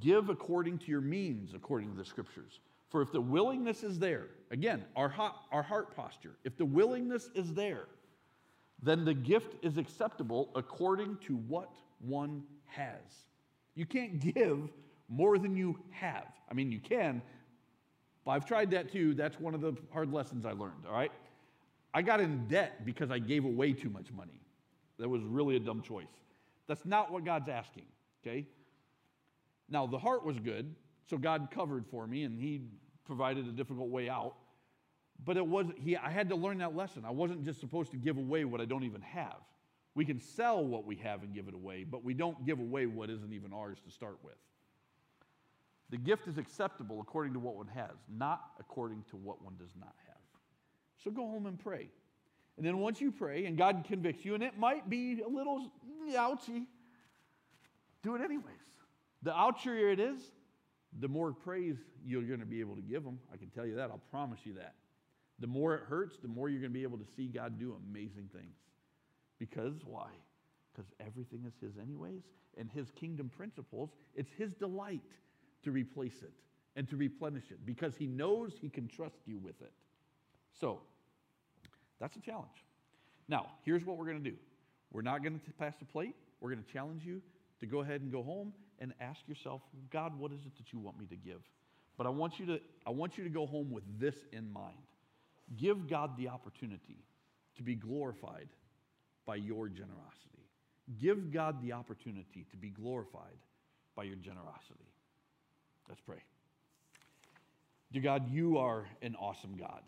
Give 0.00 0.28
according 0.28 0.78
to 0.78 0.90
your 0.90 1.00
means, 1.00 1.54
according 1.54 1.92
to 1.92 1.96
the 1.96 2.04
scriptures. 2.04 2.60
For 2.90 3.02
if 3.02 3.12
the 3.12 3.20
willingness 3.20 3.82
is 3.82 3.98
there, 3.98 4.26
again, 4.50 4.84
our 4.96 5.08
heart, 5.08 5.34
our 5.50 5.62
heart 5.62 5.96
posture, 5.96 6.32
if 6.44 6.56
the 6.56 6.64
willingness 6.64 7.30
is 7.34 7.54
there, 7.54 7.86
then 8.82 9.04
the 9.04 9.14
gift 9.14 9.54
is 9.62 9.78
acceptable 9.78 10.50
according 10.54 11.16
to 11.26 11.36
what 11.36 11.70
one 12.02 12.42
has. 12.66 13.00
You 13.74 13.86
can't 13.86 14.20
give 14.20 14.70
more 15.08 15.38
than 15.38 15.56
you 15.56 15.78
have. 15.90 16.26
I 16.50 16.54
mean, 16.54 16.70
you 16.70 16.80
can, 16.80 17.22
but 18.24 18.32
I've 18.32 18.46
tried 18.46 18.70
that 18.72 18.92
too. 18.92 19.14
That's 19.14 19.38
one 19.40 19.54
of 19.54 19.60
the 19.60 19.76
hard 19.92 20.12
lessons 20.12 20.44
I 20.44 20.52
learned, 20.52 20.86
all 20.86 20.94
right? 20.94 21.12
I 21.94 22.02
got 22.02 22.20
in 22.20 22.46
debt 22.46 22.84
because 22.84 23.10
I 23.10 23.18
gave 23.18 23.44
away 23.44 23.72
too 23.72 23.90
much 23.90 24.12
money. 24.12 24.40
That 24.98 25.08
was 25.08 25.22
really 25.22 25.56
a 25.56 25.60
dumb 25.60 25.82
choice. 25.82 26.06
That's 26.66 26.84
not 26.84 27.10
what 27.10 27.24
God's 27.24 27.48
asking, 27.48 27.84
okay? 28.24 28.46
Now, 29.68 29.86
the 29.86 29.98
heart 29.98 30.24
was 30.24 30.38
good, 30.38 30.74
so 31.08 31.18
God 31.18 31.48
covered 31.50 31.86
for 31.90 32.06
me 32.06 32.24
and 32.24 32.40
He 32.40 32.62
provided 33.04 33.46
a 33.46 33.52
difficult 33.52 33.88
way 33.88 34.08
out. 34.08 34.34
But 35.24 35.36
it 35.36 35.46
was 35.46 35.66
he 35.76 35.96
I 35.96 36.10
had 36.10 36.28
to 36.30 36.36
learn 36.36 36.58
that 36.58 36.74
lesson. 36.74 37.04
I 37.04 37.10
wasn't 37.10 37.44
just 37.44 37.60
supposed 37.60 37.90
to 37.92 37.96
give 37.96 38.16
away 38.16 38.44
what 38.44 38.60
I 38.60 38.64
don't 38.64 38.84
even 38.84 39.02
have. 39.02 39.36
We 39.94 40.04
can 40.04 40.20
sell 40.20 40.64
what 40.64 40.86
we 40.86 40.96
have 40.96 41.22
and 41.22 41.34
give 41.34 41.48
it 41.48 41.54
away, 41.54 41.84
but 41.84 42.02
we 42.02 42.14
don't 42.14 42.46
give 42.46 42.58
away 42.58 42.86
what 42.86 43.10
isn't 43.10 43.32
even 43.32 43.52
ours 43.52 43.78
to 43.84 43.90
start 43.90 44.18
with. 44.22 44.36
The 45.90 45.98
gift 45.98 46.26
is 46.26 46.38
acceptable 46.38 47.00
according 47.02 47.34
to 47.34 47.38
what 47.38 47.56
one 47.56 47.66
has, 47.68 47.90
not 48.08 48.40
according 48.58 49.04
to 49.10 49.16
what 49.16 49.44
one 49.44 49.54
does 49.58 49.74
not 49.78 49.94
have. 50.08 50.16
So 51.04 51.10
go 51.10 51.26
home 51.26 51.44
and 51.46 51.58
pray. 51.58 51.90
And 52.56 52.66
then 52.66 52.78
once 52.78 53.00
you 53.00 53.12
pray 53.12 53.44
and 53.44 53.58
God 53.58 53.84
convicts 53.86 54.24
you, 54.24 54.34
and 54.34 54.42
it 54.42 54.58
might 54.58 54.88
be 54.88 55.20
a 55.20 55.28
little 55.28 55.70
ouchy, 56.16 56.66
do 58.02 58.14
it 58.14 58.22
anyways. 58.22 58.54
The 59.22 59.32
ouchier 59.32 59.92
it 59.92 60.00
is, 60.00 60.18
the 61.00 61.08
more 61.08 61.32
praise 61.32 61.76
you're 62.04 62.22
going 62.22 62.40
to 62.40 62.46
be 62.46 62.60
able 62.60 62.76
to 62.76 62.82
give 62.82 63.04
them. 63.04 63.18
I 63.32 63.36
can 63.36 63.48
tell 63.50 63.66
you 63.66 63.76
that. 63.76 63.90
I'll 63.90 64.02
promise 64.10 64.40
you 64.44 64.54
that. 64.54 64.74
The 65.38 65.46
more 65.46 65.74
it 65.74 65.82
hurts, 65.88 66.18
the 66.18 66.28
more 66.28 66.48
you're 66.48 66.60
going 66.60 66.72
to 66.72 66.78
be 66.78 66.82
able 66.82 66.98
to 66.98 67.06
see 67.16 67.26
God 67.26 67.58
do 67.58 67.76
amazing 67.90 68.28
things. 68.32 68.56
Because 69.42 69.74
why? 69.84 70.06
Because 70.72 70.88
everything 71.00 71.42
is 71.44 71.54
His, 71.60 71.76
anyways. 71.82 72.22
And 72.56 72.70
His 72.70 72.92
kingdom 72.92 73.28
principles, 73.28 73.90
it's 74.14 74.30
His 74.38 74.52
delight 74.52 75.02
to 75.64 75.72
replace 75.72 76.22
it 76.22 76.30
and 76.76 76.88
to 76.90 76.96
replenish 76.96 77.50
it 77.50 77.66
because 77.66 77.96
He 77.96 78.06
knows 78.06 78.52
He 78.60 78.68
can 78.68 78.86
trust 78.86 79.16
you 79.26 79.38
with 79.38 79.60
it. 79.60 79.72
So, 80.60 80.78
that's 81.98 82.16
a 82.16 82.20
challenge. 82.20 82.64
Now, 83.26 83.46
here's 83.64 83.84
what 83.84 83.96
we're 83.96 84.06
going 84.06 84.22
to 84.22 84.30
do 84.30 84.36
we're 84.92 85.02
not 85.02 85.24
going 85.24 85.40
to 85.40 85.52
pass 85.58 85.74
the 85.80 85.86
plate. 85.86 86.14
We're 86.40 86.50
going 86.50 86.62
to 86.62 86.72
challenge 86.72 87.02
you 87.04 87.20
to 87.58 87.66
go 87.66 87.80
ahead 87.80 88.00
and 88.00 88.12
go 88.12 88.22
home 88.22 88.52
and 88.78 88.94
ask 89.00 89.26
yourself, 89.26 89.62
God, 89.90 90.16
what 90.16 90.30
is 90.30 90.46
it 90.46 90.56
that 90.56 90.72
you 90.72 90.78
want 90.78 91.00
me 91.00 91.06
to 91.06 91.16
give? 91.16 91.40
But 91.98 92.06
I 92.06 92.10
want 92.10 92.38
you 92.38 92.46
to, 92.46 92.60
I 92.86 92.90
want 92.90 93.18
you 93.18 93.24
to 93.24 93.30
go 93.30 93.44
home 93.44 93.72
with 93.72 93.82
this 93.98 94.14
in 94.32 94.52
mind. 94.52 94.78
Give 95.56 95.88
God 95.90 96.16
the 96.16 96.28
opportunity 96.28 97.04
to 97.56 97.64
be 97.64 97.74
glorified 97.74 98.48
by 99.26 99.36
your 99.36 99.68
generosity. 99.68 100.48
Give 101.00 101.32
God 101.32 101.62
the 101.62 101.72
opportunity 101.72 102.46
to 102.50 102.56
be 102.56 102.68
glorified 102.68 103.38
by 103.94 104.04
your 104.04 104.16
generosity. 104.16 104.90
Let's 105.88 106.00
pray. 106.00 106.18
Dear 107.92 108.02
God, 108.02 108.30
you 108.30 108.58
are 108.58 108.86
an 109.02 109.14
awesome 109.16 109.56
God. 109.56 109.82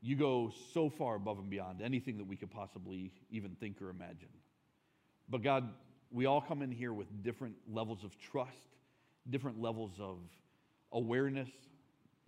You 0.00 0.16
go 0.16 0.52
so 0.74 0.90
far 0.90 1.14
above 1.14 1.38
and 1.38 1.48
beyond 1.48 1.80
anything 1.80 2.18
that 2.18 2.26
we 2.26 2.36
could 2.36 2.50
possibly 2.50 3.12
even 3.30 3.56
think 3.60 3.80
or 3.80 3.88
imagine. 3.88 4.28
But 5.28 5.42
God, 5.42 5.70
we 6.10 6.26
all 6.26 6.40
come 6.40 6.60
in 6.60 6.70
here 6.70 6.92
with 6.92 7.06
different 7.22 7.54
levels 7.72 8.04
of 8.04 8.18
trust, 8.18 8.50
different 9.30 9.60
levels 9.60 9.92
of 10.00 10.18
awareness, 10.92 11.48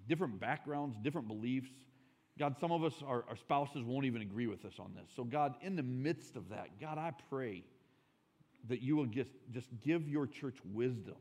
different 0.09 0.41
backgrounds, 0.41 0.97
different 1.03 1.29
beliefs. 1.29 1.71
God, 2.39 2.57
some 2.61 2.73
of 2.73 2.83
us, 2.83 2.95
our, 3.07 3.25
our 3.29 3.37
spouses 3.37 3.85
won't 3.85 4.07
even 4.07 4.23
agree 4.23 4.47
with 4.47 4.65
us 4.65 4.75
on 4.79 4.93
this. 4.95 5.09
So, 5.15 5.23
God, 5.23 5.55
in 5.61 5.77
the 5.77 5.83
midst 5.83 6.35
of 6.37 6.49
that, 6.49 6.81
God, 6.81 6.99
I 6.99 7.13
pray 7.31 7.63
that 8.69 8.83
you 8.83 8.97
will 8.97 9.07
just, 9.07 9.31
just 9.53 9.69
give 9.85 10.09
your 10.09 10.27
church 10.27 10.57
wisdom 10.73 11.17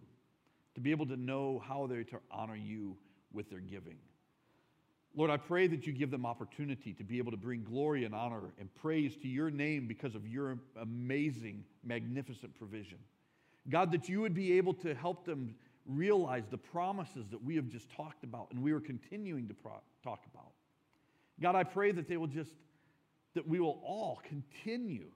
to 0.76 0.82
be 0.82 0.92
able 0.92 1.06
to 1.08 1.18
know 1.18 1.62
how 1.68 1.86
they're 1.88 2.04
to 2.06 2.18
honor 2.32 2.56
you 2.56 2.98
with 3.32 3.50
their 3.50 3.60
giving. 3.60 3.98
Lord, 5.16 5.30
I 5.30 5.38
pray 5.38 5.68
that 5.68 5.86
you 5.86 5.94
give 5.94 6.10
them 6.10 6.26
opportunity 6.26 6.94
to 6.94 7.04
be 7.04 7.20
able 7.20 7.32
to 7.32 7.38
bring 7.38 7.64
glory 7.64 8.06
and 8.06 8.16
honor 8.16 8.52
and 8.60 8.74
praise 8.74 9.16
to 9.18 9.28
your 9.28 9.52
name 9.52 9.88
because 9.88 10.16
of 10.16 10.28
your 10.28 10.58
amazing, 10.82 11.64
magnificent 11.84 12.58
provision. 12.58 12.98
God, 13.70 13.92
that 13.92 14.10
you 14.10 14.22
would 14.22 14.34
be 14.34 14.58
able 14.58 14.74
to 14.76 14.96
help 14.96 15.26
them 15.26 15.54
realize 15.86 16.46
the 16.50 16.58
promises 16.58 17.28
that 17.30 17.44
we 17.44 17.56
have 17.56 17.70
just 17.70 17.92
talked 17.92 18.24
about 18.24 18.48
and 18.52 18.64
we 18.64 18.72
are 18.72 18.80
continuing 18.80 19.48
to 19.48 19.54
pro- 19.54 19.82
talk 20.04 20.24
about. 20.34 20.53
God, 21.42 21.56
I 21.56 21.64
pray 21.64 21.92
that 21.92 22.08
they 22.08 22.18
will 22.18 22.28
just, 22.28 22.52
that 23.34 23.48
we 23.48 23.60
will 23.60 23.82
all 23.86 24.22
continue 24.28 25.08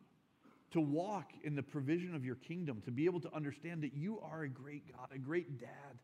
to 0.72 0.82
walk 0.82 1.32
in 1.43 1.55
the 1.55 1.63
provision 1.63 2.13
of 2.15 2.26
your 2.26 2.36
kingdom, 2.36 2.82
to 2.86 2.91
be 2.91 3.05
able 3.05 3.22
to 3.22 3.34
understand 3.34 3.82
that 3.84 3.93
you 3.93 4.20
are 4.20 4.43
a 4.43 4.49
great 4.49 4.91
God, 4.95 5.07
a 5.13 5.18
great 5.18 5.59
dad 5.59 5.97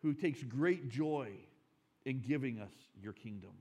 who 0.00 0.14
takes 0.14 0.42
great 0.42 0.88
joy 0.88 1.30
in 2.04 2.20
giving 2.20 2.58
us 2.58 2.72
your 3.00 3.12
kingdom. 3.12 3.52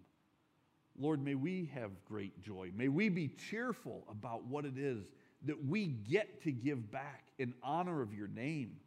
Lord, 0.98 1.24
may 1.24 1.36
we 1.36 1.70
have 1.74 1.92
great 2.06 2.42
joy. 2.42 2.72
May 2.76 2.88
we 2.88 3.10
be 3.10 3.28
cheerful 3.28 4.06
about 4.10 4.46
what 4.46 4.66
it 4.66 4.78
is 4.78 5.06
that 5.46 5.66
we 5.66 5.88
get 5.88 6.44
to 6.44 6.52
give 6.52 6.92
back 6.92 7.24
in 7.40 7.54
honor 7.64 8.02
of 8.02 8.14
your 8.14 8.28
name, 8.28 8.78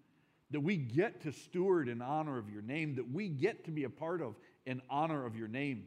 that 0.50 0.60
we 0.60 0.76
get 0.76 1.20
to 1.22 1.32
steward 1.32 1.88
in 1.88 2.00
honor 2.00 2.38
of 2.38 2.48
your 2.48 2.62
name, 2.62 2.94
that 2.94 3.10
we 3.10 3.28
get 3.28 3.64
to 3.64 3.70
be 3.70 3.84
a 3.84 3.90
part 3.90 4.22
of 4.22 4.36
in 4.66 4.80
honor 4.88 5.26
of 5.26 5.36
your 5.36 5.48
name. 5.48 5.84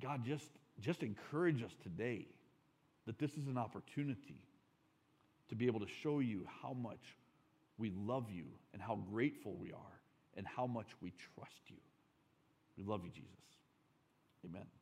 God, 0.00 0.24
just, 0.24 0.48
just 0.80 1.02
encourage 1.02 1.62
us 1.62 1.72
today 1.82 2.26
that 3.06 3.18
this 3.18 3.32
is 3.32 3.46
an 3.46 3.58
opportunity 3.58 4.40
to 5.48 5.54
be 5.54 5.66
able 5.66 5.80
to 5.80 5.88
show 6.02 6.20
you 6.20 6.46
how 6.62 6.72
much 6.72 7.16
we 7.78 7.92
love 7.96 8.26
you 8.30 8.44
and 8.72 8.80
how 8.80 8.96
grateful 9.10 9.56
we 9.58 9.72
are 9.72 10.00
and 10.36 10.46
how 10.46 10.66
much 10.66 10.88
we 11.00 11.12
trust 11.34 11.60
you. 11.68 11.76
We 12.76 12.84
love 12.84 13.04
you, 13.04 13.10
Jesus. 13.10 13.28
Amen. 14.44 14.79